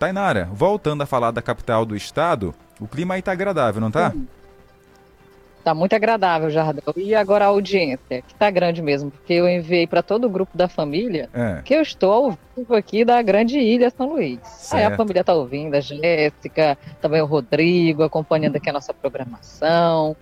Tainara, 0.00 0.48
voltando 0.52 1.02
a 1.02 1.06
falar 1.06 1.30
da 1.30 1.40
capital 1.40 1.86
do 1.86 1.94
estado, 1.94 2.52
o 2.80 2.88
clima 2.88 3.14
aí 3.14 3.20
está 3.20 3.30
agradável, 3.30 3.80
não 3.80 3.86
está? 3.86 4.12
Está 5.60 5.72
muito 5.72 5.94
agradável, 5.94 6.50
Jardel. 6.50 6.92
E 6.96 7.14
agora 7.14 7.44
a 7.44 7.48
audiência, 7.48 8.20
que 8.22 8.32
está 8.32 8.50
grande 8.50 8.82
mesmo, 8.82 9.12
porque 9.12 9.32
eu 9.32 9.48
enviei 9.48 9.86
para 9.86 10.02
todo 10.02 10.24
o 10.24 10.28
grupo 10.28 10.58
da 10.58 10.66
família 10.66 11.30
é. 11.32 11.62
que 11.64 11.72
eu 11.72 11.82
estou 11.82 12.12
ao 12.12 12.38
vivo 12.56 12.74
aqui 12.74 13.04
da 13.04 13.22
Grande 13.22 13.60
Ilha 13.60 13.90
São 13.90 14.08
Luís. 14.08 14.40
Certo. 14.42 14.74
Aí 14.74 14.92
a 14.92 14.96
família 14.96 15.20
está 15.20 15.32
ouvindo, 15.34 15.76
a 15.76 15.80
Jéssica, 15.80 16.76
também 17.00 17.22
o 17.22 17.26
Rodrigo, 17.26 18.02
acompanhando 18.02 18.56
aqui 18.56 18.68
a 18.68 18.72
nossa 18.72 18.92
programação. 18.92 20.16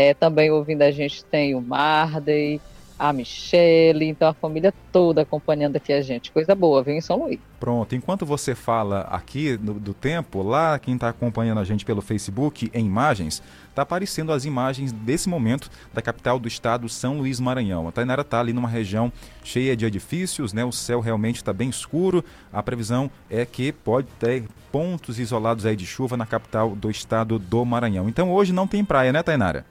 É, 0.00 0.14
também 0.14 0.48
ouvindo 0.48 0.82
a 0.82 0.92
gente 0.92 1.24
tem 1.24 1.56
o 1.56 1.60
Marley, 1.60 2.60
a 2.96 3.12
Michele, 3.12 4.04
então 4.04 4.28
a 4.28 4.32
família 4.32 4.72
toda 4.92 5.22
acompanhando 5.22 5.74
aqui 5.74 5.92
a 5.92 6.00
gente. 6.00 6.30
Coisa 6.30 6.54
boa, 6.54 6.84
viu, 6.84 6.94
em 6.94 7.00
São 7.00 7.24
Luís. 7.24 7.40
Pronto, 7.58 7.96
enquanto 7.96 8.24
você 8.24 8.54
fala 8.54 9.00
aqui 9.10 9.56
do, 9.56 9.74
do 9.74 9.92
tempo, 9.92 10.40
lá 10.40 10.78
quem 10.78 10.94
está 10.94 11.08
acompanhando 11.08 11.58
a 11.58 11.64
gente 11.64 11.84
pelo 11.84 12.00
Facebook 12.00 12.70
em 12.72 12.86
imagens, 12.86 13.42
está 13.68 13.82
aparecendo 13.82 14.30
as 14.30 14.44
imagens 14.44 14.92
desse 14.92 15.28
momento 15.28 15.68
da 15.92 16.00
capital 16.00 16.38
do 16.38 16.46
estado, 16.46 16.88
São 16.88 17.18
Luís 17.18 17.40
Maranhão. 17.40 17.88
A 17.88 17.90
Tainara 17.90 18.22
está 18.22 18.38
ali 18.38 18.52
numa 18.52 18.68
região 18.68 19.12
cheia 19.42 19.76
de 19.76 19.84
edifícios, 19.84 20.52
né? 20.52 20.64
O 20.64 20.70
céu 20.70 21.00
realmente 21.00 21.36
está 21.36 21.52
bem 21.52 21.68
escuro. 21.68 22.24
A 22.52 22.62
previsão 22.62 23.10
é 23.28 23.44
que 23.44 23.72
pode 23.72 24.06
ter 24.20 24.44
pontos 24.70 25.18
isolados 25.18 25.66
aí 25.66 25.74
de 25.74 25.84
chuva 25.84 26.16
na 26.16 26.24
capital 26.24 26.76
do 26.76 26.88
estado 26.88 27.36
do 27.36 27.64
Maranhão. 27.64 28.08
Então 28.08 28.30
hoje 28.30 28.52
não 28.52 28.68
tem 28.68 28.84
praia, 28.84 29.12
né, 29.12 29.24
Tainara? 29.24 29.66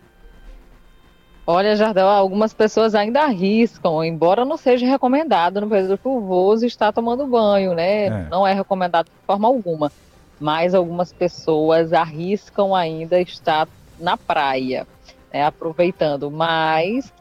Olha, 1.50 1.78
Jardel, 1.78 2.10
algumas 2.10 2.54
pessoas 2.54 2.94
ainda 2.94 3.22
arriscam, 3.22 4.04
embora 4.04 4.44
não 4.44 4.58
seja 4.58 4.86
recomendado 4.86 5.62
no 5.62 5.70
período 5.70 5.98
chuvoso 6.04 6.66
estar 6.66 6.92
tomando 6.92 7.26
banho, 7.26 7.74
né? 7.74 8.08
É. 8.08 8.28
Não 8.30 8.46
é 8.46 8.52
recomendado 8.52 9.06
de 9.06 9.26
forma 9.26 9.48
alguma. 9.48 9.90
Mas 10.38 10.76
algumas 10.76 11.14
pessoas 11.14 11.94
arriscam 11.94 12.76
ainda 12.76 13.22
estar 13.22 13.66
na 13.98 14.18
praia, 14.18 14.86
né, 15.34 15.46
aproveitando. 15.46 16.30
Mas 16.30 17.14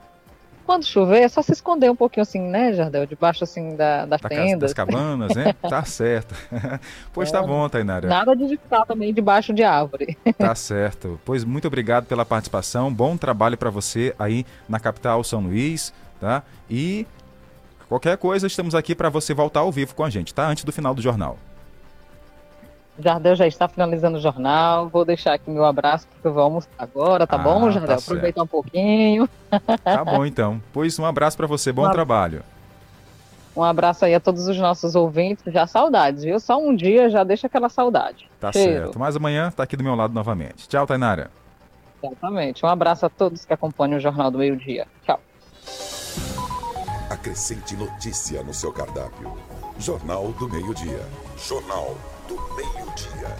quando 0.66 0.84
chover, 0.84 1.22
é 1.22 1.28
só 1.28 1.40
se 1.40 1.52
esconder 1.52 1.90
um 1.90 1.96
pouquinho 1.96 2.22
assim, 2.22 2.40
né, 2.40 2.72
Jardel? 2.72 3.06
Debaixo 3.06 3.44
assim 3.44 3.76
da, 3.76 4.04
da, 4.04 4.16
da 4.16 4.28
tenda. 4.28 4.58
Das 4.58 4.74
cabanas, 4.74 5.34
né? 5.34 5.54
tá 5.62 5.84
certo. 5.84 6.34
pois 7.14 7.30
tá 7.30 7.38
é, 7.38 7.40
tá 7.40 7.46
bom, 7.46 7.68
Tainara. 7.68 8.08
Nada 8.08 8.34
de 8.34 8.48
ficar 8.48 8.84
também 8.84 9.14
debaixo 9.14 9.54
de 9.54 9.62
árvore. 9.62 10.18
tá 10.36 10.54
certo. 10.54 11.18
Pois 11.24 11.44
muito 11.44 11.68
obrigado 11.68 12.06
pela 12.06 12.24
participação. 12.24 12.92
Bom 12.92 13.16
trabalho 13.16 13.56
para 13.56 13.70
você 13.70 14.14
aí 14.18 14.44
na 14.68 14.80
capital 14.80 15.22
São 15.22 15.40
Luís, 15.40 15.94
tá? 16.20 16.42
E 16.68 17.06
qualquer 17.88 18.18
coisa, 18.18 18.46
estamos 18.46 18.74
aqui 18.74 18.94
para 18.94 19.08
você 19.08 19.32
voltar 19.32 19.60
ao 19.60 19.70
vivo 19.70 19.94
com 19.94 20.02
a 20.02 20.10
gente, 20.10 20.34
tá? 20.34 20.48
Antes 20.48 20.64
do 20.64 20.72
final 20.72 20.94
do 20.94 21.00
jornal. 21.00 21.38
Jardel 22.98 23.36
já 23.36 23.46
está 23.46 23.68
finalizando 23.68 24.18
o 24.18 24.20
jornal. 24.20 24.88
Vou 24.88 25.04
deixar 25.04 25.34
aqui 25.34 25.50
meu 25.50 25.64
abraço, 25.64 26.06
porque 26.08 26.28
vamos 26.28 26.68
agora, 26.78 27.26
tá 27.26 27.36
ah, 27.36 27.38
bom, 27.38 27.70
Jardel? 27.70 27.96
Tá 27.96 28.02
Aproveitar 28.02 28.42
um 28.42 28.46
pouquinho. 28.46 29.28
Tá 29.82 30.04
bom, 30.04 30.24
então. 30.24 30.60
Pois 30.72 30.98
um 30.98 31.04
abraço 31.04 31.36
para 31.36 31.46
você, 31.46 31.72
bom 31.72 31.86
um 31.86 31.90
trabalho. 31.90 32.42
Um 33.56 33.62
abraço 33.62 34.04
aí 34.04 34.14
a 34.14 34.20
todos 34.20 34.46
os 34.46 34.58
nossos 34.58 34.94
ouvintes. 34.94 35.52
Já 35.52 35.66
saudades, 35.66 36.22
viu? 36.24 36.38
Só 36.38 36.58
um 36.58 36.76
dia 36.76 37.08
já 37.08 37.24
deixa 37.24 37.46
aquela 37.46 37.70
saudade. 37.70 38.28
Tá 38.38 38.52
Cheiro. 38.52 38.84
certo. 38.84 38.98
Mas 38.98 39.16
amanhã 39.16 39.50
tá 39.50 39.62
aqui 39.62 39.76
do 39.76 39.82
meu 39.82 39.94
lado 39.94 40.12
novamente. 40.12 40.68
Tchau, 40.68 40.86
Tainara. 40.86 41.30
Exatamente. 42.02 42.64
Um 42.64 42.68
abraço 42.68 43.06
a 43.06 43.08
todos 43.08 43.46
que 43.46 43.54
acompanham 43.54 43.96
o 43.96 44.00
Jornal 44.00 44.30
do 44.30 44.38
Meio 44.38 44.56
Dia. 44.56 44.86
Tchau. 45.04 45.18
Acrescente 47.08 47.74
notícia 47.76 48.42
no 48.42 48.52
seu 48.52 48.72
cardápio. 48.72 49.32
Jornal 49.78 50.32
do 50.32 50.48
Meio 50.50 50.74
Dia. 50.74 51.00
Jornal 51.38 51.94
do 52.26 52.34
Meio-Dia. 52.54 53.36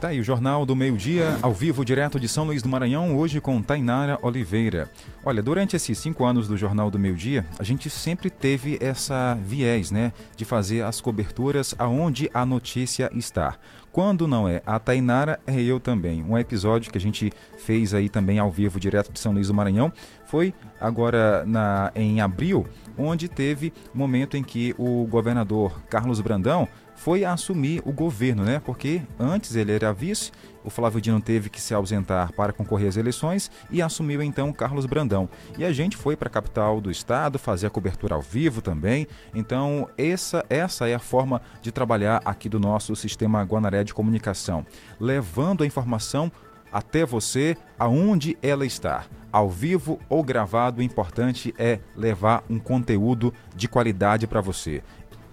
Tá 0.00 0.08
aí 0.08 0.20
o 0.20 0.24
Jornal 0.24 0.66
do 0.66 0.76
Meio-Dia, 0.76 1.38
ao 1.40 1.52
vivo, 1.52 1.82
direto 1.84 2.20
de 2.20 2.28
São 2.28 2.44
Luís 2.44 2.62
do 2.62 2.68
Maranhão, 2.68 3.16
hoje 3.16 3.40
com 3.40 3.62
Tainara 3.62 4.18
Oliveira. 4.20 4.90
Olha, 5.24 5.42
durante 5.42 5.76
esses 5.76 5.96
cinco 5.96 6.26
anos 6.26 6.46
do 6.46 6.58
Jornal 6.58 6.90
do 6.90 6.98
Meio-Dia, 6.98 7.46
a 7.58 7.62
gente 7.62 7.88
sempre 7.88 8.28
teve 8.28 8.78
essa 8.82 9.34
viés, 9.42 9.90
né, 9.90 10.12
de 10.36 10.44
fazer 10.44 10.82
as 10.82 11.00
coberturas 11.00 11.74
aonde 11.78 12.30
a 12.34 12.44
notícia 12.44 13.10
está. 13.14 13.56
Quando 13.90 14.26
não 14.26 14.48
é 14.48 14.60
a 14.66 14.78
Tainara, 14.78 15.40
é 15.46 15.62
eu 15.62 15.78
também. 15.80 16.22
Um 16.24 16.36
episódio 16.36 16.90
que 16.90 16.98
a 16.98 17.00
gente 17.00 17.32
fez 17.56 17.94
aí 17.94 18.08
também 18.08 18.38
ao 18.38 18.50
vivo, 18.50 18.78
direto 18.78 19.12
de 19.12 19.20
São 19.20 19.32
Luís 19.32 19.46
do 19.46 19.54
Maranhão, 19.54 19.92
foi 20.26 20.52
agora 20.80 21.44
na, 21.46 21.92
em 21.94 22.20
abril, 22.20 22.66
onde 22.98 23.28
teve 23.28 23.72
momento 23.94 24.36
em 24.36 24.42
que 24.42 24.74
o 24.76 25.06
governador 25.06 25.80
Carlos 25.88 26.20
Brandão 26.20 26.68
foi 26.96 27.24
assumir 27.24 27.82
o 27.84 27.92
governo, 27.92 28.44
né? 28.44 28.60
Porque 28.64 29.02
antes 29.18 29.56
ele 29.56 29.72
era 29.72 29.92
vice, 29.92 30.30
o 30.64 30.70
Flávio 30.70 31.00
Dino 31.00 31.20
teve 31.20 31.50
que 31.50 31.60
se 31.60 31.74
ausentar 31.74 32.32
para 32.32 32.52
concorrer 32.52 32.88
às 32.88 32.96
eleições 32.96 33.50
e 33.70 33.82
assumiu 33.82 34.22
então 34.22 34.52
Carlos 34.52 34.86
Brandão. 34.86 35.28
E 35.58 35.64
a 35.64 35.72
gente 35.72 35.96
foi 35.96 36.16
para 36.16 36.28
a 36.28 36.32
capital 36.32 36.80
do 36.80 36.90
estado 36.90 37.38
fazer 37.38 37.66
a 37.66 37.70
cobertura 37.70 38.14
ao 38.14 38.22
vivo 38.22 38.62
também. 38.62 39.06
Então, 39.34 39.88
essa 39.98 40.44
essa 40.48 40.88
é 40.88 40.94
a 40.94 40.98
forma 40.98 41.42
de 41.60 41.70
trabalhar 41.70 42.22
aqui 42.24 42.48
do 42.48 42.58
nosso 42.58 42.96
sistema 42.96 43.42
Guanaré 43.42 43.84
de 43.84 43.92
comunicação, 43.92 44.64
levando 44.98 45.62
a 45.62 45.66
informação 45.66 46.32
até 46.72 47.04
você 47.06 47.56
aonde 47.78 48.36
ela 48.42 48.66
está. 48.66 49.04
Ao 49.30 49.48
vivo 49.48 50.00
ou 50.08 50.24
gravado, 50.24 50.80
o 50.80 50.82
importante 50.82 51.54
é 51.58 51.78
levar 51.96 52.42
um 52.48 52.58
conteúdo 52.58 53.32
de 53.54 53.68
qualidade 53.68 54.26
para 54.26 54.40
você. 54.40 54.82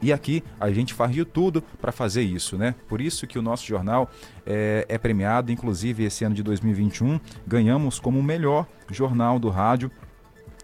E 0.02 0.12
aqui 0.12 0.44
a 0.60 0.72
gente 0.72 0.94
faz 0.94 1.14
de 1.14 1.24
tudo 1.24 1.62
para 1.80 1.92
fazer 1.92 2.24
isso, 2.24 2.58
né? 2.58 2.76
Por 2.88 3.00
isso 3.00 3.28
que 3.28 3.38
o 3.38 3.42
nosso 3.42 3.66
jornal 3.66 4.10
é, 4.46 4.86
é, 4.90 4.98
premiado, 4.98 5.52
inclusive 5.52 6.04
esse 6.04 6.24
ano 6.24 6.36
de 6.36 6.44
2021, 6.44 7.20
ganhamos 7.46 8.00
como 8.00 8.20
o 8.20 8.24
melhor 8.24 8.68
jornal 8.90 9.38
do 9.38 9.50
rádio 9.50 9.92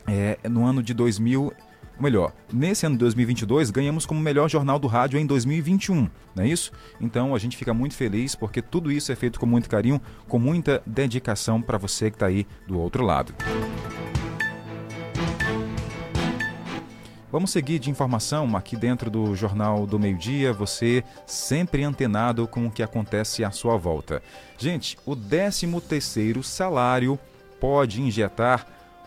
é, 0.08 0.38
no 0.50 0.66
ano 0.66 0.82
de 0.82 0.94
2000 0.94 1.54
melhor, 2.00 2.32
nesse 2.54 2.86
ano 2.86 2.96
de 2.96 3.00
2022 3.00 3.72
ganhamos 3.72 4.06
como 4.06 4.20
melhor 4.20 4.48
jornal 4.48 4.78
do 4.78 4.88
rádio 4.88 5.20
em 5.20 5.26
2021, 5.26 6.10
não 6.36 6.44
é 6.44 6.48
isso? 6.48 6.72
Então 7.02 7.34
a 7.34 7.40
gente 7.40 7.58
fica 7.58 7.74
muito 7.74 7.96
feliz 7.96 8.36
porque 8.36 8.62
tudo 8.62 8.92
isso 8.92 9.12
é 9.12 9.16
feito 9.16 9.40
com 9.40 9.46
muito 9.46 9.70
carinho, 9.70 10.02
com 10.28 10.40
muita 10.40 10.82
dedicação 10.86 11.62
para 11.62 11.78
você 11.78 12.10
que 12.10 12.16
está 12.16 12.28
aí 12.28 12.46
do 12.68 12.80
outro 12.80 13.04
lado. 13.04 13.34
Vamos 17.30 17.52
seguir 17.52 17.78
de 17.78 17.90
informação 17.90 18.56
aqui 18.56 18.78
dentro 18.78 19.12
do 19.12 19.36
Jornal 19.36 19.86
do 19.86 20.00
Meio 20.00 20.18
Dia, 20.18 20.54
você 20.54 21.04
sempre 21.26 21.84
antenado 21.84 22.48
com 22.48 22.66
o 22.66 22.72
que 22.72 22.82
acontece 22.82 23.44
à 23.44 23.52
sua 23.52 23.76
volta. 23.76 24.24
Gente, 24.58 24.98
o 25.06 25.14
13º 25.14 26.42
salário 26.42 27.20
pode 27.60 28.02
injetar 28.02 28.66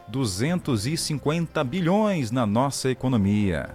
250 0.08 1.64
bilhões 1.64 2.30
na 2.30 2.44
nossa 2.44 2.90
economia. 2.90 3.70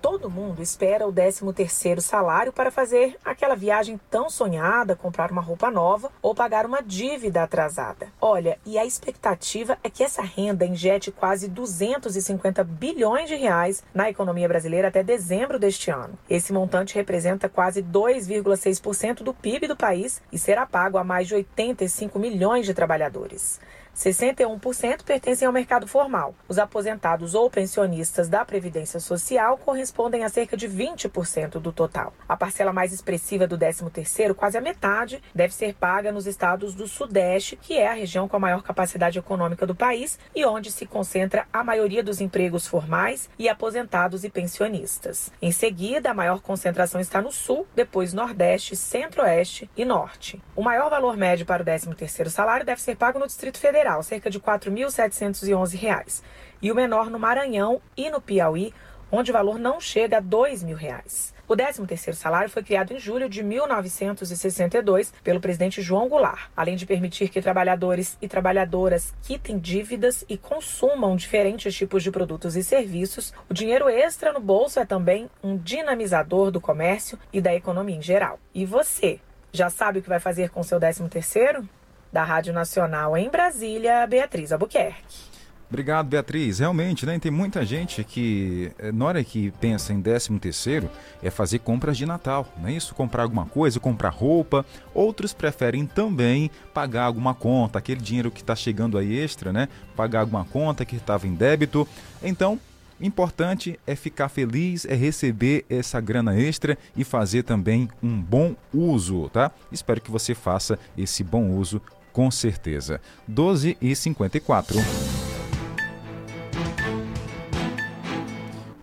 Todo 0.00 0.30
mundo 0.30 0.62
espera 0.62 1.06
o 1.06 1.12
13º 1.12 2.00
salário 2.00 2.52
para 2.52 2.70
fazer 2.70 3.18
aquela 3.22 3.54
viagem 3.54 4.00
tão 4.10 4.30
sonhada, 4.30 4.96
comprar 4.96 5.30
uma 5.30 5.42
roupa 5.42 5.70
nova 5.70 6.10
ou 6.22 6.34
pagar 6.34 6.64
uma 6.64 6.82
dívida 6.82 7.42
atrasada. 7.42 8.08
Olha, 8.18 8.58
e 8.64 8.78
a 8.78 8.86
expectativa 8.86 9.76
é 9.84 9.90
que 9.90 10.02
essa 10.02 10.22
renda 10.22 10.64
injete 10.64 11.12
quase 11.12 11.48
250 11.48 12.64
bilhões 12.64 13.28
de 13.28 13.34
reais 13.34 13.84
na 13.94 14.08
economia 14.08 14.48
brasileira 14.48 14.88
até 14.88 15.02
dezembro 15.02 15.58
deste 15.58 15.90
ano. 15.90 16.18
Esse 16.28 16.50
montante 16.50 16.94
representa 16.94 17.48
quase 17.48 17.82
2,6% 17.82 19.22
do 19.22 19.34
PIB 19.34 19.68
do 19.68 19.76
país 19.76 20.22
e 20.32 20.38
será 20.38 20.64
pago 20.64 20.96
a 20.96 21.04
mais 21.04 21.28
de 21.28 21.34
85 21.34 22.18
milhões 22.18 22.64
de 22.64 22.72
trabalhadores. 22.72 23.60
61% 23.96 25.02
pertencem 25.04 25.46
ao 25.46 25.52
mercado 25.52 25.86
formal. 25.86 26.34
Os 26.48 26.58
aposentados 26.58 27.34
ou 27.34 27.50
pensionistas 27.50 28.28
da 28.28 28.44
Previdência 28.44 29.00
Social 29.00 29.58
correspondem 29.58 30.24
a 30.24 30.28
cerca 30.28 30.56
de 30.56 30.68
20% 30.68 31.58
do 31.58 31.72
total. 31.72 32.12
A 32.28 32.36
parcela 32.36 32.72
mais 32.72 32.92
expressiva 32.92 33.46
do 33.46 33.58
13º, 33.58 34.34
quase 34.34 34.56
a 34.56 34.60
metade, 34.60 35.22
deve 35.34 35.52
ser 35.52 35.74
paga 35.74 36.12
nos 36.12 36.26
estados 36.26 36.74
do 36.74 36.86
Sudeste, 36.88 37.56
que 37.56 37.76
é 37.76 37.88
a 37.88 37.92
região 37.92 38.28
com 38.28 38.36
a 38.36 38.40
maior 38.40 38.62
capacidade 38.62 39.18
econômica 39.18 39.66
do 39.66 39.74
país 39.74 40.18
e 40.34 40.44
onde 40.44 40.70
se 40.70 40.86
concentra 40.86 41.46
a 41.52 41.62
maioria 41.62 42.02
dos 42.02 42.20
empregos 42.20 42.66
formais 42.66 43.28
e 43.38 43.48
aposentados 43.48 44.24
e 44.24 44.30
pensionistas. 44.30 45.30
Em 45.42 45.52
seguida, 45.52 46.10
a 46.10 46.14
maior 46.14 46.40
concentração 46.40 47.00
está 47.00 47.20
no 47.20 47.32
Sul, 47.32 47.66
depois 47.74 48.14
Nordeste, 48.14 48.76
Centro-Oeste 48.76 49.70
e 49.76 49.84
Norte. 49.84 50.42
O 50.56 50.62
maior 50.62 50.88
valor 50.88 51.16
médio 51.16 51.44
para 51.44 51.62
o 51.62 51.66
13º 51.66 52.28
salário 52.28 52.64
deve 52.64 52.80
ser 52.80 52.96
pago 52.96 53.18
no 53.18 53.26
Distrito 53.26 53.58
Federal 53.58 53.79
Federal, 53.80 54.02
cerca 54.02 54.28
de 54.28 54.36
R$ 54.36 54.44
4.711, 54.44 56.22
e 56.60 56.70
o 56.70 56.74
menor 56.74 57.08
no 57.08 57.18
Maranhão 57.18 57.80
e 57.96 58.10
no 58.10 58.20
Piauí, 58.20 58.74
onde 59.10 59.30
o 59.30 59.32
valor 59.32 59.58
não 59.58 59.80
chega 59.80 60.18
a 60.18 60.22
2.000 60.22 60.74
reais. 60.74 61.32
O 61.48 61.56
13º 61.56 62.12
salário 62.12 62.50
foi 62.50 62.62
criado 62.62 62.92
em 62.92 62.98
julho 62.98 63.26
de 63.26 63.42
1962 63.42 65.14
pelo 65.24 65.40
presidente 65.40 65.80
João 65.80 66.10
Goulart, 66.10 66.50
além 66.54 66.76
de 66.76 66.84
permitir 66.84 67.30
que 67.30 67.40
trabalhadores 67.40 68.18
e 68.20 68.28
trabalhadoras 68.28 69.14
quitem 69.22 69.58
dívidas 69.58 70.26
e 70.28 70.36
consumam 70.36 71.16
diferentes 71.16 71.74
tipos 71.74 72.02
de 72.02 72.10
produtos 72.10 72.56
e 72.56 72.62
serviços. 72.62 73.32
O 73.48 73.54
dinheiro 73.54 73.88
extra 73.88 74.30
no 74.30 74.40
bolso 74.40 74.78
é 74.78 74.84
também 74.84 75.30
um 75.42 75.56
dinamizador 75.56 76.50
do 76.50 76.60
comércio 76.60 77.18
e 77.32 77.40
da 77.40 77.54
economia 77.54 77.96
em 77.96 78.02
geral. 78.02 78.38
E 78.54 78.66
você, 78.66 79.18
já 79.50 79.70
sabe 79.70 80.00
o 80.00 80.02
que 80.02 80.08
vai 80.08 80.20
fazer 80.20 80.50
com 80.50 80.62
seu 80.62 80.78
13º? 80.78 81.66
Da 82.12 82.24
Rádio 82.24 82.52
Nacional 82.52 83.16
em 83.16 83.30
Brasília, 83.30 84.06
Beatriz 84.06 84.52
Albuquerque. 84.52 85.30
Obrigado, 85.70 86.08
Beatriz. 86.08 86.58
Realmente, 86.58 87.06
né, 87.06 87.16
tem 87.20 87.30
muita 87.30 87.64
gente 87.64 88.02
que, 88.02 88.72
eh, 88.76 88.90
na 88.90 89.04
hora 89.04 89.22
que 89.22 89.52
pensa 89.60 89.92
em 89.92 90.02
13 90.02 90.36
terceiro, 90.40 90.90
é 91.22 91.30
fazer 91.30 91.60
compras 91.60 91.96
de 91.96 92.04
Natal, 92.04 92.44
não 92.58 92.68
é 92.68 92.72
isso? 92.72 92.92
Comprar 92.92 93.22
alguma 93.22 93.46
coisa, 93.46 93.78
comprar 93.78 94.08
roupa. 94.08 94.66
Outros 94.92 95.32
preferem 95.32 95.86
também 95.86 96.50
pagar 96.74 97.04
alguma 97.04 97.34
conta, 97.34 97.78
aquele 97.78 98.00
dinheiro 98.00 98.32
que 98.32 98.40
está 98.40 98.56
chegando 98.56 98.98
aí 98.98 99.16
extra, 99.16 99.52
né? 99.52 99.68
Pagar 99.94 100.20
alguma 100.20 100.44
conta 100.44 100.84
que 100.84 100.96
estava 100.96 101.28
em 101.28 101.34
débito. 101.34 101.86
Então, 102.20 102.58
importante 103.00 103.78
é 103.86 103.94
ficar 103.94 104.28
feliz, 104.28 104.84
é 104.84 104.94
receber 104.96 105.64
essa 105.70 106.00
grana 106.00 106.36
extra 106.36 106.76
e 106.96 107.04
fazer 107.04 107.44
também 107.44 107.88
um 108.02 108.20
bom 108.20 108.56
uso, 108.74 109.28
tá? 109.28 109.52
Espero 109.70 110.00
que 110.00 110.10
você 110.10 110.34
faça 110.34 110.76
esse 110.98 111.22
bom 111.22 111.50
uso 111.50 111.80
com 112.12 112.30
certeza. 112.30 113.00
12 113.26 113.76
e 113.80 113.94
54. 113.94 114.76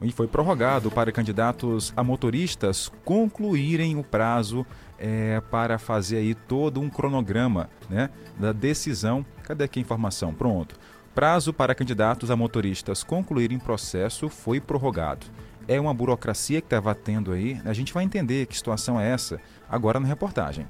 E 0.02 0.12
foi 0.12 0.28
prorrogado 0.28 0.92
para 0.92 1.12
candidatos 1.12 1.92
a 1.96 2.04
motoristas 2.04 2.92
concluírem 3.04 3.98
o 3.98 4.04
prazo 4.04 4.66
é, 4.98 5.42
para 5.52 5.78
fazer 5.78 6.18
aí 6.18 6.34
todo 6.34 6.80
um 6.80 6.90
cronograma 6.90 7.70
né, 7.90 8.10
da 8.40 8.54
decisão. 8.54 9.26
Cadê 9.44 9.64
aqui 9.64 9.80
a 9.80 9.82
informação? 9.82 10.34
Pronto. 10.34 10.76
Prazo 11.16 11.52
para 11.52 11.74
candidatos 11.74 12.30
a 12.30 12.36
motoristas 12.36 13.04
concluírem 13.04 13.58
processo 13.58 14.30
foi 14.30 14.62
prorrogado. 14.62 15.26
É 15.68 15.82
uma 15.82 15.94
burocracia 15.94 16.62
que 16.62 16.68
estava 16.68 16.94
tendo 16.94 17.32
aí. 17.32 17.60
A 17.66 17.74
gente 17.74 17.92
vai 17.92 18.04
entender 18.04 18.46
que 18.46 18.56
situação 18.56 19.00
é 19.00 19.10
essa 19.10 19.42
agora 19.68 20.00
na 20.00 20.08
reportagem. 20.08 20.68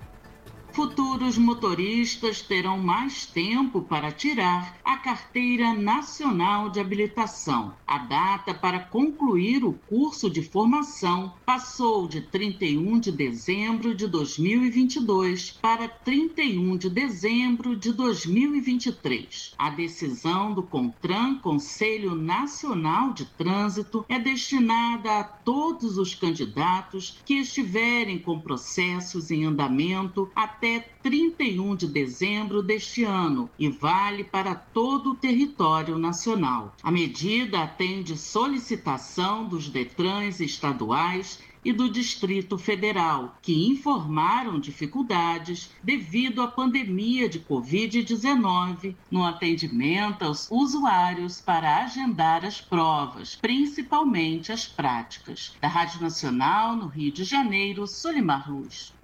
Futuros 0.77 1.39
motoristas 1.39 2.43
terão 2.43 2.77
mais 2.77 3.25
tempo 3.25 3.81
para 3.81 4.11
tirar 4.11 4.77
a 4.85 4.95
Carteira 4.95 5.73
Nacional 5.73 6.69
de 6.69 6.79
Habilitação. 6.79 7.73
A 7.87 7.97
data 7.97 8.53
para 8.53 8.81
concluir 8.81 9.65
o 9.65 9.73
curso 9.73 10.29
de 10.29 10.43
formação 10.43 11.33
passou 11.43 12.07
de 12.07 12.21
31 12.21 12.99
de 12.99 13.11
dezembro 13.11 13.95
de 13.95 14.05
2022 14.05 15.57
para 15.59 15.87
31 15.87 16.77
de 16.77 16.91
dezembro 16.91 17.75
de 17.75 17.91
2023. 17.91 19.55
A 19.57 19.71
decisão 19.71 20.53
do 20.53 20.61
CONTRAN, 20.61 21.39
Conselho 21.39 22.13
Nacional 22.13 23.13
de 23.13 23.25
Trânsito, 23.25 24.05
é 24.07 24.19
destinada 24.19 25.21
a 25.21 25.23
todos 25.23 25.97
os 25.97 26.13
candidatos 26.13 27.19
que 27.25 27.39
estiverem 27.39 28.19
com 28.19 28.39
processos 28.39 29.31
em 29.31 29.43
andamento 29.43 30.29
até 30.35 30.66
até 30.67 30.79
31 31.01 31.77
de 31.77 31.87
dezembro 31.87 32.61
deste 32.61 33.05
ano 33.05 33.49
e 33.57 33.69
vale 33.69 34.25
para 34.25 34.53
todo 34.53 35.11
o 35.11 35.15
território 35.15 35.97
nacional. 35.97 36.75
A 36.83 36.91
medida 36.91 37.63
atende 37.63 38.17
solicitação 38.17 39.47
dos 39.47 39.69
Detrans 39.69 40.41
estaduais 40.41 41.39
e 41.63 41.71
do 41.71 41.89
Distrito 41.89 42.57
Federal, 42.57 43.37
que 43.41 43.67
informaram 43.67 44.59
dificuldades 44.59 45.69
devido 45.81 46.41
à 46.41 46.47
pandemia 46.47 47.29
de 47.29 47.39
Covid-19 47.39 48.95
no 49.09 49.23
atendimento 49.25 50.23
aos 50.23 50.49
usuários 50.51 51.41
para 51.41 51.83
agendar 51.83 52.45
as 52.45 52.59
provas, 52.59 53.35
principalmente 53.35 54.51
as 54.51 54.67
práticas. 54.67 55.55
Da 55.61 55.67
Rádio 55.67 56.01
Nacional, 56.01 56.75
no 56.75 56.87
Rio 56.87 57.11
de 57.11 57.23
Janeiro, 57.23 57.87
Solimar 57.87 58.51
Luz. 58.51 58.96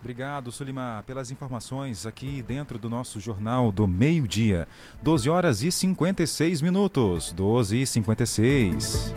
Obrigado, 0.00 0.52
Sulima, 0.52 1.02
pelas 1.06 1.30
informações 1.30 2.06
aqui 2.06 2.40
dentro 2.40 2.78
do 2.78 2.88
nosso 2.88 3.18
Jornal 3.18 3.72
do 3.72 3.86
Meio-Dia. 3.88 4.68
12 5.02 5.28
horas 5.28 5.62
e 5.62 5.72
56 5.72 6.62
minutos. 6.62 7.32
12 7.32 7.82
e 7.82 7.86
56. 7.86 9.12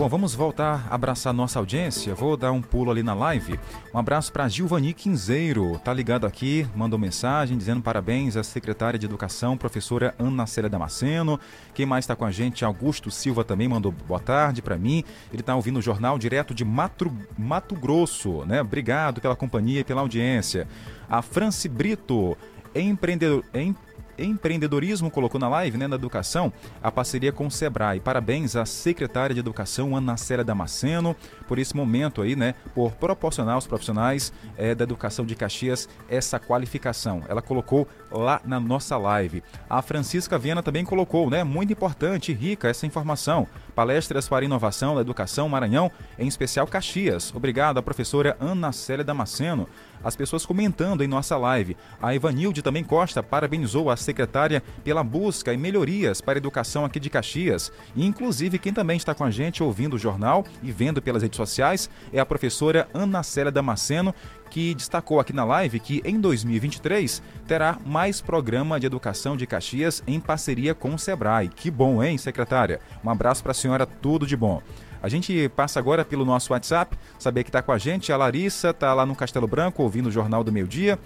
Bom, 0.00 0.08
vamos 0.08 0.34
voltar 0.34 0.86
a 0.88 0.94
abraçar 0.94 1.30
nossa 1.34 1.58
audiência. 1.58 2.14
Vou 2.14 2.34
dar 2.34 2.52
um 2.52 2.62
pulo 2.62 2.90
ali 2.90 3.02
na 3.02 3.12
live. 3.12 3.60
Um 3.92 3.98
abraço 3.98 4.32
para 4.32 4.48
Gilvani 4.48 4.94
Quinzeiro. 4.94 5.78
Tá 5.84 5.92
ligado 5.92 6.26
aqui, 6.26 6.66
mandou 6.74 6.98
mensagem 6.98 7.58
dizendo 7.58 7.82
parabéns 7.82 8.34
à 8.34 8.42
secretária 8.42 8.98
de 8.98 9.04
Educação, 9.04 9.58
professora 9.58 10.14
Ana 10.18 10.46
Célia 10.46 10.70
Damasceno. 10.70 11.38
Quem 11.74 11.84
mais 11.84 12.04
está 12.04 12.16
com 12.16 12.24
a 12.24 12.30
gente? 12.30 12.64
Augusto 12.64 13.10
Silva 13.10 13.44
também 13.44 13.68
mandou 13.68 13.92
boa 13.92 14.18
tarde 14.18 14.62
para 14.62 14.78
mim. 14.78 15.04
Ele 15.30 15.42
está 15.42 15.54
ouvindo 15.54 15.80
o 15.80 15.82
jornal 15.82 16.18
direto 16.18 16.54
de 16.54 16.64
Mato, 16.64 17.14
Mato 17.36 17.74
Grosso, 17.74 18.46
né? 18.46 18.62
Obrigado 18.62 19.20
pela 19.20 19.36
companhia 19.36 19.80
e 19.80 19.84
pela 19.84 20.00
audiência. 20.00 20.66
A 21.10 21.20
Franci 21.20 21.68
Brito, 21.68 22.38
empreendedor, 22.74 23.44
empreendedor 23.52 23.89
empreendedorismo 24.18 25.10
colocou 25.10 25.40
na 25.40 25.48
live, 25.48 25.78
né, 25.78 25.86
na 25.86 25.96
educação, 25.96 26.52
a 26.82 26.90
parceria 26.90 27.32
com 27.32 27.46
o 27.46 27.50
Sebrae. 27.50 28.00
Parabéns 28.00 28.56
à 28.56 28.64
secretária 28.64 29.34
de 29.34 29.40
Educação, 29.40 29.96
Ana 29.96 30.16
Célia 30.16 30.44
Damasceno, 30.44 31.16
por 31.46 31.58
esse 31.58 31.76
momento 31.76 32.22
aí, 32.22 32.36
né, 32.36 32.54
por 32.74 32.92
proporcionar 32.92 33.54
aos 33.54 33.66
profissionais 33.66 34.32
é, 34.56 34.74
da 34.74 34.84
educação 34.84 35.24
de 35.24 35.34
Caxias 35.34 35.88
essa 36.08 36.38
qualificação. 36.38 37.22
Ela 37.28 37.42
colocou 37.42 37.86
lá 38.10 38.40
na 38.44 38.58
nossa 38.58 38.96
live. 38.96 39.42
A 39.68 39.82
Francisca 39.82 40.38
Viana 40.38 40.62
também 40.62 40.84
colocou, 40.84 41.30
né, 41.30 41.44
muito 41.44 41.72
importante 41.72 42.32
e 42.32 42.34
rica 42.34 42.68
essa 42.68 42.86
informação. 42.86 43.46
Palestras 43.74 44.28
para 44.28 44.44
inovação 44.44 44.94
da 44.94 45.00
educação 45.00 45.48
Maranhão, 45.48 45.90
em 46.18 46.26
especial 46.26 46.66
Caxias. 46.66 47.34
Obrigado 47.34 47.78
à 47.78 47.82
professora 47.82 48.36
Ana 48.40 48.72
Célia 48.72 49.04
Damasceno 49.04 49.68
as 50.02 50.16
pessoas 50.16 50.46
comentando 50.46 51.02
em 51.02 51.08
nossa 51.08 51.36
live. 51.36 51.76
A 52.00 52.14
Ivanilde 52.14 52.62
também 52.62 52.84
Costa 52.84 53.22
parabenizou 53.22 53.90
a 53.90 53.96
secretária 53.96 54.62
pela 54.82 55.04
busca 55.04 55.52
e 55.52 55.56
melhorias 55.56 56.20
para 56.20 56.38
a 56.38 56.42
educação 56.42 56.84
aqui 56.84 56.98
de 56.98 57.10
Caxias. 57.10 57.72
Inclusive, 57.96 58.58
quem 58.58 58.72
também 58.72 58.96
está 58.96 59.14
com 59.14 59.24
a 59.24 59.30
gente 59.30 59.62
ouvindo 59.62 59.94
o 59.94 59.98
jornal 59.98 60.44
e 60.62 60.70
vendo 60.72 61.02
pelas 61.02 61.22
redes 61.22 61.36
sociais 61.36 61.90
é 62.12 62.20
a 62.20 62.26
professora 62.26 62.88
Ana 62.94 63.22
Célia 63.22 63.52
Damasceno, 63.52 64.14
que 64.50 64.74
destacou 64.74 65.20
aqui 65.20 65.32
na 65.32 65.44
live 65.44 65.78
que 65.78 66.02
em 66.04 66.20
2023 66.20 67.22
terá 67.46 67.78
mais 67.86 68.20
programa 68.20 68.80
de 68.80 68.86
educação 68.86 69.36
de 69.36 69.46
Caxias 69.46 70.02
em 70.06 70.18
parceria 70.18 70.74
com 70.74 70.94
o 70.94 70.98
Sebrae. 70.98 71.48
Que 71.48 71.70
bom, 71.70 72.02
hein, 72.02 72.18
secretária? 72.18 72.80
Um 73.04 73.10
abraço 73.10 73.42
para 73.42 73.52
a 73.52 73.54
senhora, 73.54 73.86
tudo 73.86 74.26
de 74.26 74.36
bom. 74.36 74.60
A 75.02 75.08
gente 75.08 75.48
passa 75.50 75.78
agora 75.78 76.04
pelo 76.04 76.24
nosso 76.24 76.52
WhatsApp, 76.52 76.96
saber 77.18 77.44
que 77.44 77.48
está 77.48 77.62
com 77.62 77.72
a 77.72 77.78
gente. 77.78 78.12
A 78.12 78.16
Larissa 78.16 78.70
está 78.70 78.92
lá 78.92 79.06
no 79.06 79.16
Castelo 79.16 79.46
Branco 79.46 79.82
ouvindo 79.82 80.06
o 80.08 80.12
Jornal 80.12 80.44
do 80.44 80.52
Meio 80.52 80.68
Dia. 80.68 80.98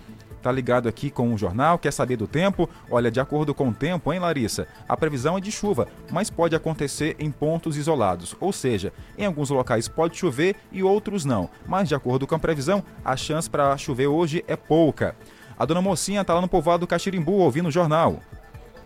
tá 0.42 0.52
ligado 0.52 0.86
aqui 0.88 1.10
com 1.10 1.32
o 1.32 1.38
jornal, 1.38 1.78
quer 1.78 1.90
saber 1.90 2.16
do 2.16 2.26
tempo? 2.26 2.68
Olha, 2.90 3.10
de 3.10 3.18
acordo 3.18 3.54
com 3.54 3.70
o 3.70 3.72
tempo, 3.72 4.12
hein, 4.12 4.18
Larissa? 4.18 4.68
A 4.86 4.94
previsão 4.94 5.38
é 5.38 5.40
de 5.40 5.50
chuva, 5.50 5.88
mas 6.10 6.28
pode 6.28 6.54
acontecer 6.54 7.16
em 7.18 7.30
pontos 7.30 7.78
isolados. 7.78 8.36
Ou 8.38 8.52
seja, 8.52 8.92
em 9.16 9.24
alguns 9.24 9.48
locais 9.48 9.88
pode 9.88 10.18
chover 10.18 10.54
e 10.70 10.82
outros 10.82 11.24
não. 11.24 11.48
Mas 11.66 11.88
de 11.88 11.94
acordo 11.94 12.26
com 12.26 12.34
a 12.34 12.38
previsão, 12.38 12.84
a 13.02 13.16
chance 13.16 13.48
para 13.48 13.74
chover 13.78 14.06
hoje 14.06 14.44
é 14.46 14.54
pouca. 14.54 15.16
A 15.58 15.64
dona 15.64 15.80
Mocinha 15.80 16.20
está 16.20 16.34
lá 16.34 16.40
no 16.40 16.48
povoado 16.48 16.86
Caxirimbu 16.86 17.32
ouvindo 17.32 17.68
o 17.68 17.72
jornal. 17.72 18.20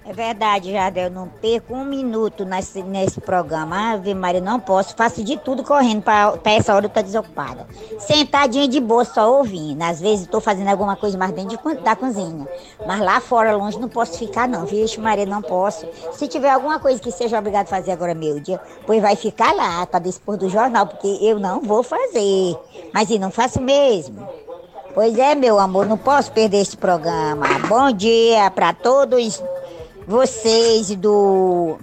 É 0.09 0.13
verdade, 0.15 0.73
Jardel, 0.73 1.11
não 1.11 1.29
perco 1.29 1.75
um 1.75 1.85
minuto 1.85 2.43
nesse, 2.47 2.83
nesse 2.83 3.21
programa. 3.21 3.93
Ave 3.93 4.15
Maria, 4.15 4.41
não 4.41 4.59
posso, 4.59 4.97
faço 4.97 5.23
de 5.23 5.37
tudo 5.37 5.63
correndo 5.63 6.01
para 6.01 6.41
essa 6.47 6.75
hora 6.75 6.87
eu 6.87 6.89
estar 6.89 7.03
desocupada. 7.03 7.67
Sentadinha 7.99 8.67
de 8.67 8.81
boa, 8.81 9.05
só 9.05 9.31
ouvindo. 9.31 9.83
Às 9.83 10.01
vezes 10.01 10.23
estou 10.23 10.41
fazendo 10.41 10.69
alguma 10.69 10.97
coisa 10.97 11.19
mais 11.19 11.33
dentro 11.33 11.59
de, 11.59 11.83
da 11.83 11.95
cozinha. 11.95 12.49
Mas 12.87 13.01
lá 13.01 13.21
fora, 13.21 13.55
longe, 13.55 13.79
não 13.79 13.91
posso 13.91 14.19
ficar 14.19 14.49
não. 14.49 14.65
Vixe 14.65 14.99
Maria, 14.99 15.27
não 15.27 15.43
posso. 15.43 15.87
Se 16.13 16.27
tiver 16.27 16.49
alguma 16.49 16.79
coisa 16.79 16.99
que 16.99 17.11
seja 17.11 17.39
obrigado 17.39 17.67
a 17.67 17.69
fazer 17.69 17.93
agora 17.93 18.15
meio 18.15 18.41
dia, 18.41 18.59
pois 18.87 19.03
vai 19.03 19.15
ficar 19.15 19.53
lá 19.53 19.85
para 19.85 20.01
dispor 20.01 20.39
do 20.39 20.49
jornal, 20.49 20.87
porque 20.87 21.19
eu 21.21 21.39
não 21.39 21.61
vou 21.61 21.83
fazer. 21.83 22.57
Mas 22.95 23.11
e 23.11 23.19
não 23.19 23.31
faço 23.31 23.61
mesmo. 23.61 24.27
Pois 24.95 25.19
é, 25.19 25.35
meu 25.35 25.59
amor, 25.59 25.85
não 25.85 25.99
posso 25.99 26.33
perder 26.33 26.63
esse 26.63 26.79
programa. 26.79 27.47
Bom 27.69 27.93
dia 27.93 28.51
para 28.51 28.73
todos 28.73 29.43
vocês 30.09 30.91
do. 30.97 31.79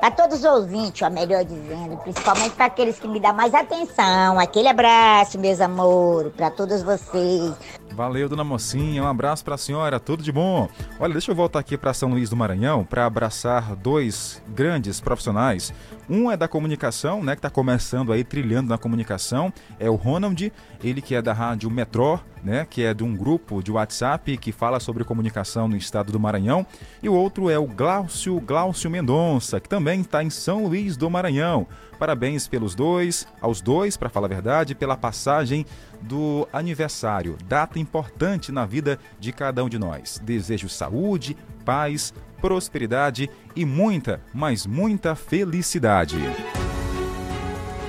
Para 0.00 0.10
todos 0.10 0.38
os 0.38 0.44
ouvintes, 0.44 1.02
ó, 1.02 1.10
melhor 1.10 1.44
dizendo, 1.44 1.96
principalmente 1.98 2.54
para 2.54 2.66
aqueles 2.66 2.98
que 2.98 3.08
me 3.08 3.18
dão 3.18 3.32
mais 3.34 3.52
atenção. 3.54 4.38
Aquele 4.38 4.68
abraço, 4.68 5.38
meus 5.38 5.60
amores, 5.60 6.32
para 6.34 6.50
todos 6.50 6.82
vocês. 6.82 7.52
Valeu, 7.94 8.28
dona 8.28 8.42
Mocinha. 8.42 9.04
Um 9.04 9.06
abraço 9.06 9.44
para 9.44 9.54
a 9.54 9.58
senhora, 9.58 10.00
tudo 10.00 10.20
de 10.20 10.32
bom. 10.32 10.68
Olha, 10.98 11.12
deixa 11.12 11.30
eu 11.30 11.34
voltar 11.34 11.60
aqui 11.60 11.78
para 11.78 11.94
São 11.94 12.10
Luís 12.10 12.28
do 12.28 12.34
Maranhão 12.34 12.84
para 12.84 13.06
abraçar 13.06 13.76
dois 13.76 14.42
grandes 14.48 15.00
profissionais. 15.00 15.72
Um 16.08 16.30
é 16.30 16.36
da 16.36 16.48
comunicação, 16.48 17.22
né, 17.22 17.34
que 17.34 17.38
está 17.38 17.48
começando 17.48 18.12
aí 18.12 18.24
trilhando 18.24 18.68
na 18.68 18.76
comunicação, 18.76 19.52
é 19.78 19.88
o 19.88 19.94
Ronald, 19.94 20.52
ele 20.82 21.00
que 21.00 21.14
é 21.14 21.22
da 21.22 21.32
rádio 21.32 21.70
Metró, 21.70 22.20
né, 22.42 22.66
que 22.68 22.82
é 22.82 22.92
de 22.92 23.02
um 23.02 23.16
grupo 23.16 23.62
de 23.62 23.72
WhatsApp 23.72 24.36
que 24.36 24.52
fala 24.52 24.78
sobre 24.78 25.02
comunicação 25.02 25.66
no 25.66 25.76
estado 25.76 26.12
do 26.12 26.20
Maranhão, 26.20 26.66
e 27.02 27.08
o 27.08 27.14
outro 27.14 27.48
é 27.48 27.58
o 27.58 27.66
Glaucio 27.66 28.38
Glaucio 28.40 28.90
Mendonça, 28.90 29.58
que 29.60 29.68
também 29.68 30.02
está 30.02 30.22
em 30.22 30.28
São 30.28 30.66
Luís 30.66 30.94
do 30.94 31.08
Maranhão. 31.08 31.66
Parabéns 31.98 32.46
pelos 32.46 32.74
dois, 32.74 33.26
aos 33.40 33.62
dois, 33.62 33.96
para 33.96 34.10
falar 34.10 34.26
a 34.26 34.28
verdade, 34.28 34.74
pela 34.74 34.96
passagem 34.96 35.64
do 36.02 36.46
aniversário, 36.52 37.38
data 37.46 37.78
importante 37.84 38.50
na 38.50 38.64
vida 38.64 38.98
de 39.20 39.30
cada 39.32 39.62
um 39.62 39.68
de 39.68 39.78
nós. 39.78 40.18
Desejo 40.24 40.68
saúde, 40.68 41.36
paz, 41.64 42.14
prosperidade 42.40 43.30
e 43.54 43.64
muita, 43.64 44.20
mas 44.32 44.66
muita 44.66 45.14
felicidade. 45.14 46.16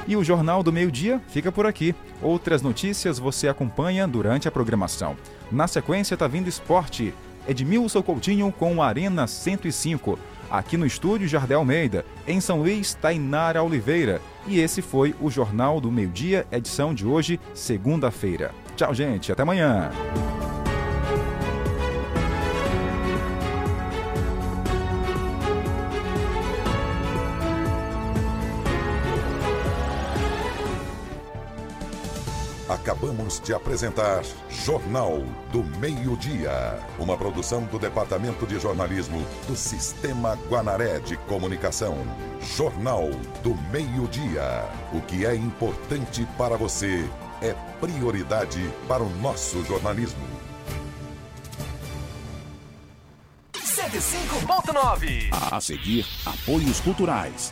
E 0.08 0.16
o 0.16 0.24
Jornal 0.24 0.62
do 0.62 0.72
Meio-Dia 0.72 1.20
fica 1.30 1.52
por 1.52 1.66
aqui. 1.66 1.96
Outras 2.22 2.62
notícias 2.62 3.18
você 3.18 3.48
acompanha 3.48 4.08
durante 4.08 4.48
a 4.48 4.52
programação. 4.52 5.18
Na 5.52 5.68
sequência 5.68 6.14
está 6.14 6.28
vindo 6.28 6.48
esporte. 6.48 7.14
Edmilson 7.48 8.04
Coutinho 8.04 8.52
com 8.52 8.84
Arena 8.84 9.26
105. 9.26 10.20
Aqui 10.50 10.78
no 10.78 10.86
estúdio 10.86 11.28
Jardel 11.28 11.60
Almeida, 11.60 12.06
em 12.28 12.39
São 12.39 12.60
Luís, 12.60 12.93
Tainara 12.93 13.64
Oliveira. 13.64 14.22
E 14.48 14.60
esse 14.60 14.82
foi 14.82 15.16
o 15.20 15.30
Jornal 15.32 15.82
do 15.82 15.91
Meio 15.91 16.10
Dia, 16.10 16.46
edição 16.52 16.93
de 16.93 17.06
hoje, 17.06 17.39
segunda-feira. 17.54 18.54
Tchau, 18.76 18.93
gente, 18.93 19.32
até 19.32 19.41
amanhã. 19.41 19.89
Acabamos 32.67 33.39
de 33.39 33.53
apresentar 33.53 34.23
Jornal 34.49 35.23
do 35.51 35.63
Meio-Dia, 35.80 36.78
uma 36.99 37.17
produção 37.17 37.63
do 37.63 37.80
Departamento 37.80 38.45
de 38.45 38.59
Jornalismo 38.59 39.26
do 39.47 39.55
Sistema 39.55 40.38
Guanaré 40.49 40.99
de 40.99 41.15
Comunicação. 41.15 41.95
Jornal 42.41 43.09
do 43.41 43.55
Meio-Dia. 43.71 44.65
O 44.93 44.99
que 45.01 45.26
é 45.26 45.34
importante 45.34 46.28
para 46.38 46.57
você 46.57 47.09
é 47.42 47.54
prioridade 47.80 48.72
para 48.88 49.04
o 49.04 49.10
nosso 49.18 49.64
jornalismo. 49.66 50.26
105.9 53.54 55.30
A 55.52 55.62
seguir, 55.62 56.06
apoios 56.26 56.80
culturais. 56.80 57.52